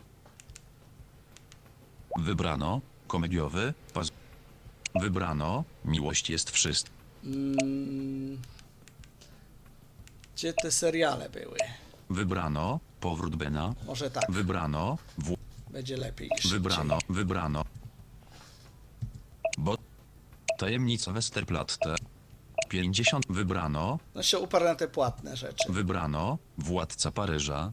[2.20, 2.82] Wybrano.
[3.08, 3.74] Komediowy.
[3.94, 4.12] Paz...
[5.02, 5.64] Wybrano.
[5.86, 6.94] Miłość jest wszystkim.
[7.24, 8.42] Mm,
[10.36, 11.58] gdzie te seriale były?
[12.10, 12.80] Wybrano.
[13.00, 13.74] Powrót Bena.
[13.86, 14.98] Może tak, Wybrano.
[15.18, 15.36] W...
[15.70, 16.30] będzie lepiej.
[16.46, 16.98] i Wybrano.
[17.10, 17.64] Wybrano.
[19.58, 19.78] Bo...
[20.58, 21.96] Tajemnica Westerplatte.
[22.70, 23.26] 50.
[23.30, 23.98] Wybrano.
[23.98, 24.16] szybciej.
[24.16, 25.72] No się uparł na te płatne rzeczy.
[25.72, 26.38] Wybrano.
[26.58, 27.72] Władca Paryża.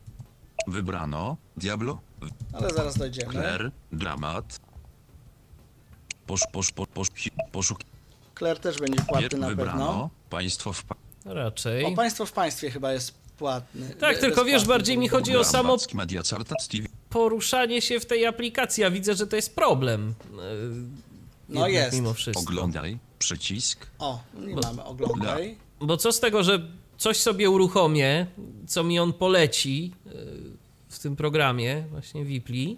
[0.66, 1.36] Wybrano.
[1.56, 2.00] Diablo.
[2.52, 3.32] Ale zaraz dojdziemy.
[3.32, 3.70] Claire.
[3.92, 4.60] Dramat.
[6.26, 7.08] Posz, posz, posz, posz,
[7.52, 7.78] poszuk...
[8.38, 9.86] Claire też będzie płatny na Wybrano.
[9.86, 10.10] pewno.
[10.30, 10.84] Państwo w...
[10.84, 10.94] Pa...
[11.24, 11.84] Raczej.
[11.84, 13.94] O, Państwo w Państwie chyba jest płatny.
[13.94, 15.76] Tak, tylko wiesz, bardziej mi chodzi o samo
[17.14, 20.14] Poruszanie się w tej aplikacji, a widzę, że to jest problem.
[21.48, 21.96] No Jednak jest.
[21.96, 22.42] Mimo wszystko.
[22.42, 22.98] Oglądaj.
[23.18, 23.86] Przycisk.
[23.98, 25.56] O, nie Bo- mamy, oglądaj.
[25.80, 26.68] Bo co z tego, że
[26.98, 28.26] coś sobie uruchomię,
[28.66, 30.12] co mi on poleci yy,
[30.88, 32.76] w tym programie, właśnie Wipli,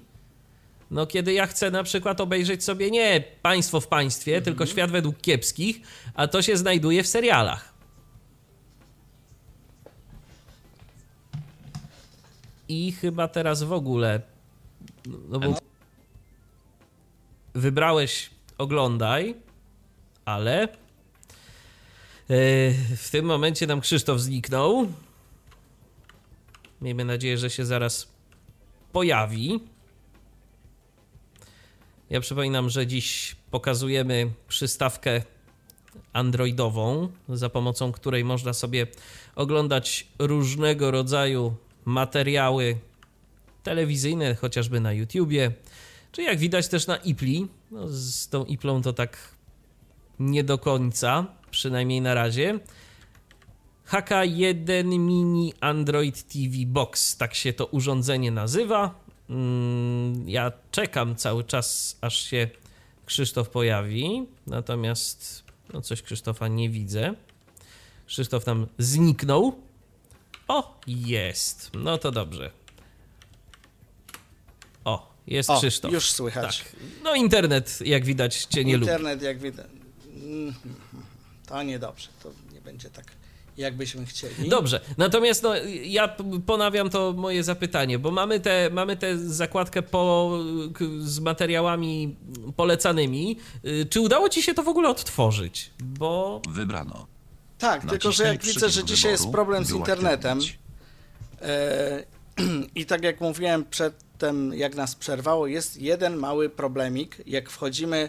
[0.90, 5.20] no kiedy ja chcę na przykład obejrzeć sobie nie państwo w państwie, tylko świat według
[5.20, 5.80] kiepskich,
[6.14, 7.75] a to się znajduje w serialach.
[12.68, 14.20] I chyba teraz w ogóle,
[15.28, 15.58] no bo
[17.54, 19.34] wybrałeś oglądaj,
[20.24, 20.68] ale e,
[22.96, 24.86] w tym momencie nam Krzysztof zniknął.
[26.80, 28.08] Miejmy nadzieję, że się zaraz
[28.92, 29.60] pojawi.
[32.10, 35.22] Ja przypominam, że dziś pokazujemy przystawkę
[36.12, 38.86] androidową, za pomocą której można sobie
[39.34, 41.54] oglądać różnego rodzaju
[41.86, 42.78] materiały
[43.62, 45.52] telewizyjne, chociażby na YouTubie,
[46.12, 47.48] czy jak widać też na Ipli.
[47.70, 49.18] No, z tą Iplą to tak
[50.18, 52.58] nie do końca, przynajmniej na razie.
[53.88, 59.00] HK1 Mini Android TV Box, tak się to urządzenie nazywa.
[59.30, 62.48] Mm, Ja czekam cały czas, aż się
[63.06, 67.14] Krzysztof pojawi, natomiast no coś Krzysztofa nie widzę.
[68.06, 69.65] Krzysztof nam zniknął.
[70.48, 71.70] O, jest.
[71.74, 72.50] No to dobrze.
[74.84, 75.92] O, jest O, Krzysztof.
[75.92, 76.58] już słychać.
[76.62, 76.76] Tak.
[77.04, 78.86] No internet, jak widać, cię nie lubi.
[78.92, 79.66] Internet, jak widać.
[80.16, 80.54] Mm,
[81.46, 82.08] To niedobrze.
[82.22, 83.04] To nie będzie tak,
[83.56, 84.48] jakbyśmy chcieli.
[84.48, 85.54] Dobrze, natomiast no,
[85.84, 86.16] ja
[86.46, 90.38] ponawiam to moje zapytanie, bo mamy tę mamy tę zakładkę po,
[91.00, 92.16] z materiałami
[92.56, 93.36] polecanymi.
[93.64, 95.70] Y, Czy udało ci się to w ogóle odtworzyć?
[95.78, 97.06] Bo Wybrano.
[97.58, 100.40] Tak, tylko że Naciśnij jak widzę, że dzisiaj jest problem z internetem
[101.42, 102.04] e,
[102.80, 107.22] i tak jak mówiłem przedtem, jak nas przerwało, jest jeden mały problemik.
[107.26, 108.08] Jak wchodzimy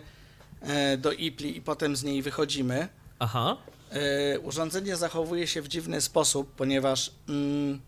[0.61, 2.87] e, do Ipli i potem z niej wychodzimy,
[3.19, 3.57] aha,
[3.91, 7.81] e, urządzenie zachowuje się w dziwny sposób, ponieważ mm,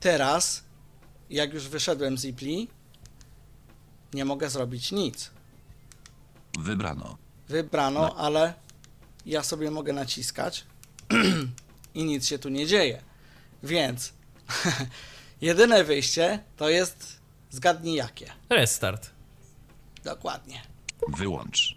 [0.00, 0.64] teraz,
[1.30, 2.68] jak już wyszedłem z Ipli,
[4.14, 5.30] nie mogę zrobić nic.
[6.58, 7.16] Wybrano.
[7.48, 8.16] Wybrano, No.
[8.16, 8.54] ale
[9.26, 10.64] ja sobie mogę naciskać
[11.94, 13.02] i nic się tu nie dzieje.
[13.62, 14.12] Więc
[15.40, 17.20] jedyne wyjście to jest
[17.50, 18.32] zgadnij jakie.
[18.50, 19.10] restart.
[20.04, 20.62] Dokładnie.
[21.08, 21.76] Wyłącz.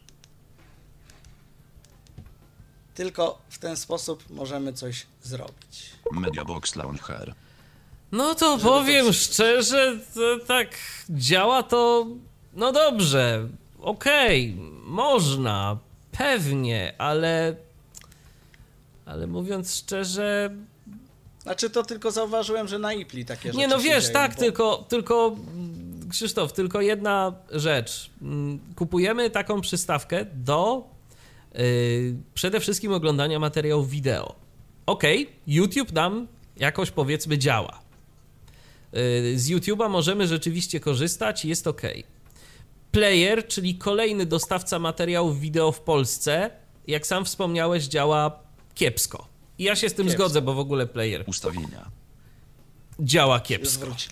[2.95, 5.89] Tylko w ten sposób możemy coś zrobić.
[6.11, 7.33] Mediabox Launcher.
[8.11, 10.77] No to Żeby to powiem przy- szczerze, to tak
[11.09, 12.07] działa to
[12.53, 13.47] no dobrze,
[13.79, 15.77] okej, można,
[16.17, 17.55] pewnie, ale
[19.05, 20.49] ale mówiąc szczerze,
[21.41, 24.39] Znaczy to tylko zauważyłem, że na Ipli takie rzeczy Nie no wiesz, dzieją, tak, bo-
[24.39, 25.35] tylko, tylko
[26.09, 28.09] Krzysztof, tylko jedna rzecz.
[28.21, 30.83] Mm, Kupujemy taką przystawkę do
[31.53, 34.35] Yy, przede wszystkim oglądania materiałów wideo.
[34.85, 36.27] Okej, YouTube nam
[36.57, 37.79] jakoś powiedzmy działa.
[38.93, 41.81] Yy, z YouTube'a możemy rzeczywiście korzystać, jest ok.
[42.97, 46.49] Player, czyli kolejny dostawca materiałów wideo w Polsce,
[46.87, 48.39] jak sam wspomniałeś, działa
[48.75, 49.27] kiepsko.
[49.59, 50.23] I ja się z tym Kiepsko.
[50.23, 51.85] zgodzę, bo w ogóle player Ustawienia.
[52.99, 53.85] działa kiepsko.
[53.85, 54.09] wróci,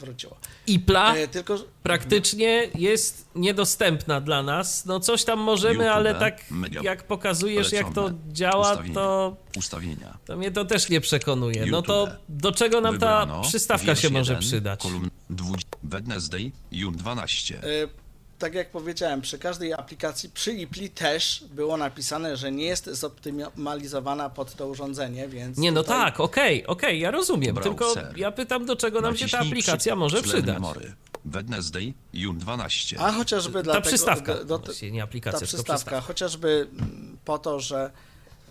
[0.00, 0.36] wróciło.
[0.66, 4.86] Ipla E, tylko, praktycznie jest niedostępna dla nas.
[4.86, 8.94] No coś tam możemy, YouTube, ale tak media, jak pokazujesz, jak to polecone, działa, ustawienia,
[8.94, 10.18] to, Ustawienia.
[10.26, 11.66] to mnie to też nie przekonuje.
[11.66, 12.16] No to YouTube.
[12.28, 14.82] do czego nam ta Wybrano przystawka się może przydać?
[14.82, 17.58] Kolumn 20, Wednesday, Jun 12.
[17.62, 18.05] e,
[18.38, 24.30] tak jak powiedziałem, przy każdej aplikacji, przy IPLI też było napisane, że nie jest zoptymalizowana
[24.30, 25.58] pod to urządzenie, więc.
[25.58, 28.18] Nie, no tutaj- tak, okej, okej, ja rozumiem, tylko Browser.
[28.18, 30.54] ja pytam, do czego nam się ta Naciśnij aplikacja przy- może przydać.
[30.54, 30.94] Memory.
[31.24, 33.00] Wednesday, Jun 12.
[33.00, 33.86] A chociażby Ta dlatego.
[33.86, 36.00] przystawka, do- do- właściwie nie ta aplikacja, tylko przystawka, przystawka.
[36.06, 37.90] chociażby mm, po to, że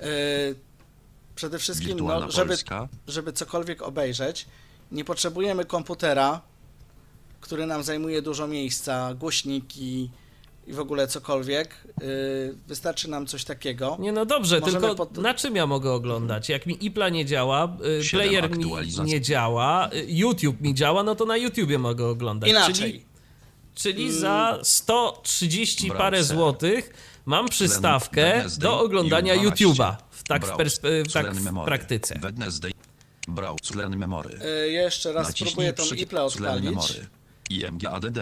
[0.01, 0.07] e,
[1.35, 2.55] przede wszystkim, no, żeby,
[3.07, 4.45] żeby cokolwiek obejrzeć,
[4.91, 6.41] nie potrzebujemy komputera,
[7.45, 10.09] który nam zajmuje dużo miejsca, głośniki
[10.67, 11.76] i w ogóle cokolwiek.
[12.01, 13.97] Y, Wystarczy nam coś takiego.
[13.99, 16.49] Nie, no dobrze, Możemy tylko pod- na czym ja mogę oglądać?
[16.49, 18.65] Jak mi Ipla nie działa, y, player mi
[19.05, 22.49] nie działa, y, YouTube mi działa, no to na YouTubie mogę oglądać.
[22.49, 22.73] Inaczej.
[22.76, 23.05] Czyli,
[23.76, 25.97] czyli za 130 Browser.
[25.97, 26.93] parę złotych
[27.26, 29.65] mam przystawkę do oglądania Jun 12.
[29.65, 29.95] YouTube'a.
[30.11, 31.65] W, tak w, perspe- tak w memory.
[31.65, 32.19] praktyce.
[33.97, 34.39] Memory.
[34.65, 36.65] Y, Jeszcze raz Naciśnij spróbuję tą tlen odpalić.
[36.65, 37.07] memory.
[37.49, 38.17] IMGADD.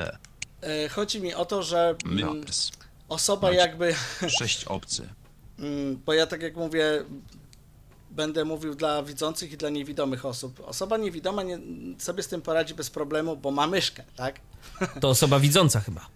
[0.85, 2.71] Y, Chodzi mi o to, że mm, Maps.
[3.09, 3.95] osoba jakby,
[4.39, 5.09] 6 obcy.
[5.59, 7.03] mm, bo ja tak jak mówię,
[8.11, 10.59] będę mówił dla widzących i dla niewidomych osób.
[10.65, 11.59] Osoba niewidoma nie,
[11.99, 14.39] sobie z tym poradzi bez problemu, bo ma myszkę, tak?
[15.01, 16.07] To osoba widząca chyba,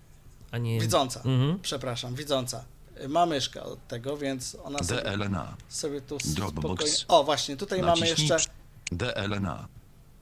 [0.51, 0.79] a nie...
[0.79, 1.59] Widząca, Mhm.
[1.61, 2.63] przepraszam, widząca.
[3.09, 5.57] Ma myszkę od tego, więc ona sobie, DLNA.
[5.69, 6.61] sobie tu Dropbox.
[6.67, 6.93] spokojnie...
[7.07, 8.49] O, właśnie, tutaj mamy Naciśnij jeszcze
[8.89, 9.67] przy- DLNA.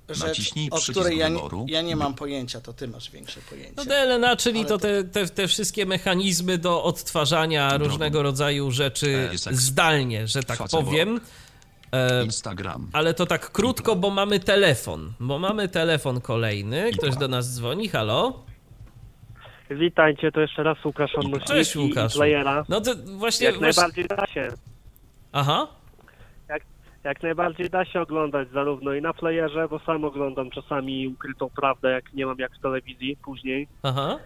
[0.09, 1.29] Rzecz, naciśnij o której ja
[1.67, 3.73] ja nie mam pojęcia, to ty masz większe pojęcie.
[3.77, 8.71] No DLNA, czyli Ale to to- te, te, te wszystkie mechanizmy do odtwarzania różnego rodzaju
[8.71, 10.85] rzeczy E, zdalnie, że tak Facebook.
[10.85, 11.21] powiem.
[11.91, 12.89] E, Instagram.
[12.93, 15.13] ale to tak krótko, bo mamy telefon.
[15.19, 16.91] Bo mamy telefon kolejny.
[16.97, 18.43] Ktoś do nas dzwoni, halo?
[19.69, 22.13] Witajcie, to jeszcze raz Łukasz odnośnie Cześć Łukasz.
[22.69, 23.45] No to właśnie...
[23.45, 23.81] Jak właśnie...
[23.81, 24.47] najbardziej da się.
[25.31, 25.67] Aha,
[27.05, 31.91] Jak najbardziej da się oglądać zarówno i na playerze, bo sam oglądam czasami ukrytą prawdę,
[31.91, 33.67] jak nie mam jak w telewizji później.
[33.83, 34.19] aha.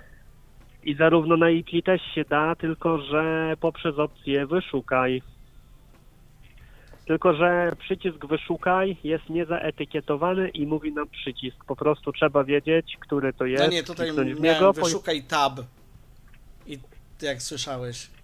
[0.83, 5.21] I zarówno na IP też się da, tylko że poprzez opcję wyszukaj.
[7.05, 11.65] Tylko, że przycisk wyszukaj jest niezaetykietowany i mówi nam przycisk.
[11.65, 13.63] Po prostu trzeba wiedzieć, który to jest.
[13.63, 15.59] No nie, tutaj miałem niego, wyszukaj tab.
[16.67, 16.79] I
[17.21, 18.18] jak słyszałeś.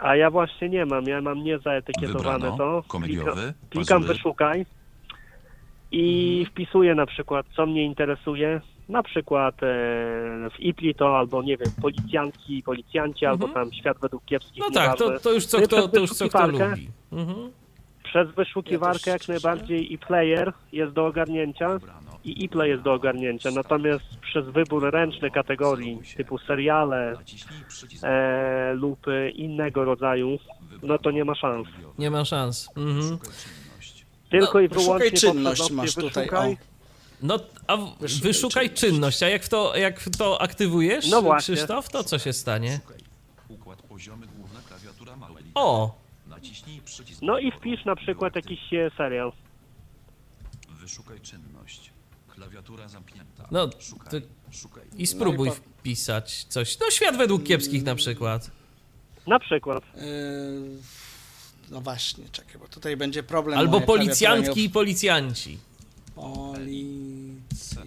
[0.00, 2.82] A ja właśnie nie mam, ja mam niezaetykietowane Wybrano to.
[2.88, 4.14] komediowy, Klika- Klikam pazury.
[4.18, 4.66] wyszukaj
[5.92, 8.60] i wpisuję na przykład, co mnie interesuje.
[8.88, 9.66] Na przykład e,
[10.56, 14.62] w IPLI to albo nie wiem, policjantki, policjanci, albo tam świat według kiepskich.
[14.64, 16.88] No tak, to, to już co kto, przez to już co kto wyszukiwarkę- lubi.
[17.12, 17.50] Mhm.
[18.04, 22.09] Przez Ja wyszukiwarkę też jak najbardziej i player jest do ogarnięcia Wybrano.
[22.24, 23.50] I iPlay jest do ogarnięcia.
[23.50, 27.14] Natomiast przez wybór ręczny kategorii typu seriale
[28.02, 30.38] e, lub innego rodzaju,
[30.82, 31.68] no to nie ma szans.
[31.98, 32.68] Nie ma szans.
[32.76, 33.18] Mhm.
[34.30, 36.52] Tylko No, i wyłącznie czynność masz tutaj, wyszukaj.
[36.52, 36.56] o.
[37.22, 39.22] No, a w, Wyszukaj wyszukaj czynność.
[39.22, 41.54] a jak w to, jak w to aktywujesz, No właśnie.
[41.54, 42.80] Krzysztof, to co się stanie?
[42.82, 42.98] Szukaj.
[43.48, 45.50] Układ poziomy główna klawiatura małe litery.
[45.54, 45.94] O,
[46.26, 48.60] Naciśnij przycisk No i wpisz na przykład jakiś
[48.96, 49.32] serial.
[50.70, 51.49] Wyszukaj czynność.
[52.50, 53.48] Klawiatura zamknięta.
[53.50, 54.22] No, szukaj.
[54.50, 54.84] Szukaj.
[54.96, 56.78] i spróbuj po- wpisać coś.
[56.78, 58.50] No, świat według kiepskich na przykład.
[59.26, 59.84] Na przykład.
[59.96, 60.02] Yy,
[61.70, 63.58] no właśnie, czekaj, bo tutaj będzie problem.
[63.58, 65.50] Albo moja klawiatura policjantki i policjanci.
[65.50, 65.58] nie-
[66.14, 67.82] Policja.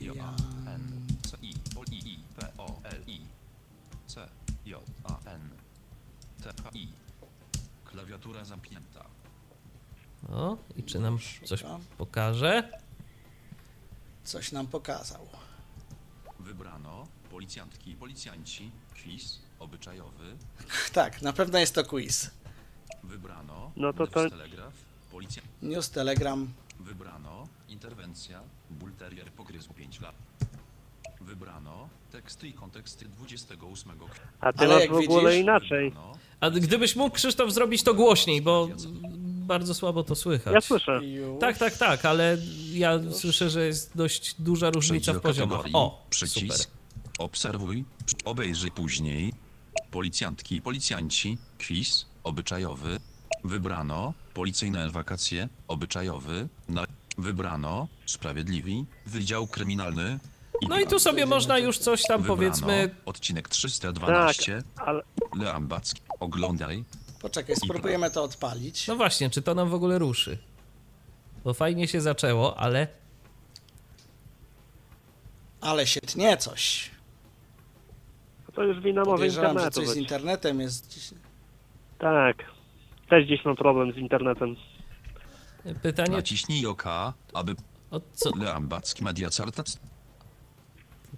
[0.67, 3.21] N C I O I I P O L I
[4.07, 4.27] C
[4.65, 5.49] J A N
[6.43, 6.87] T H I
[7.85, 9.05] Klawiatura zamknięta.
[10.31, 11.63] O, i czy nam coś
[11.97, 12.69] pokaże?
[14.23, 15.27] Coś nam pokazał.
[16.39, 18.71] Wybrano policjantki i policjanci.
[19.03, 20.35] Quiz obyczajowy.
[20.93, 22.31] Tak, na pewno jest to quiz.
[23.03, 24.73] Wybrano No to to- telegraf.
[25.11, 25.47] Policjant.
[25.61, 26.53] News, Telegram.
[26.79, 28.41] Wybrano interwencja.
[28.69, 30.15] Bulterier pogryzł 5 lat.
[31.21, 34.27] Wybrano teksty i konteksty 28 kwietnia.
[34.39, 35.89] A ty Ale masz jak w ogóle widzisz- inaczej.
[35.89, 38.67] Wybrano A gdybyś mógł, Krzysztof, zrobić to głośniej, bo
[39.43, 40.53] bardzo słabo to słychać.
[40.53, 41.05] Ja słyszę.
[41.05, 41.39] Już.
[41.39, 42.37] Tak, tak, tak, ale
[42.71, 45.65] ja słyszę, że jest dość duża różnica w poziomach.
[45.73, 46.57] O, Przycisk.
[46.57, 46.73] super.
[47.19, 47.85] Obserwuj.
[48.25, 49.33] Obejrzyj później.
[49.91, 51.37] Policjantki i policjanci.
[51.67, 52.05] Quiz.
[52.23, 52.99] obyczajowy.
[53.43, 56.47] Wybrano policyjne wakacje, obyczajowy.
[56.69, 56.83] Na,
[57.17, 60.19] wybrano sprawiedliwi, wydział kryminalny.
[60.69, 62.95] No i tu sobie można już coś tam Wybrano powiedzmy.
[63.05, 64.63] odcinek Tak, 312.
[64.75, 65.03] ale
[65.39, 66.01] Leambacki.
[66.19, 66.83] Oglądaj.
[67.23, 68.87] Poczekaj, spróbujemy to odpalić.
[68.87, 70.37] No właśnie, czy to nam w ogóle ruszy?
[71.43, 72.87] Bo fajnie się zaczęło, ale
[75.61, 76.91] Ale się tnie coś.
[78.55, 81.13] to już wina może Podejrzewam, że internetu coś z internetem jest dziś.
[81.99, 82.37] Tak.
[83.09, 84.55] Też gdzieś mam problem z internetem.
[85.81, 86.11] pytanie.
[86.15, 86.83] Naciśnij OK,
[87.33, 87.55] aby
[87.91, 89.77] O co, Leambacki Media Cartat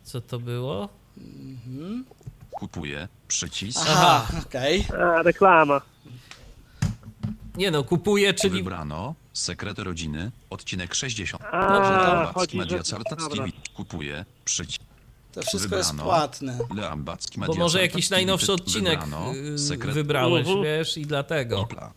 [0.04, 0.90] co to było?
[2.60, 3.86] Kupuje przycisk.
[3.90, 4.86] Aha, okej.
[5.18, 5.82] A, reklama.
[7.56, 8.58] Nie no, kupuje, czyli.
[8.58, 11.44] Wybrano sekret rodziny, odcinek 60.
[11.52, 12.98] A, Leambacki chodzi, Media że...
[13.10, 13.28] Dobra.
[13.46, 14.82] TV kupuje przycisk.
[15.34, 16.10] To wszystko jest Wybrano.
[16.12, 16.58] płatne.
[16.76, 20.64] Leambacki Bo Media może jakiś najnowszy odcinek Wybrano yy, sekret wybrałeś, Mhm.
[20.64, 21.60] wiesz, i dlatego.
[21.60, 21.92] Opla.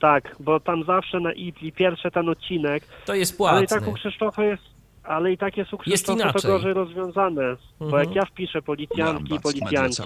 [0.00, 3.66] Tak, bo tam zawsze na IPLI pierwszy ten odcinek, To jest ale i płatny.
[3.66, 4.62] tak u Krzysztofa jest,
[5.04, 6.50] ale i tak Krzysztofa to inaczej.
[6.50, 7.56] gorzej rozwiązane.
[7.80, 8.04] Bo Mhm.
[8.04, 10.02] jak ja wpiszę policjantki i policjanci,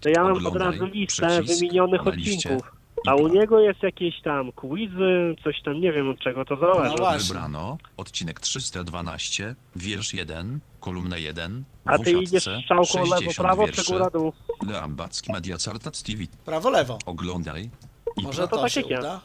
[0.00, 2.62] to ja mam od razu listę wymienionych odcinków.
[3.06, 6.94] A u niego jest jakieś tam quizy, coś tam, nie wiem od czego to zależy.
[6.98, 7.10] No.
[7.18, 11.64] Wybrano odcinek 312, wiersz 1, kolumnę 1.
[11.84, 13.92] A ty idziesz strzałką lewo, 60 prawo czy wierszy.
[13.92, 14.32] góra dół?
[14.68, 15.56] Leambacki Media
[16.06, 16.24] TV.
[16.44, 16.98] Prawo, lewo.
[17.06, 17.70] Oglądaj.
[18.16, 18.98] I Może No to to, tak się jak ja.
[18.98, 19.20] uda.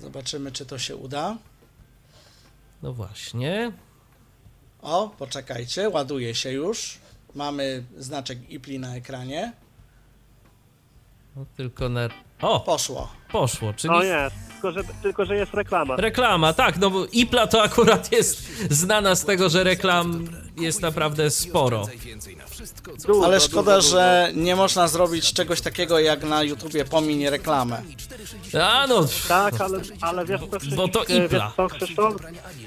[0.00, 1.36] Zobaczymy, czy to się uda.
[2.82, 3.72] No właśnie.
[4.82, 6.98] O, poczekajcie, ładuje się już.
[7.34, 9.52] Mamy znaczek IPLI na ekranie.
[11.36, 12.08] No, tylko na.
[12.40, 13.12] O, Poszło.
[13.32, 13.94] poszło, czyli.
[13.94, 15.96] O jest, tylko że, tylko że jest reklama.
[15.96, 21.30] Reklama, tak, no bo Ipla to akurat jest znana z tego, że reklam jest naprawdę
[21.30, 21.86] sporo.
[23.24, 27.82] Ale szkoda, że nie można zrobić czegoś takiego jak na YouTubie pomiń reklamę.
[28.62, 31.52] A no, Tak, ale, ale wiesz co, Bo to wiesz Ipla.
[31.56, 32.14] co, Krzysztof?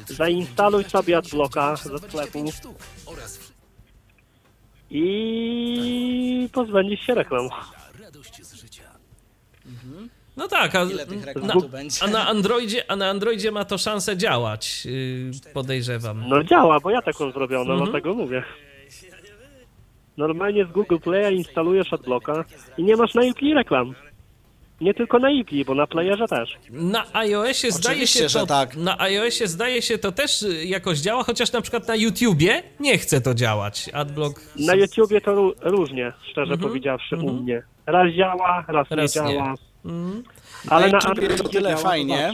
[0.07, 2.45] Zainstaluj sobie adblocka ze sklepu
[4.89, 7.49] i pozbędziesz się reklam.
[10.37, 12.03] No tak, a, Ile tych reklam tu będzie?
[12.03, 16.23] a, na Androidzie, a na Androidzie ma to szansę działać, yy, podejrzewam.
[16.29, 17.91] No działa, bo ja taką zrobiono, Mhm.
[17.91, 18.43] dlatego mówię.
[20.17, 22.45] Normalnie z Google Play'a instalujesz adblocka
[22.77, 23.95] i nie masz na IPLI reklam.
[24.81, 26.49] Nie tylko na IPLI, bo na playerze też.
[26.69, 28.75] Na iOSie zdaje Oczywiście, się że to, tak.
[28.75, 32.97] na iOSie zdaje się to też y, jakoś działa, chociaż na przykład na YouTubie nie
[32.97, 33.89] chce to działać.
[33.93, 37.63] Adblock Na YouTubie to ró- różnie, szczerze Mhm, powiedziawszy, u mnie.
[37.85, 39.53] Raz działa, raz, Raz nie nie.
[39.85, 40.23] Mm.
[40.69, 42.33] Ale Na na YouTubie jest o tyle fajnie.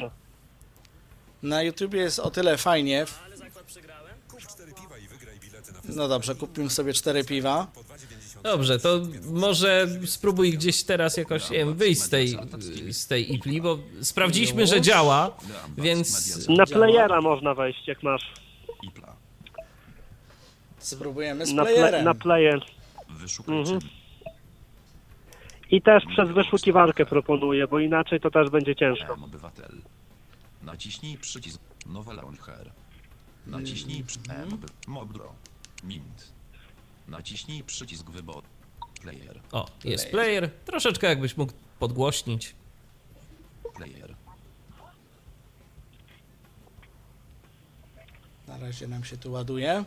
[1.43, 3.05] Na YouTubie jest o tyle fajnie.
[5.95, 7.67] No dobrze, kupimy sobie cztery piwa.
[8.43, 9.01] Dobrze, to
[9.31, 12.38] może spróbuj gdzieś teraz jakoś nie wiem, wyjść z tej,
[12.91, 15.38] z tej IPLI, bo sprawdziliśmy, że działa,
[15.77, 18.34] więc Na playera można wejść, jak masz.
[18.84, 19.13] Ipla.
[20.80, 22.05] Spróbujemy z Na, ple- playerem.
[22.05, 22.61] na player.
[23.09, 23.59] Wyszukajcie.
[23.73, 23.80] Mhm.
[25.72, 29.14] I też przez wyszukiwarkę proponuję, bo inaczej to też będzie ciężko.
[29.14, 29.82] Obywatel.
[30.64, 32.72] Naciśnij przycisk Nowe Launcher.
[33.48, 34.38] Naciśnij przycisk
[34.88, 35.34] Mobro.
[35.84, 36.34] Mint.
[37.08, 38.48] Naciśnij przycisk wyboru.
[39.02, 39.40] Player.
[39.52, 40.50] o, jest player.
[40.66, 42.56] Troszeczkę jakbyś mógł podgłośnić.
[43.76, 44.16] Player.
[48.48, 49.86] Na razie nam się tu ładuje.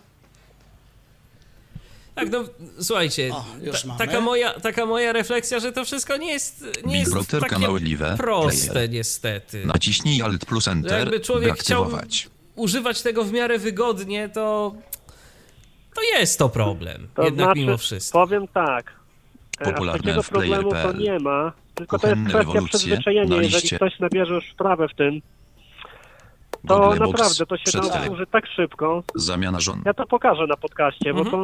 [2.14, 2.44] Tak, no
[2.80, 3.98] słuchajcie, O, już ta, mamy.
[3.98, 7.66] taka, moja, taka moja refleksja, że to wszystko nie jest, nie jest takie
[8.16, 8.90] proste player.
[8.90, 9.66] niestety.
[9.66, 11.90] Naciśnij Alt plus Enter, Jakby by człowiek chciał
[12.56, 14.74] używać tego w miarę wygodnie, to
[15.94, 18.18] to jest to problem, To jednak znaczy, mimo wszystko.
[18.26, 18.92] powiem tak.
[19.60, 23.36] e, Popularne takiego problemu to nie ma, tylko to jest Kuchenne kwestia przyzwyczajenia.
[23.36, 25.22] na Jeżeli ktoś nabierze już wprawę w tym,
[26.68, 29.02] to Google Box naprawdę to się da użyć tak szybko.
[29.14, 29.82] Zamiana żon.
[29.86, 31.24] Ja to pokażę na podcaście, Mhm.
[31.24, 31.38] bo to,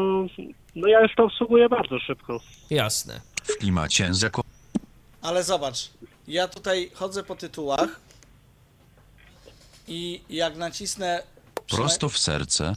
[0.77, 2.41] no ja już to obsługuję bardzo szybko.
[2.71, 3.21] Jasne.
[3.43, 4.43] W klimacie jako
[5.23, 5.91] Ale zobacz,
[6.29, 8.01] ja tutaj chodzę po tytułach
[9.89, 11.23] i jak nacisnę
[11.71, 12.75] prosto w serce.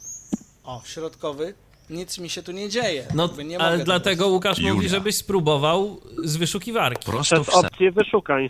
[0.64, 1.54] o, środkowy,
[1.90, 3.06] nic mi się tu nie dzieje.
[3.14, 4.88] No, nie ale dlatego Łukasz mówi, Julia.
[4.88, 7.06] żebyś spróbował z wyszukiwarki.
[7.06, 7.68] Prosto Przez w serce.
[7.68, 8.48] opcję wyszukań.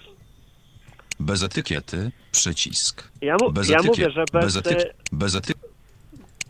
[1.21, 2.13] Bez etykiety.
[2.33, 3.09] Przycisk.
[3.21, 3.97] Ja, mu, Bez ja etykiet.
[3.99, 4.97] mówię, że bez, Bez e, etykiet.
[5.13, 5.63] Bez etykiet.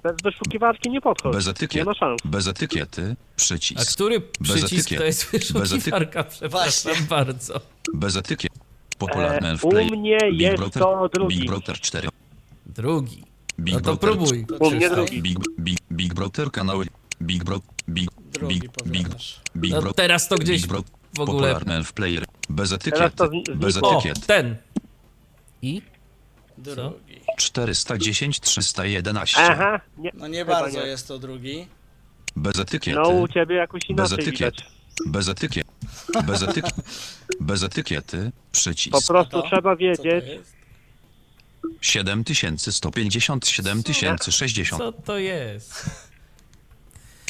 [0.03, 1.37] bez wyszukiwarki nie podchodzi.
[1.37, 1.85] Bez Nie etykiet.
[1.87, 2.21] ma szans.
[2.25, 3.17] Bez etykiety.
[3.21, 3.93] A Przycisk.
[3.95, 4.99] który Bez przycisk etykiet.
[4.99, 6.25] to jest wyszukiwarka?
[6.25, 6.51] Przepraszam
[6.93, 7.07] Właśnie.
[7.09, 7.61] bardzo.
[7.95, 8.53] Bez etykiet.
[8.99, 10.83] Popularne w E, u mnie Big jest Brother.
[10.83, 11.37] to drugi.
[11.41, 12.09] Big Brother 4.
[12.67, 13.23] Drugi.
[13.61, 14.47] Big No to Brother próbuj.
[14.61, 15.23] U mnie drugi.
[15.23, 16.87] Big, Big, Big Brother kanały.
[17.23, 17.61] Big Bro.
[17.89, 19.41] Big, Drugi Big, big, powiadasz.
[19.57, 20.83] big No, Bro, teraz to gdzieś Big Bro,
[21.17, 21.27] w ogóle...
[21.55, 23.91] popularny w player, bez Teraz etykiety, to z- bez znikło.
[23.91, 24.57] O, etykiet, ten.
[25.63, 25.83] I?
[26.59, 27.21] Drugi.
[27.39, 30.87] 410, 311, Aha, nie, No nie chyba bardzo nie.
[30.87, 31.67] jest to drugi.
[32.37, 34.67] bez etykiety, No u ciebie jakoś bez inaczej etykiet, widać.
[35.07, 35.67] bez etykiet,
[36.25, 36.75] bez etykiet,
[37.41, 39.47] bez etykiety, przycisk, Po prostu to?
[39.49, 40.53] trzeba Co to wiedzieć, jest?
[41.81, 45.91] 7150, 7060, Co to jest?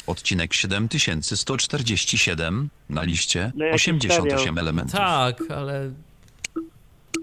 [0.07, 4.59] Odcinek 7147, na liście No jakiś 88 serial.
[4.59, 4.95] elementów.
[4.95, 5.91] Tak, ale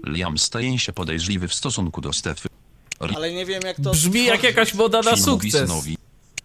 [0.07, 2.49] Liam staje się podejrzliwy w stosunku do Stefy.
[3.15, 5.69] Ale nie wiem jak to brzmi jak jakaś moda na sukces.
[5.69, 5.97] synowi.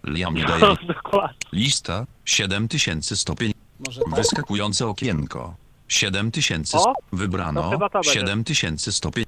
[0.06, 1.36] Liam nie no, daje dokładnie.
[1.52, 3.56] lista 7150.
[3.86, 4.14] Może tak?
[4.14, 5.54] Wyskakujące okienko.
[5.88, 7.62] 7000 O, wybrano.
[7.62, 8.20] to chyba to będzie.
[8.20, 9.26] 7105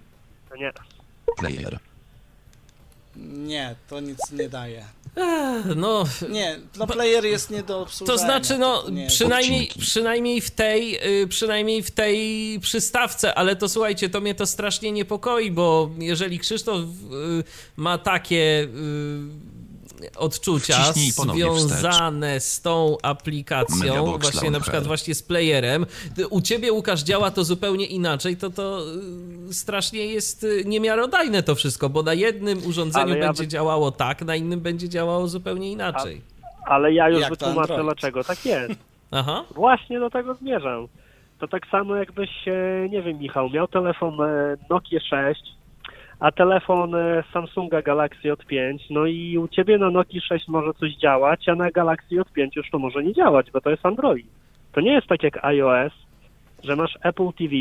[0.50, 0.72] No Nie.
[1.36, 1.78] player.
[3.18, 4.84] Nie, to nic nie daje.
[5.76, 8.18] No, Nie, no player jest nie do obsłużenia.
[8.18, 9.80] to znaczy, no, to przynajmniej, Odcinki.
[9.80, 14.92] przynajmniej w tej, y, przynajmniej w tej przystawce, ale to słuchajcie, to mnie to strasznie
[14.92, 16.84] niepokoi, bo jeżeli Krzysztof y,
[17.76, 18.68] ma takie y,
[20.16, 25.86] odczucia związane z tą aplikacją, Mediabox właśnie na przykład właśnie z playerem,
[26.30, 28.80] u ciebie Łukasz działa to zupełnie inaczej, to to
[29.50, 33.90] y, strasznie jest y, niemiarodajne to wszystko, bo na jednym urządzeniu ja będzie wy- działało
[33.90, 36.20] tak, na innym będzie działało zupełnie inaczej.
[36.66, 38.74] Ale ja już Jak wytłumaczę dlaczego tak jest.
[39.10, 39.44] Aha.
[39.54, 40.88] Właśnie do tego zmierzam.
[41.38, 42.30] To tak samo jakbyś,
[42.90, 45.40] nie wiem Michał, miał telefon e, Nokia 6,
[46.20, 50.94] a telefon e, Samsunga Galaxy J5, no i u ciebie na Nokia 6 może coś
[50.94, 54.26] działać, a na Galaxy J5 już to może nie działać, bo to jest Android.
[54.72, 55.92] To nie jest tak jak iOS,
[56.64, 57.54] że masz Apple TV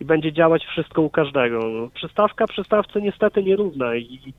[0.00, 1.58] i będzie działać wszystko u każdego.
[1.68, 4.32] No, Przystawka przystawce niestety nierówna i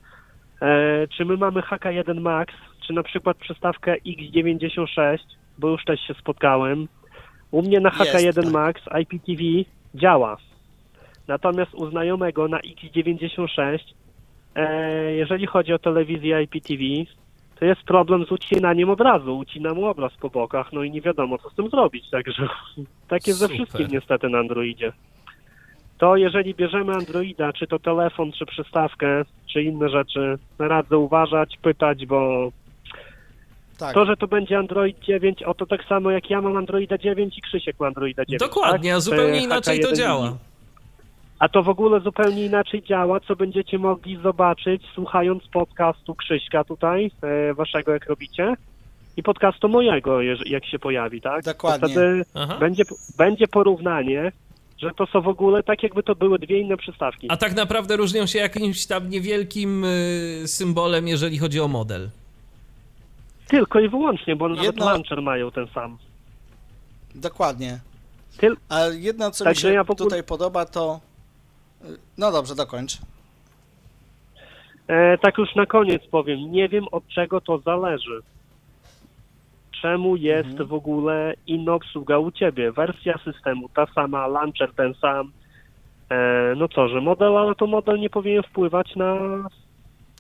[0.62, 2.54] e, czy my mamy HK1 Max,
[2.88, 5.18] czy na przykład przystawkę X96,
[5.58, 6.88] bo już też się spotkałem.
[7.52, 8.52] U mnie na Jest, HK1 tak.
[8.52, 9.44] Max IPTV
[9.96, 10.38] działa.
[11.28, 13.80] Natomiast u znajomego na X96,
[14.56, 16.84] e, jeżeli chodzi o telewizję IPTV,
[17.60, 19.38] to jest problem z ucinaniem obrazu.
[19.38, 22.10] Ucina mu obraz po bokach, no i nie wiadomo, co z tym zrobić.
[22.10, 22.48] Także
[23.08, 23.58] tak jest ze Super.
[23.58, 24.94] wszystkim niestety na Androidzie.
[25.98, 32.06] To jeżeli bierzemy Androida, czy to telefon, czy przystawkę, czy inne rzeczy, radzę uważać, pytać,
[32.06, 32.52] bo
[33.80, 33.94] Tak.
[33.94, 37.38] to, że to będzie Android 9, o to tak samo jak ja mam Androida 9
[37.38, 38.40] i Krzysiek ma Androida 9.
[38.40, 38.98] Dokładnie, tak?
[38.98, 40.38] a zupełnie inaczej to HK1 działa.
[41.44, 47.12] A to w ogóle zupełnie inaczej działa, co będziecie mogli zobaczyć słuchając podcastu Krzyśka tutaj,
[47.22, 48.56] e, waszego jak robicie,
[49.18, 51.44] i podcastu mojego, jak się pojawi, tak?
[51.44, 51.80] Dokładnie.
[51.88, 52.58] To wtedy Aha.
[52.60, 52.84] będzie,
[53.18, 54.32] będzie porównanie,
[54.78, 57.28] że to są w ogóle tak, jakby to były dwie inne przystawki.
[57.30, 62.10] A tak naprawdę różnią się jakimś tam niewielkim y, symbolem, jeżeli chodzi o model.
[63.48, 65.98] Tylko i wyłącznie, bo nawet Jedno- launcher mają ten sam.
[67.16, 67.80] Dokładnie.
[68.38, 71.00] Tyl- A jedno, co mi Także się ja ogóle- tutaj podoba, to...
[72.18, 72.98] No dobrze, dokończ.
[74.88, 78.20] E, tak już na koniec powiem, nie wiem od czego to zależy.
[79.82, 80.70] Czemu jest Mhm.
[80.70, 82.72] w ogóle inna obsługa u ciebie?
[82.72, 85.32] Wersja systemu ta sama, launcher ten sam.
[86.10, 89.16] E, no co, że model, ale to model nie powinien wpływać na.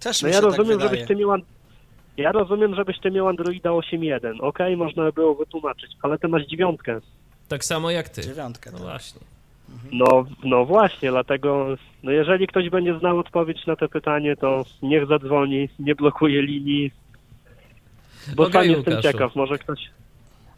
[0.02, 1.30] Też No mi ja się rozumiem, tak żebyś ty miał.
[2.18, 4.42] Ja rozumiem, żebyś ty miał Androida 8.1.
[4.42, 7.00] Okej, można by było wytłumaczyć, ale ty masz dziewiątkę.
[7.48, 8.22] Tak samo jak ty.
[8.22, 8.72] Dziewiątkę.
[8.72, 8.88] No tak.
[8.88, 9.22] właśnie.
[9.92, 11.68] No, no właśnie, dlatego
[12.04, 16.92] no jeżeli ktoś będzie znał odpowiedź na to pytanie, to niech zadzwoni, nie blokuje linii.
[18.36, 19.12] Bo Okej, sam jestem Łukaszu.
[19.14, 19.80] ciekaw, może ktoś,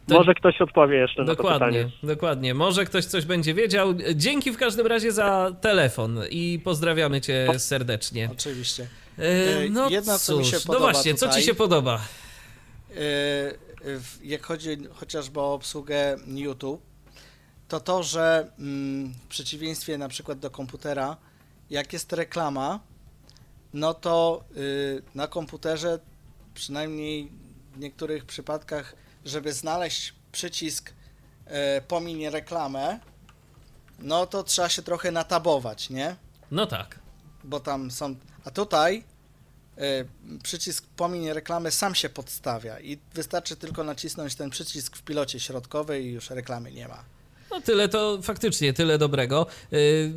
[0.08, 1.90] To- może ktoś odpowie jeszcze na to Dokładnie, pytanie.
[2.04, 2.54] dokładnie.
[2.54, 3.94] Może ktoś coś będzie wiedział.
[4.16, 8.30] Dzięki w każdym razie za telefon i pozdrawiamy cię serdecznie.
[8.32, 8.88] Oczywiście.
[9.20, 9.22] E,
[9.66, 12.00] E, no jedno, co mi cóż, się no podoba właśnie, co ci tutaj- się podoba?
[14.24, 16.82] Jak chodzi chociażby o obsługę YouTube,
[17.68, 21.18] to to, że mm, w przeciwieństwie na przykład do komputera,
[21.70, 22.80] jak jest reklama,
[23.74, 26.00] no to yy, na komputerze,
[26.54, 27.32] przynajmniej
[27.74, 30.94] w niektórych przypadkach, żeby znaleźć przycisk
[31.46, 31.52] yy,
[31.88, 33.00] pomiń reklamę,
[34.00, 36.16] no to trzeba się trochę natabować, nie?
[36.52, 37.00] No tak.
[37.44, 38.16] bo tam są.
[38.46, 39.04] A tutaj
[39.78, 45.40] y, przycisk pomiń reklamę sam się podstawia i wystarczy tylko nacisnąć ten przycisk w pilocie
[45.40, 47.04] środkowej i już reklamy nie ma.
[47.52, 49.48] No tyle to faktycznie, tyle dobrego.
[49.74, 50.12] Y,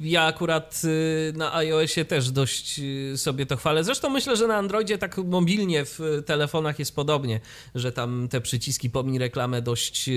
[0.00, 2.80] Ja akurat y, na iOSie też dość
[3.14, 3.84] y, sobie to chwalę.
[3.84, 7.40] Zresztą myślę, że na Androidzie tak mobilnie w telefonach jest podobnie,
[7.74, 10.10] że tam te przyciski pomiń reklamę dość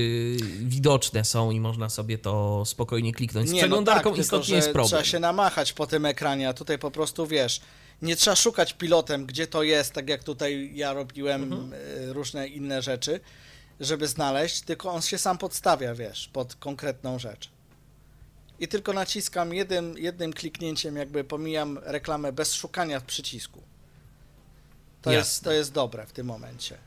[0.60, 3.50] widoczne są i można sobie to spokojnie kliknąć.
[3.50, 4.88] Z Nie, przeglądarką no tak, istotnie tylko, jest problem.
[4.88, 7.62] Trzeba się namachać po tym ekranie, a tutaj po prostu wiesz,
[8.02, 12.82] Nie trzeba szukać pilotem, gdzie to jest, tak jak tutaj ja robiłem y, różne inne
[12.82, 13.20] rzeczy,
[13.82, 17.50] żeby znaleźć, tylko on się sam podstawia, wiesz, pod konkretną rzecz.
[18.60, 23.62] I tylko naciskam jednym, jednym kliknięciem, jakby pomijam reklamę bez szukania w przycisku.
[25.02, 25.20] To, Jasne.
[25.20, 26.78] jest, to jest dobre w tym momencie.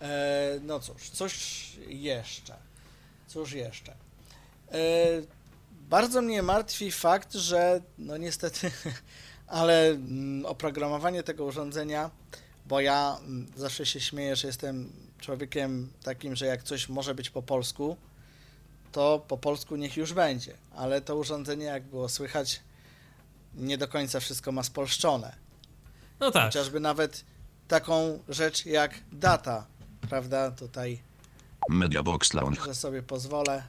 [0.00, 2.56] E, no cóż, coś jeszcze.
[3.28, 3.92] Cóż jeszcze?
[4.72, 4.78] E,
[5.70, 8.70] bardzo mnie martwi fakt, że no niestety,
[9.46, 12.10] ale mm, oprogramowanie tego urządzenia,
[12.66, 14.92] bo ja mm, zawsze się śmieję, że jestem
[15.22, 17.96] człowiekiem takim, że jak coś może być po polsku,
[18.92, 20.56] to po polsku niech już będzie.
[20.76, 22.60] Ale to urządzenie, jak było słychać,
[23.54, 25.36] nie do końca wszystko ma spolszczone.
[26.20, 26.44] No tak.
[26.44, 27.24] Chociażby nawet
[27.68, 29.66] taką rzecz jak data,
[30.00, 30.50] prawda?
[30.50, 31.02] Tutaj,
[31.68, 32.64] Mediabox Lounge.
[32.64, 33.62] że sobie pozwolę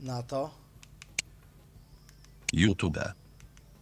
[0.00, 0.50] na to.
[2.52, 2.98] YouTube.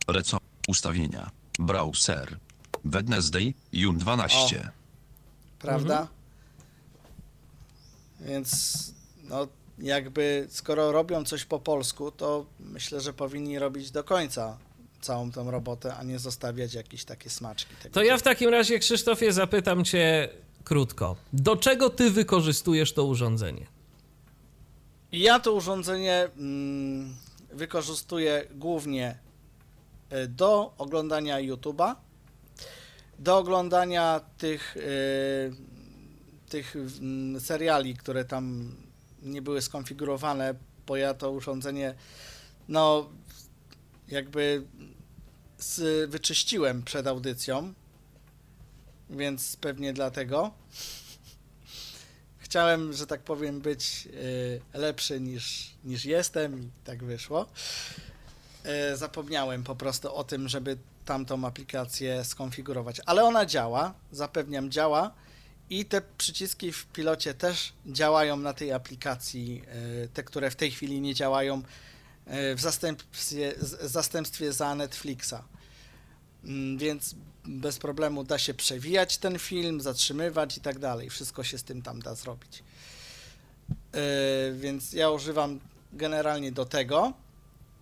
[0.09, 0.39] Reco.
[0.69, 1.31] Ustawienia.
[1.59, 2.39] Browser.
[2.85, 3.55] Wednesday.
[3.73, 4.73] Jun 12.
[5.59, 6.09] prawda?
[8.20, 8.92] Więc
[9.24, 9.48] no
[9.78, 14.59] jakby skoro robią coś po polsku, to myślę, że powinni robić do końca
[15.01, 17.74] całą tą robotę, a nie zostawiać jakieś takie smaczki.
[17.82, 20.28] Tego To ja w takim razie, Krzysztofie, zapytam cię
[20.64, 21.16] krótko.
[21.32, 23.66] Do czego ty wykorzystujesz to urządzenie?
[25.12, 27.16] Ja to urządzenie mm,
[27.52, 29.18] wykorzystuję głównie
[30.12, 31.94] y, do oglądania YouTube'a,
[33.18, 34.80] do oglądania tych, y,
[36.51, 38.74] tych mm, seriali, które tam
[39.22, 40.55] nie były skonfigurowane,
[40.86, 41.94] bo ja to urządzenie,
[42.68, 43.10] no,
[44.09, 44.62] jakby
[45.59, 47.74] z, wyczyściłem przed audycją,
[49.10, 50.51] więc pewnie dlatego.
[52.39, 54.09] Chciałem, że tak powiem, być
[54.74, 57.47] y, lepszy niż, niż jestem i tak wyszło.
[58.93, 65.14] Y, zapomniałem po prostu o tym, żeby tamtą aplikację skonfigurować, ale ona działa, zapewniam, działa
[65.70, 69.62] i te przyciski w pilocie też działają na tej aplikacji,
[70.05, 71.62] y, te, które w tej chwili nie działają y,
[72.56, 75.34] w zastępstwie, zastępstwie za Netflixa.
[76.44, 77.14] Mm, Więc
[77.44, 81.10] bez problemu da się przewijać ten film, zatrzymywać i tak dalej.
[81.10, 82.62] Wszystko się z tym tam da zrobić.
[83.68, 84.01] Yy,
[84.55, 85.60] więc ja używam
[85.92, 87.12] generalnie do tego.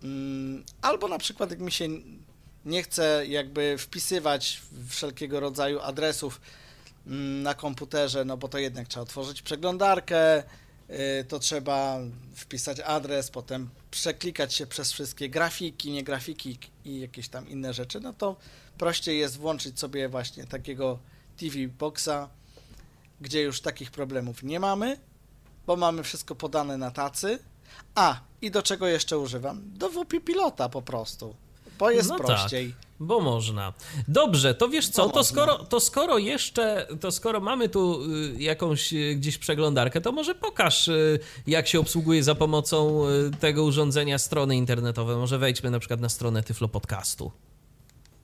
[0.03, 1.87] Mm, Albo na przykład jak mi się
[2.65, 6.41] nie chce jakby wpisywać wszelkiego rodzaju adresów
[7.43, 10.43] na komputerze, no bo to jednak trzeba otworzyć przeglądarkę,
[10.89, 10.95] yy,
[11.27, 11.99] to trzeba
[12.35, 17.99] wpisać adres, potem przeklikać się przez wszystkie grafiki, nie grafiki i jakieś tam inne rzeczy,
[17.99, 18.35] no to
[18.77, 20.99] prościej jest włączyć sobie właśnie takiego
[21.37, 22.29] TV Boxa,
[23.21, 24.97] gdzie już takich problemów nie mamy,
[25.67, 27.39] bo mamy wszystko podane na tacy.
[27.95, 29.61] A, i do czego jeszcze używam?
[29.65, 31.35] Do WP Pilota po prostu,
[31.79, 32.27] bo jest No tak.
[32.27, 32.75] prościej.
[32.99, 33.73] Bo można.
[34.07, 35.31] Dobrze, to wiesz co, Bo to można.
[35.35, 40.35] skoro, to skoro jeszcze, to skoro mamy tu y, jakąś y, gdzieś przeglądarkę, to może
[40.35, 43.03] pokaż, y, jak się obsługuje za pomocą
[43.39, 45.15] tego urządzenia strony internetowe.
[45.17, 47.31] Może wejdźmy na przykład na stronę Tyflo Podcastu.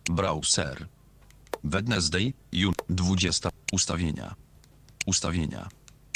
[0.10, 0.88] Browser.
[1.64, 2.34] Wednesday.
[2.52, 3.50] Jun 20.
[3.74, 4.36] Ustawienia.
[5.06, 5.70] Ustawienia.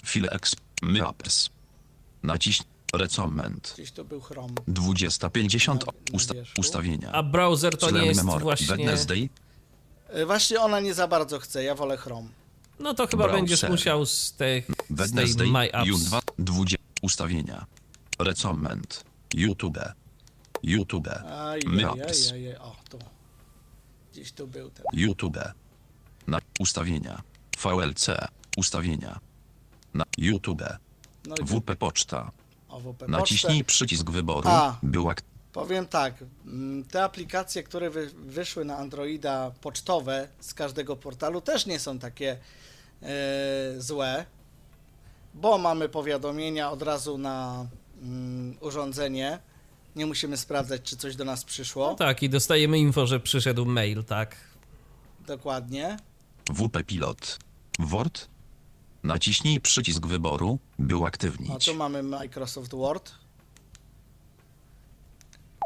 [0.05, 0.59] File exp.
[0.81, 1.49] Maps.
[2.23, 2.78] Naciśnij.
[2.93, 3.71] Recommend.
[3.73, 4.53] Gdzieś tu był Chrome.
[4.67, 5.85] 2050.
[5.85, 7.11] Na- na Usta ustawienia.
[7.11, 8.43] A browser to nie Slam jest memory.
[8.43, 8.67] właśnie...
[8.67, 9.29] Wednesday.
[10.17, 12.29] Y, Właśnie ona nie za bardzo chce, ja wolę Chrome.
[12.79, 13.39] No to chyba Browser.
[13.39, 15.47] będziesz musiał z tej, z tej Wednesday.
[15.47, 16.03] My Apps.
[16.03, 16.19] 2.
[16.39, 16.77] 20.
[17.01, 17.65] Ustawienia.
[18.19, 19.03] Recommend.
[19.35, 19.77] YouTube.
[20.63, 21.07] YouTube.
[21.65, 22.33] Maps.
[22.59, 22.99] o, tu.
[24.11, 24.85] Gdzieś tu był ten.
[24.93, 25.37] YouTube.
[26.27, 27.21] Na ustawienia.
[27.63, 28.07] VLC.
[28.57, 29.19] Ustawienia.
[29.93, 30.61] Na YouTube.
[31.27, 32.31] No WP Poczta.
[33.07, 34.49] Naciśnij przycisk wyboru.
[34.49, 34.77] A.
[34.83, 35.15] Była
[35.53, 36.13] Powiem tak,
[36.45, 41.99] mm, te aplikacje, które wy, wyszły na Androida pocztowe z każdego portalu też nie są
[41.99, 42.37] takie
[43.01, 43.07] e,
[43.77, 44.25] złe,
[45.33, 47.67] bo mamy powiadomienia od razu na
[48.01, 49.39] mm, urządzenie.
[49.95, 51.89] Nie musimy sprawdzać, czy coś do nas przyszło.
[51.89, 54.35] No tak, i dostajemy info, że przyszedł mail, tak?
[55.27, 55.97] Dokładnie.
[56.49, 57.39] WP Pilot.
[57.79, 58.27] Word.
[59.03, 61.65] Naciśnij przycisk wyboru, by uaktywnić.
[61.65, 63.11] tu mamy Microsoft Word.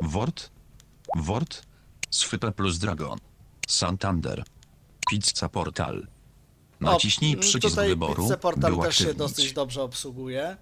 [0.01, 0.49] Word.
[1.15, 1.65] Word.
[2.09, 3.19] Swype plus Dragon.
[3.67, 4.43] Santander.
[5.09, 6.07] Pizza Portal.
[6.79, 10.57] Naciśnij O, przycisk tutaj wyboru, Pizza Portal by też się dosyć dobrze obsługuje.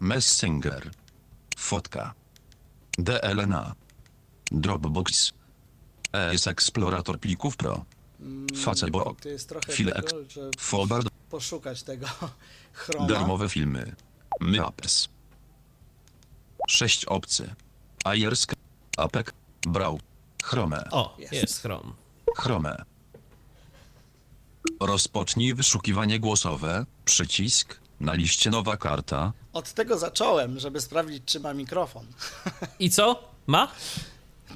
[0.00, 0.90] Messenger.
[1.56, 2.14] Fotka.
[2.98, 3.74] DLNA.
[4.50, 5.32] Dropbox.
[6.12, 7.84] ES Explorator plików Pro.
[8.64, 9.20] Facebook.
[9.20, 11.08] To jest trochę File tego, ex- że Forward.
[11.30, 12.06] poszukać tego
[12.72, 13.06] Chroma.
[13.06, 13.94] Darmowe filmy.
[14.40, 15.08] Maps.
[16.68, 17.54] 6 obcy.
[18.04, 18.52] Ajersk.
[18.96, 19.32] Apek.
[19.62, 20.00] Brał.
[20.44, 20.84] Chrome.
[20.90, 21.32] O, Jest.
[21.32, 21.92] jest Chrome.
[22.36, 22.84] Chrome.
[24.80, 26.86] Rozpocznij wyszukiwanie głosowe.
[27.04, 27.78] Przycisk.
[28.00, 29.32] Na liście nowa karta.
[29.52, 32.06] Od tego zacząłem, żeby sprawdzić, czy ma mikrofon.
[32.78, 33.28] I co?
[33.46, 33.68] Ma?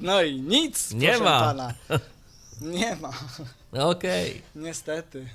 [0.01, 1.39] No i nic, Nie ma.
[1.39, 1.73] pana.
[2.61, 3.11] Nie ma,
[3.71, 4.41] Okej.
[4.55, 5.29] niestety.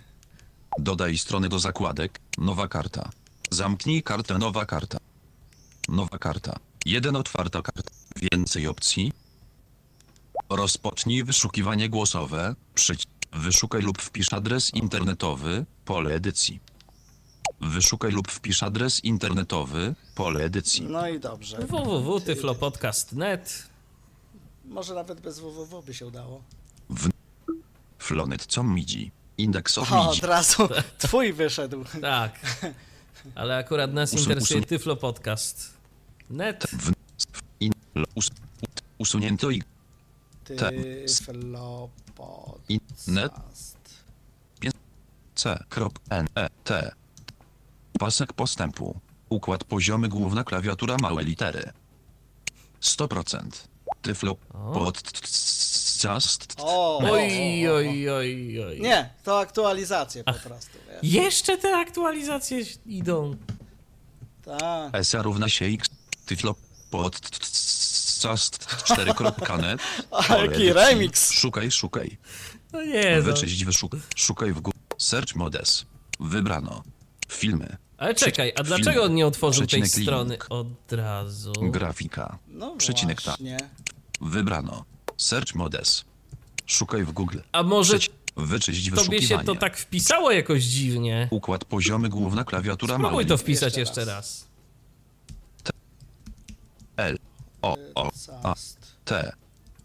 [0.78, 2.20] Dodaj strony do zakładek.
[2.38, 3.10] Nowa karta.
[3.50, 4.98] Zamknij kartę nowa karta.
[5.88, 6.56] Nowa karta.
[6.86, 7.90] Jeden otwarta karta.
[8.16, 9.12] Więcej opcji.
[10.50, 12.54] Rozpocznij wyszukiwanie głosowe.
[12.74, 13.08] Przycisk.
[13.32, 15.64] Wyszukaj lub wpisz adres internetowy.
[15.84, 16.60] Pole edycji.
[17.60, 19.94] Wyszukaj lub wpisz adres internetowy.
[20.14, 20.86] Pole edycji.
[20.86, 21.58] No i dobrze.
[21.58, 23.68] www.tyflopodcast.net
[24.64, 26.42] Może nawet bez www by się udało.
[27.98, 29.10] Flonet co midzi.
[29.38, 31.84] Indeks of O, od razu twój wyszedł.
[32.00, 32.40] Tak.
[33.34, 35.74] Ale akurat nas Usun- interesuje usun- Tyflo Podcast.
[36.30, 36.66] Net.
[36.72, 36.92] W,
[37.60, 37.72] in,
[38.14, 38.28] us,
[38.98, 39.62] usunięto i
[40.44, 43.08] Te- Tyflopodcast.
[43.08, 43.32] net.
[45.34, 45.64] C.
[46.10, 46.26] N.
[46.34, 46.48] E.
[46.64, 46.92] T.
[47.98, 49.00] Pasek postępu.
[49.28, 51.72] Układ poziomy główna klawiatura małe litery.
[52.82, 53.40] 100%.
[54.02, 54.36] Tyflo.
[56.58, 58.80] O, Oj, oj, oj, oj.
[58.80, 60.78] Nie, to aktualizacje po prostu.
[61.02, 61.12] wiesz.
[61.12, 63.36] Jeszcze te aktualizacje idą.
[64.44, 64.94] Tak.
[65.04, 65.88] SA równa się X.
[66.26, 66.54] Tyflo.
[66.90, 68.66] Podcast.
[68.84, 69.80] 4.net.
[70.10, 70.72] A, Pole jaki edycji.
[70.72, 71.30] remix.
[71.32, 72.16] Szukaj, szukaj.
[72.72, 73.22] No nie no.
[73.22, 74.00] Wyczyść, wyszukaj.
[74.16, 74.78] Szukaj w Google.
[74.98, 75.84] Search Modes.
[76.20, 76.82] Wybrano.
[77.28, 77.76] Filmy.
[77.98, 80.46] Ale czekaj, a dlaczego on nie otworzył tej Przecinek strony link.
[80.50, 81.52] od razu?
[81.62, 82.38] Grafika.
[82.48, 83.36] No Przecinek tak.
[84.20, 84.84] Wybrano.
[85.18, 86.04] Search Modes.
[86.66, 87.38] Szukaj w Google.
[87.52, 91.28] A może Przeci- Wyczyść tobie się to tak wpisało jakoś dziwnie?
[91.30, 93.24] Układ poziomy główna klawiatura Spróbuj mały.
[93.24, 94.46] to wpisać Jeszcze raz.
[96.96, 97.18] L.
[97.62, 97.76] O.
[97.94, 98.10] O.
[98.42, 98.54] A.
[99.04, 99.32] T.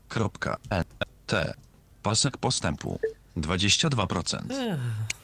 [0.10, 0.57] Kropka.
[0.69, 0.84] N.
[1.27, 1.53] T.
[2.03, 2.99] Pasek postępu.
[3.38, 4.39] 22%.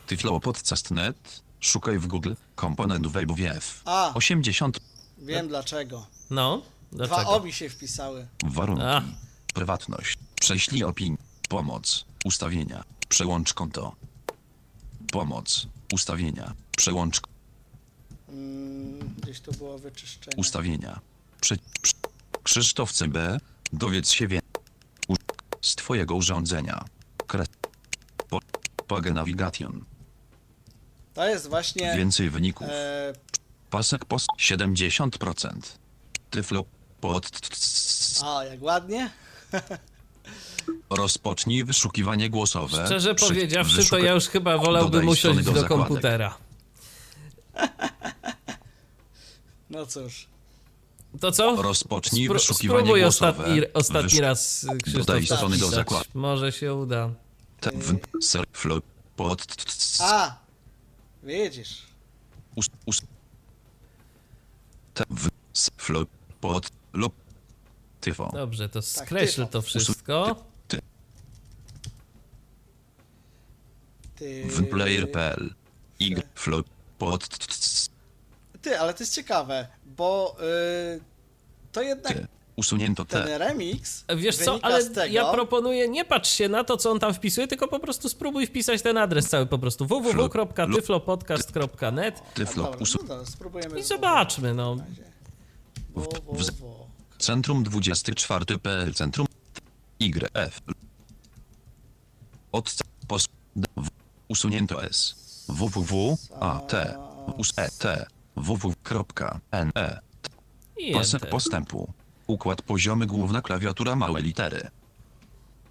[0.08, 1.42] Tyflo podcast.net.
[1.60, 2.34] Szukaj w Google.
[2.56, 3.82] Komponent WebWF.
[3.86, 4.12] A.
[4.14, 4.80] 80.
[5.18, 6.08] Wiem dlaczego.
[6.30, 6.62] No,
[6.92, 7.30] Dwa dlaczego?
[7.30, 8.28] obi się wpisały.
[8.46, 8.84] Warunki.
[8.84, 9.02] A.
[9.64, 10.18] Prywatność.
[10.42, 11.18] Prześlij opinię.
[11.50, 12.06] Pomoc.
[12.26, 12.84] Ustawienia.
[13.10, 13.96] Przełącz konto.
[15.12, 15.68] Pomoc.
[15.94, 16.54] Ustawienia.
[16.78, 17.22] Przełącz
[18.30, 20.38] Mm, gdzieś tu było wyczyszczenie.
[20.38, 21.00] ustawienia.
[21.42, 21.94] Prze, prze,
[22.44, 23.40] Krzysztof CB.
[23.74, 24.50] Dowiedz się więcej.
[25.08, 25.16] U-
[25.62, 26.86] Z twojego urządzenia.
[27.28, 27.48] Kres.
[28.30, 28.40] Po,
[28.88, 29.86] Page Navigation.
[31.14, 32.68] To jest właśnie Więcej wyników.
[32.72, 33.14] e,
[33.70, 35.78] Pasek post 70%.
[36.30, 36.66] Tyflo
[37.02, 37.30] pod.
[38.24, 39.10] A, jak ładnie.
[40.90, 42.86] Rozpocznij wyszukiwanie głosowe.
[42.86, 46.38] Szczerze Przy- powiedziawszy, to wyszukaj- ja już chyba wolałbym Dodaj usiąść do, komputera.
[49.70, 50.28] No cóż.
[51.20, 51.62] To co?
[51.62, 53.30] Rozpocznij Spró- wyszukiwanie spróbuj głosowe.
[53.32, 56.06] ostatni, ostatni Wysz- raz, Krzysztof, Dodaj to strony do zakładu.
[56.14, 57.10] Może się uda.
[60.00, 60.36] A!
[61.24, 61.82] Widzisz.
[62.56, 63.02] us, us,
[66.42, 67.10] pod, lo,
[68.10, 70.36] tyfo, Dobrze, to Tak, skreśl to wszystko.
[74.16, 74.44] Ty...
[74.46, 75.54] w player.pl,
[76.02, 76.22] y,
[76.98, 77.28] pod,
[78.62, 80.36] Ty, ale to jest ciekawe, bo
[80.96, 81.00] y,
[81.72, 85.14] to jednak ty, usunięto ten te, remix Wiesz co, ale tego...
[85.14, 88.48] ja proponuję, nie patrz się na to, co on tam wpisuje, tylko po prostu spróbuj
[88.48, 94.78] wpisać ten adres cały po prostu www.tyflopodcast.net tyflo, Dobra, usu, no spróbujemy i zobaczmy, no.
[95.96, 96.79] www.
[97.20, 99.28] Centrum 24.pl, centrum,
[100.00, 100.62] YF,
[102.52, 102.76] od,
[103.08, 103.26] pos,
[103.56, 103.88] w,
[104.28, 105.16] usunięto S,
[105.50, 106.98] www, a, t,
[107.38, 108.06] us, e, t,
[108.36, 110.00] www.ne,
[110.78, 111.94] I Pasek postępu.
[112.28, 114.70] Układ poziomy główna klawiatura małe litery.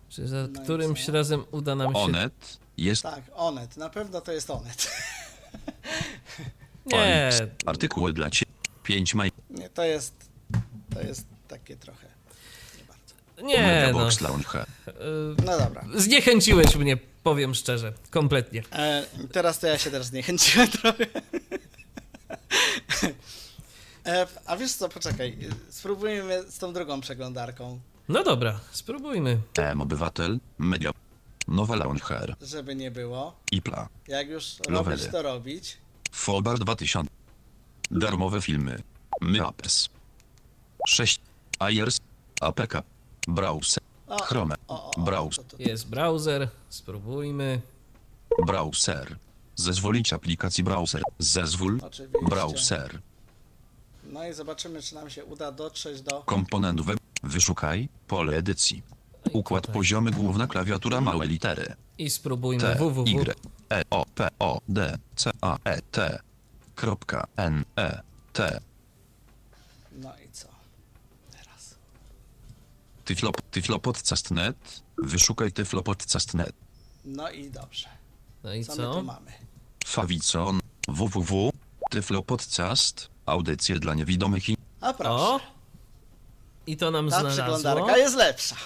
[0.08, 1.12] Czy za No którymś co?
[1.12, 1.98] razem uda nam się...
[1.98, 4.90] Onet jest Tak, Onet, na pewno to jest Onet.
[6.86, 7.30] Nie,
[7.66, 8.52] artykuły dla ciebie.
[8.82, 9.30] 5 maj.
[9.50, 10.14] Nie, to jest,
[10.94, 12.06] to jest takie trochę.
[13.42, 13.98] nie, no.
[13.98, 14.66] Box Lounge.
[15.44, 15.84] No dobra.
[15.94, 18.62] Zniechęciłeś mnie, powiem szczerze, kompletnie.
[18.72, 21.06] E, teraz to ja się też zniechęciłem trochę.
[24.06, 25.38] E, a wiesz co, poczekaj,
[25.70, 29.40] spróbujmy z tą drugą przeglądarką, No dobra, spróbujmy.
[29.58, 30.38] M obywatel.
[30.58, 30.90] Media.
[31.48, 32.34] Nowa Launcher.
[32.42, 33.36] żeby nie było.
[33.52, 33.88] IPLA.
[34.08, 34.90] Jak już Lowely.
[34.96, 35.76] robisz to robić,
[36.12, 37.10] Fobar 2000.
[37.90, 38.82] Darmowe filmy.
[39.20, 39.88] Myapes.
[40.86, 41.20] 6.
[41.58, 41.98] Ayers.
[42.40, 42.82] APK.
[43.28, 43.82] Browser.
[44.22, 44.54] Chrome.
[44.98, 45.44] Browser.
[45.58, 47.60] Jest browser, spróbujmy.
[48.46, 49.16] Browser.
[49.56, 51.02] Zezwolić aplikacji browser.
[51.18, 51.78] Zezwól.
[51.82, 52.18] Oczywiście.
[52.28, 53.00] Browser.
[54.12, 56.22] No i zobaczymy, czy nam się uda dotrzeć do...
[56.22, 56.98] Komponent web.
[57.22, 57.88] Wyszukaj.
[58.06, 58.82] Pole edycji.
[59.32, 59.74] Układ tutaj.
[59.74, 61.74] poziomy główna klawiatura małe litery.
[61.98, 63.04] I spróbujmy T, www.
[63.08, 63.34] Y,
[63.72, 66.18] E, O, P, O, D, C, A, E, T.
[66.74, 68.00] Kropka, N, E,
[68.32, 68.60] T.
[69.92, 70.48] No i co?
[71.32, 71.74] Teraz.
[73.08, 74.82] Tyflo, tyflopodcast.net.
[74.98, 76.52] Wyszukaj tyflopodcast.net.
[77.04, 77.88] No i dobrze.
[78.44, 78.94] No i Co, my co?
[78.94, 79.32] tu mamy?
[79.86, 80.60] Fawicon.
[80.88, 81.50] www.
[81.90, 83.08] Tyflopodcast.
[83.26, 85.10] Audycje dla niewidomych i A proszę.
[85.10, 85.40] O!
[86.66, 87.44] I to nam Ta znalazło.
[87.44, 88.56] przeglądarka jest lepsza.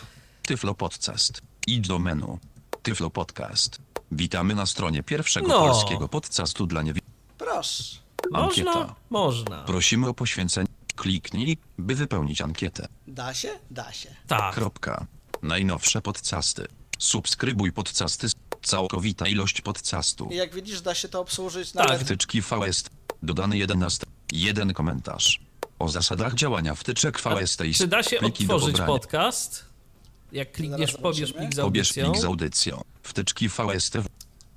[0.42, 1.42] Tyflopodcast.
[1.66, 2.38] Idź do menu.
[2.82, 3.78] Tyflopodcast.
[4.12, 5.58] Witamy na stronie pierwszego No.
[5.60, 7.14] polskiego podcastu dla niewidomych.
[7.38, 7.84] Proszę.
[8.30, 8.44] Można?
[8.72, 8.94] Ankieta.
[9.10, 9.62] Można.
[9.64, 10.68] Prosimy o poświęcenie.
[10.96, 12.88] Kliknij, by wypełnić ankietę.
[13.06, 13.48] Da się?
[13.70, 14.08] Da się.
[14.26, 14.54] Tak.
[14.54, 15.06] Kropka.
[15.42, 16.66] Najnowsze podcasty.
[16.98, 18.26] Subskrybuj podcasty.
[18.62, 20.28] Całkowita ilość podcastu.
[20.30, 21.88] I jak widzisz, da się to obsłużyć Tak.
[21.88, 22.90] nawet Wtyczki VST.
[23.22, 24.06] Dodany 11.
[24.32, 25.40] Jeden komentarz.
[25.78, 28.86] O zasadach działania wtyczek VST i Czy da się pliki do pobrania.
[28.86, 29.64] podcast?
[30.32, 31.48] Jak klikniesz, Zaraz pobierz zobaczymy.
[31.48, 32.10] plik z Pobierz audycją.
[32.12, 32.82] plik z audycją.
[33.02, 33.96] Wtyczki VST.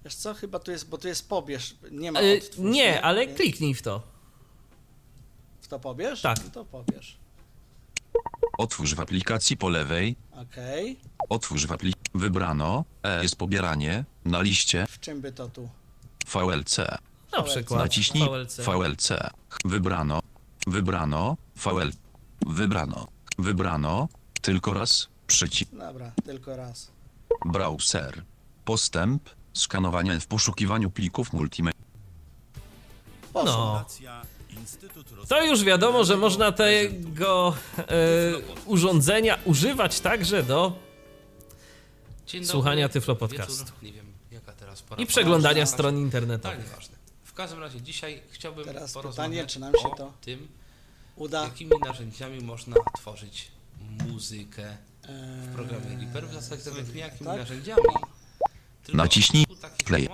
[0.06, 3.28] Wiesz co, chyba tu jest, bo tu jest pobierz, nie ma Y, odtwórz, nie, ale
[3.28, 4.02] kliknij w to.
[5.70, 6.22] To pobierz?
[6.22, 6.38] Tak.
[6.44, 7.18] No to pobierz.
[8.58, 10.16] Otwórz w aplikacji po lewej.
[10.32, 11.00] Okej.
[11.30, 12.06] Otwórz w aplikacji.
[12.14, 12.86] Wybrano.
[13.04, 14.06] E jest pobieranie.
[14.26, 14.86] Na liście.
[14.90, 15.70] W czym by to tu?
[16.34, 16.78] VLC.
[17.38, 18.60] Na przykład Naciśnij VLC.
[18.60, 19.10] VLC.
[19.66, 20.20] Wybrano.
[20.68, 21.38] Wybrano.
[21.56, 21.92] VL.
[22.46, 23.08] Wybrano.
[23.38, 24.08] Wybrano.
[24.42, 25.08] Tylko raz.
[25.28, 25.72] Przycisk.
[25.72, 26.92] Dobra, tylko raz.
[27.46, 28.24] Browser.
[28.66, 29.30] Postęp.
[29.54, 31.80] Skanowanie w poszukiwaniu plików multimedia.
[33.34, 33.56] Poszło.
[33.56, 33.86] No.
[35.28, 37.84] To już wiadomo, że można tego e,
[38.66, 40.74] urządzenia używać także do
[42.28, 43.72] Dzień Słuchania Tyflo Podcastu.
[43.82, 45.02] Nie wiem, jaka teraz pora.
[45.04, 46.60] i przeglądania Pora- stron Tak, internetowych.
[46.66, 46.96] nieważne.
[47.24, 50.48] W każdym razie dzisiaj chciałbym Teraz porozmawiać pytanie, czy nam się o to tym,
[51.16, 51.44] Uda.
[51.44, 53.48] jakimi narzędziami można tworzyć
[54.08, 54.78] muzykę
[55.50, 56.28] w programie Reaper.
[56.28, 57.38] W zasadzie nawet nie jakimi tak?
[57.40, 57.82] narzędziami,
[58.84, 59.46] tylko Naciśnij
[59.86, 60.10] play.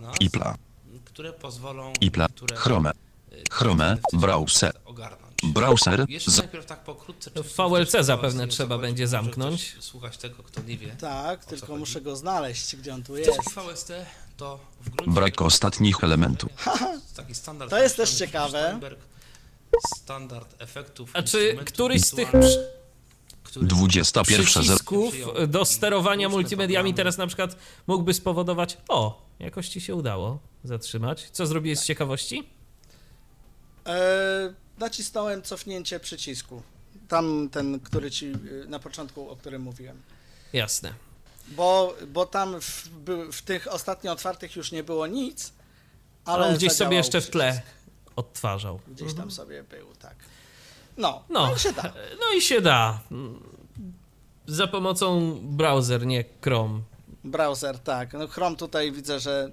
[0.00, 0.56] nas, Ipla.
[1.04, 2.28] które pozwolą Ipla.
[2.28, 2.90] które, Chrome.
[3.50, 3.96] Chrome.
[4.12, 4.72] Browser.
[5.42, 6.04] Browser.
[6.08, 7.30] Jeszcze Z najpierw tak pokrótce.
[7.30, 9.76] czy W VLC zapewne trzeba będzie zamknąć.
[9.80, 10.96] Słuchać tego, kto nie wie.
[11.00, 11.78] Tak, tylko chodzi?
[11.78, 13.30] muszę go znaleźć, gdzie on tu jest.
[13.50, 13.92] VST
[14.36, 16.50] to w gruncie Brak ostatnich elementów.
[17.16, 17.70] taki standard.
[17.70, 18.80] To jest też ciekawe.
[19.96, 21.10] Standard efektów.
[21.12, 22.68] A czy któryś z tych wirtualnych, przy-
[23.44, 24.40] który 21.
[24.40, 25.14] zer- przycisków
[25.48, 27.56] do sterowania multimediami teraz na przykład
[27.86, 31.28] mógłby spowodować o, jakoś ci się udało zatrzymać.
[31.32, 32.48] Co zrobiłeś z ciekawości?
[33.86, 36.62] E, nacisnąłem cofnięcie przycisku.
[37.08, 40.02] Tam ten, który ci y, na początku, o którym mówiłem.
[40.52, 40.92] Jasne.
[41.48, 42.88] Bo, bo tam w,
[43.32, 45.52] w tych ostatnio otwartych już nie było nic,
[46.24, 47.68] Ale on gdzieś sobie jeszcze w tle przycisk.
[48.16, 48.80] odtwarzał.
[48.88, 50.14] Gdzieś tam sobie był, tak.
[50.96, 51.82] No, No, no i się da.
[52.20, 53.00] no i się da.
[54.46, 56.80] Za pomocą browser, nie Chrome.
[57.24, 58.12] Browser, tak.
[58.12, 59.50] No Chrome tutaj widzę, że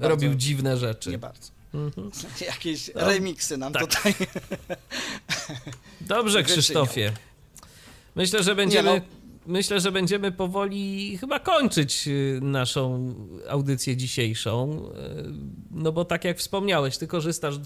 [0.00, 1.10] Robił dziwne rzeczy.
[1.10, 1.50] nie bardzo.
[1.74, 2.10] Mhm.
[2.46, 3.82] Jakieś No, remixy nam tak.
[3.86, 4.14] tutaj.
[6.00, 6.42] Dobrze.
[6.42, 7.12] Krzysztofie.
[8.16, 9.00] Myślę, że będziemy.
[9.00, 9.22] no.
[9.46, 13.14] Myślę, że będziemy powoli chyba kończyć y, naszą
[13.48, 14.82] audycję dzisiejszą.
[14.86, 15.32] y,
[15.70, 17.60] No bo tak jak wspomniałeś, ty korzystasz y,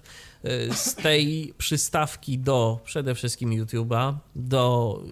[0.74, 5.02] z tej przystawki do przede wszystkim YouTube'a, do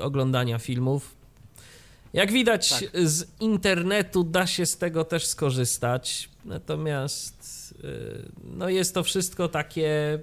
[0.00, 1.15] oglądania filmów.
[2.12, 2.80] Jak widać Tak.
[3.04, 6.28] z internetu da się z tego też skorzystać.
[6.44, 10.18] Natomiast y, no jest to wszystko takie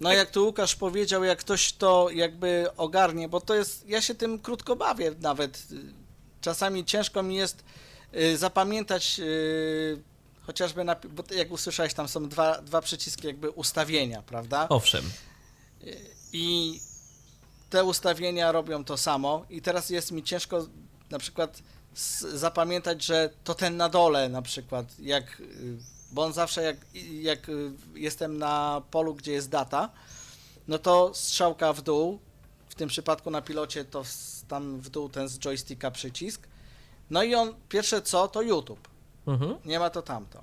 [0.00, 4.14] No jak tu Łukasz powiedział, jak ktoś to jakby ogarnie, bo to jest, ja się
[4.14, 5.66] tym krótko bawię nawet.
[6.40, 7.64] Czasami ciężko mi jest
[8.16, 10.02] y, zapamiętać y,
[10.46, 14.66] chociażby, na, bo jak usłyszałeś, tam są dwa, dwa przyciski jakby ustawienia, prawda?
[14.68, 15.04] owszem.
[16.32, 16.80] I
[17.76, 20.66] te ustawienia robią to samo i teraz jest mi ciężko
[21.10, 21.62] na przykład
[22.34, 25.76] zapamiętać, że to ten na dole na przykład, jak, y,
[26.12, 26.76] bo on zawsze jak,
[27.20, 29.90] jak y, jestem na polu, gdzie jest data,
[30.68, 32.18] no to strzałka w dół,
[32.68, 34.02] w tym przypadku na pilocie to
[34.48, 36.48] tam w dół ten z joysticka przycisk,
[37.10, 38.88] no i on pierwsze co to YouTube,
[39.26, 39.56] Mhm.
[39.64, 40.42] nie ma to tamto.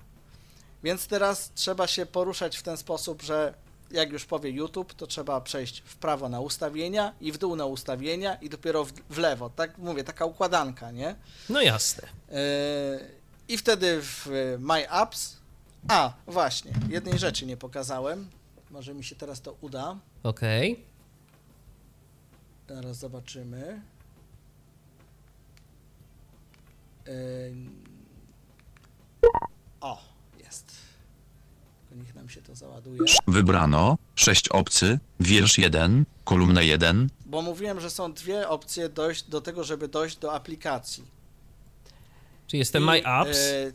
[0.83, 3.53] Więc teraz trzeba się poruszać w ten sposób, że
[3.93, 7.65] jak już powie YouTube, to trzeba przejść w prawo na ustawienia i w dół na
[7.65, 9.49] ustawienia i dopiero w, w lewo.
[9.49, 11.15] Tak mówię, taka układanka, nie?
[11.49, 12.07] No jasne.
[12.29, 12.37] Yy,
[13.47, 14.27] I wtedy w
[14.59, 15.37] My Apps.
[15.87, 18.29] A, właśnie, jednej rzeczy nie pokazałem.
[18.71, 19.97] Może mi się teraz to uda.
[20.23, 20.85] Okej.
[22.69, 23.81] Zaraz zobaczymy.
[27.05, 27.55] Yy,
[29.81, 30.01] O,
[31.93, 32.99] niech nam się to załaduje.
[33.27, 33.97] Wybrano.
[34.15, 34.99] 6 obcy.
[35.19, 36.05] Wiersz 1.
[36.23, 37.09] Kolumna 1.
[37.25, 41.03] bo mówiłem, że są dwie opcje dojść do tego, żeby dojść do aplikacji.
[42.47, 43.37] Czy jestem My Apps?
[43.37, 43.71] e,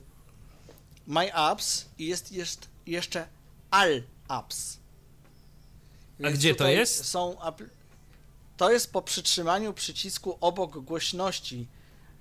[1.06, 3.26] my Apps i jest, jest jeszcze
[3.70, 4.78] All Apps.
[6.24, 7.04] A gdzie to jest?
[7.04, 7.68] Są apl-
[8.56, 11.66] to jest po przytrzymaniu przycisku obok głośności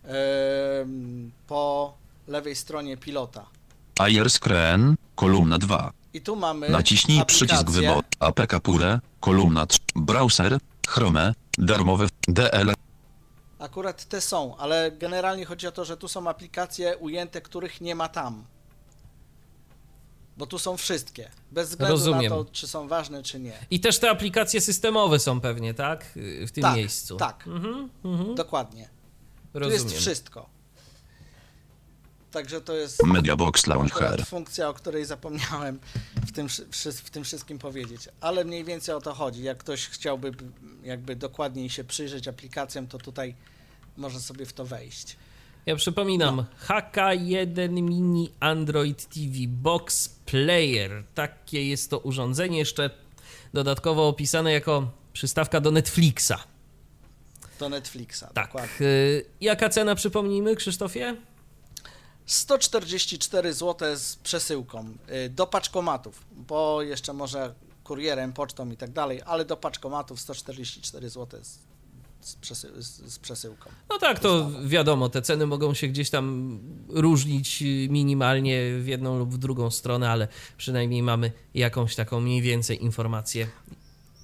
[0.04, 1.94] em, po
[2.28, 3.46] lewej stronie pilota.
[4.00, 5.92] Air Screen, kolumna 2.
[6.14, 7.82] I tu mamy Naciśnij przycisk aplikację.
[7.82, 8.02] wyboru.
[8.20, 9.80] APK Pure, kolumna 3.
[9.96, 10.58] Browser,
[10.88, 12.74] Chrome, darmowy, DL.
[13.60, 17.96] Akurat te są, ale generalnie chodzi o to, że tu są aplikacje ujęte, których nie
[17.96, 18.44] ma tam.
[20.38, 21.30] Bo tu są wszystkie.
[21.52, 22.24] Bez względu Rozumiem.
[22.24, 23.54] na to, czy są ważne, czy nie.
[23.70, 26.06] I też te aplikacje systemowe są pewnie, tak?
[26.48, 27.16] W tym tak, miejscu.
[27.18, 28.90] Tak, Mhm, mhm, dokładnie.
[29.54, 29.84] Tu rozumiem.
[29.86, 30.50] jest wszystko.
[32.38, 34.26] Także to jest Mediabox Launcher.
[34.26, 35.80] funkcja, o której zapomniałem
[36.28, 36.48] w tym,
[37.04, 38.10] w tym wszystkim powiedzieć.
[38.22, 39.44] Ale mniej więcej o to chodzi.
[39.44, 40.32] Jak ktoś chciałby
[40.84, 43.36] jakby dokładniej się przyjrzeć aplikacjom, to tutaj
[43.98, 45.18] może sobie w to wejść.
[45.66, 46.46] Ja przypominam, No.
[46.68, 51.04] HK1 Mini Android TV Box Player.
[51.16, 52.90] Takie jest to urządzenie, jeszcze
[53.54, 56.34] dodatkowo opisane jako przystawka do Netflixa.
[57.60, 58.48] Do Netflixa, Tak.
[58.48, 58.88] dokładnie.
[58.88, 61.16] Y, Jaka cena, przypomnijmy, Krzysztofie?
[62.28, 64.94] 144 zł z przesyłką
[65.26, 71.10] y, do paczkomatów, bo jeszcze może kurierem, pocztą i tak dalej, ale do paczkomatów 144
[71.10, 71.60] zł z,
[72.22, 73.70] z, przesy, z, z przesyłką.
[73.90, 76.60] No tak, to wiadomo, te ceny mogą się gdzieś tam
[76.90, 80.28] różnić y, minimalnie w jedną lub w drugą stronę, ale
[80.58, 83.48] przynajmniej mamy jakąś taką mniej więcej informację,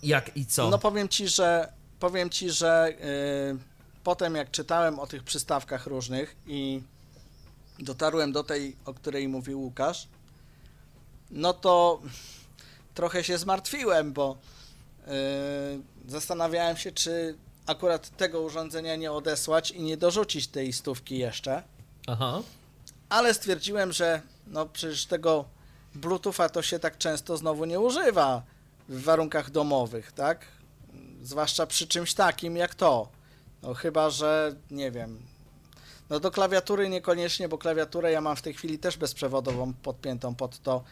[0.03, 0.69] jak i co.
[0.69, 2.93] No powiem ci, że powiem ci, że
[3.53, 3.73] y,
[4.03, 6.81] potem jak czytałem o tych przystawkach różnych i
[7.79, 10.07] dotarłem do tej, o której mówił Łukasz,
[11.31, 12.01] no to
[12.93, 14.37] trochę się zmartwiłem, bo
[15.07, 21.63] y, zastanawiałem się, czy akurat tego urządzenia nie odesłać i nie dorzucić tej stówki jeszcze.
[22.07, 22.41] Aha.
[23.09, 25.45] Ale stwierdziłem, że no przecież tego
[25.95, 28.43] Bluetootha to się tak często znowu nie używa
[28.89, 30.45] w warunkach domowych, tak?
[31.21, 33.07] Zwłaszcza przy czymś takim jak to.
[33.61, 35.32] No chyba, że nie wiem.
[36.13, 40.59] No do klawiatury niekoniecznie, bo klawiaturę ja mam w tej chwili też bezprzewodową podpiętą pod
[40.59, 40.83] to.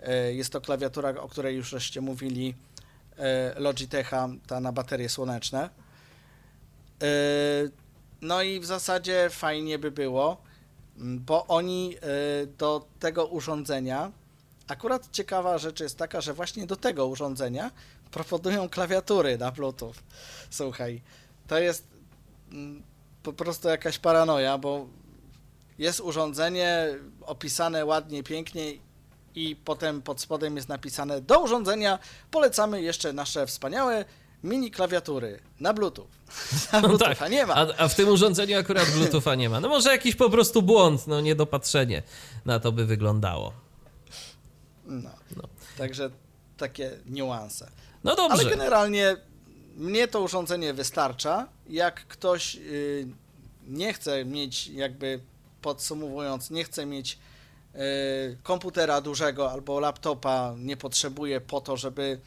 [0.00, 2.54] E, Jest to klawiatura, o której już żeście mówili,
[3.16, 5.70] e, Logitecha, ta na baterie słoneczne.
[7.02, 7.06] E,
[8.20, 10.36] No i w zasadzie fajnie by było,
[10.96, 11.96] bo oni
[12.58, 14.12] do tego urządzenia,
[14.68, 17.70] akurat ciekawa rzecz jest taka, że właśnie do tego urządzenia
[18.10, 19.94] proponują klawiatury na Bluetooth.
[20.50, 21.02] Słuchaj,
[21.48, 21.84] to jest
[23.22, 24.86] po prostu jakaś paranoja, bo
[25.78, 26.86] jest urządzenie
[27.20, 28.72] opisane ładnie, pięknie
[29.34, 31.98] i potem pod spodem jest napisane do urządzenia
[32.30, 34.04] polecamy jeszcze nasze wspaniałe
[34.44, 36.06] mini klawiatury na Bluetooth.
[36.72, 37.54] Na No Bluetootha tak, nie ma.
[37.54, 39.60] A, a w tym urządzeniu akurat Bluetootha nie ma.
[39.60, 42.02] No może jakiś po prostu błąd, no niedopatrzenie
[42.44, 43.52] na to by wyglądało.
[44.86, 45.10] No.
[45.36, 45.42] No.
[45.78, 46.10] Także
[46.56, 47.70] takie niuanse.
[48.04, 48.50] No Ale dobrze.
[48.50, 49.16] generalnie
[49.78, 51.48] mnie to urządzenie wystarcza.
[51.68, 53.06] Jak ktoś y,
[53.66, 55.20] nie chce mieć, jakby
[55.62, 57.18] podsumowując, nie chce mieć
[57.74, 57.78] y,
[58.42, 62.20] komputera dużego albo laptopa, nie potrzebuje po to, żeby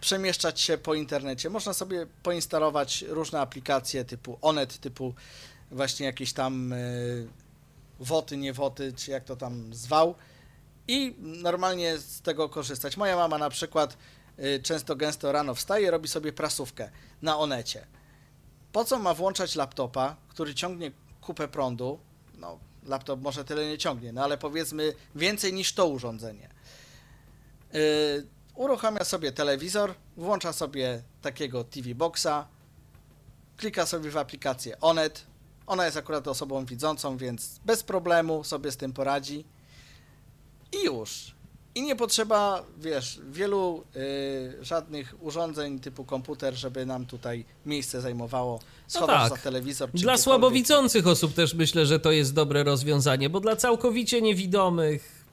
[0.00, 1.50] przemieszczać się po internecie.
[1.50, 5.14] Można sobie poinstalować różne aplikacje typu Onet, typu
[5.70, 7.26] właśnie jakieś tam y,
[8.00, 10.14] woty, nie woty, czy jak to tam zwał
[10.88, 12.96] i normalnie z tego korzystać.
[12.96, 13.96] Moja mama na przykład
[14.62, 16.90] często gęsto rano wstaje, robi sobie prasówkę
[17.22, 17.86] na Onecie.
[18.72, 21.98] Po co ma włączać laptopa, który ciągnie kupę prądu?
[22.38, 26.48] No, laptop może tyle nie ciągnie, no ale powiedzmy więcej niż to urządzenie.
[27.74, 32.46] Y, uruchamia sobie telewizor, włącza sobie takiego TV Boxa,
[33.56, 35.26] klika sobie w aplikację Onet.
[35.66, 39.44] Ona jest akurat osobą widzącą, więc bez problemu sobie z tym poradzi.
[40.72, 41.34] I już.
[41.74, 48.60] I nie potrzeba, wiesz, wielu y, żadnych urządzeń typu komputer, żeby nam tutaj miejsce zajmowało.
[48.86, 49.38] Schowasz tak.
[49.38, 49.90] za telewizor.
[49.92, 55.24] Czy Dla słabowidzących osób też myślę, że to jest dobre rozwiązanie, bo dla całkowicie niewidomych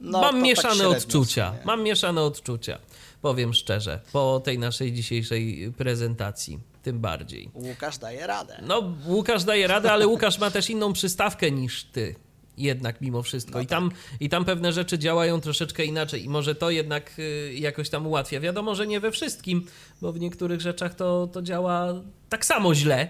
[0.00, 1.50] No, mam to mieszane tak odczucia.
[1.50, 1.62] sumie.
[1.64, 2.78] Mam mieszane odczucia.
[3.22, 7.50] Powiem szczerze, po tej naszej dzisiejszej prezentacji, tym bardziej.
[7.54, 8.62] Łukasz daje radę.
[8.66, 12.14] No, Łukasz daje radę, ale Łukasz ma też inną przystawkę niż ty.
[12.58, 13.54] Jednak mimo wszystko.
[13.54, 13.90] No I, tam,
[14.20, 16.24] I tam pewne rzeczy działają troszeczkę inaczej.
[16.24, 18.40] I może to jednak y, jakoś tam ułatwia.
[18.40, 19.66] Wiadomo, że nie we wszystkim,
[20.02, 21.94] bo w niektórych rzeczach to, to działa
[22.28, 23.08] tak samo źle.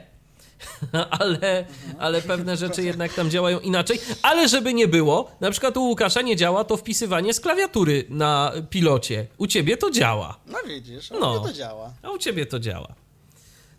[1.20, 1.64] ale,
[1.98, 4.00] ale pewne rzeczy jednak tam działają inaczej.
[4.22, 8.52] Ale żeby nie było, na przykład u Łukasza nie działa to wpisywanie z klawiatury na
[8.70, 9.26] pilocie.
[9.38, 10.40] U ciebie to działa.
[10.46, 11.18] No widzisz, No.
[11.20, 11.40] no.
[11.40, 11.92] to działa.
[12.02, 12.94] A u ciebie to działa.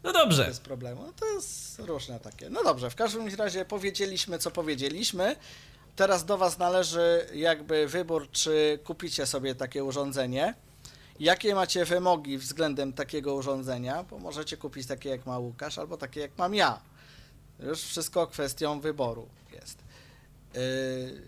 [0.04, 0.46] No dobrze.
[0.46, 1.04] Bez problemu.
[1.06, 2.50] No to jest różne takie.
[2.50, 5.36] No dobrze, w każdym razie powiedzieliśmy, co powiedzieliśmy.
[5.96, 10.54] Teraz do Was należy jakby wybór, czy kupicie sobie takie urządzenie.
[11.20, 14.04] Jakie macie wymogi względem takiego urządzenia?
[14.04, 16.82] Bo możecie kupić takie jak ma Łukasz, albo takie jak mam ja.
[17.60, 19.78] Już wszystko kwestią wyboru jest.
[20.54, 21.22] Yy,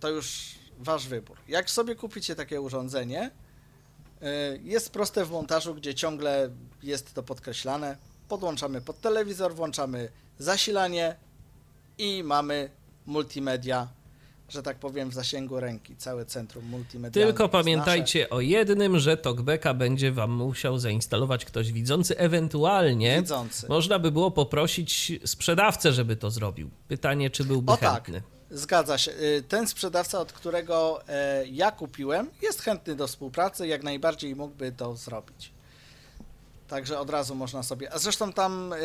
[0.00, 1.36] to już Wasz wybór.
[1.48, 3.30] Jak sobie kupicie takie urządzenie,
[4.20, 4.28] yy,
[4.62, 6.50] jest proste w montażu, gdzie ciągle
[6.82, 7.96] jest to podkreślane.
[8.36, 11.16] Podłączamy pod telewizor, włączamy zasilanie
[11.98, 12.70] i mamy
[13.06, 13.88] multimedia,
[14.48, 15.96] że tak powiem, w zasięgu ręki.
[15.96, 17.32] Całe centrum multimedialne.
[17.32, 23.22] Tylko pamiętajcie o jednym, że TalkBacka będzie wam musiał zainstalować ktoś widzący, ewentualnie nasze.
[23.22, 23.68] Widzący.
[23.68, 26.70] można by było poprosić sprzedawcę, żeby to zrobił.
[26.88, 28.22] Pytanie, czy byłby O tak, chętny.
[28.50, 29.10] zgadza się.
[29.12, 34.72] Y, Ten sprzedawca, od którego e, ja kupiłem, jest chętny do współpracy, jak najbardziej mógłby
[34.72, 35.51] to zrobić.
[36.72, 37.92] Także od razu można sobie.
[37.92, 38.76] A zresztą tam e,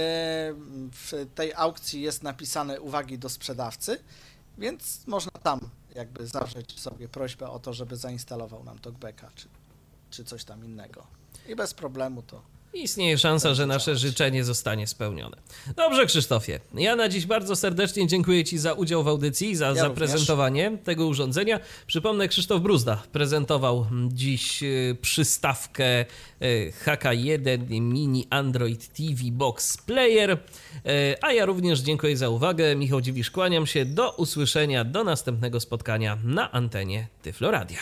[0.91, 4.03] w tej aukcji jest napisane uwagi do sprzedawcy,
[4.57, 5.59] więc można tam
[5.95, 9.47] jakby zawrzeć sobie prośbę o to, żeby zainstalował nam TalkBacka czy,
[10.09, 11.07] czy coś tam innego.
[11.47, 12.41] I bez problemu to.
[12.73, 15.37] Istnieje szansa, że nasze życzenie zostanie spełnione.
[15.75, 16.59] Dobrze, Krzysztofie.
[16.73, 19.87] Ja na dziś bardzo serdecznie dziękuję Ci za udział w audycji, za również.
[19.87, 21.59] zaprezentowanie tego urządzenia.
[21.87, 26.01] Przypomnę, Krzysztof Bruzda prezentował dziś y, przystawkę
[26.41, 30.31] y, HK1 Mini Android TV Box Player.
[30.31, 30.37] Y,
[31.21, 32.75] A ja również dziękuję za uwagę.
[32.75, 33.85] Michał Dziwisz, kłaniam się.
[33.85, 37.79] Do usłyszenia, do następnego spotkania na antenie Tyfloradia.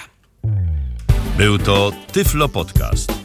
[1.38, 3.25] Był to Tyflo Podcast.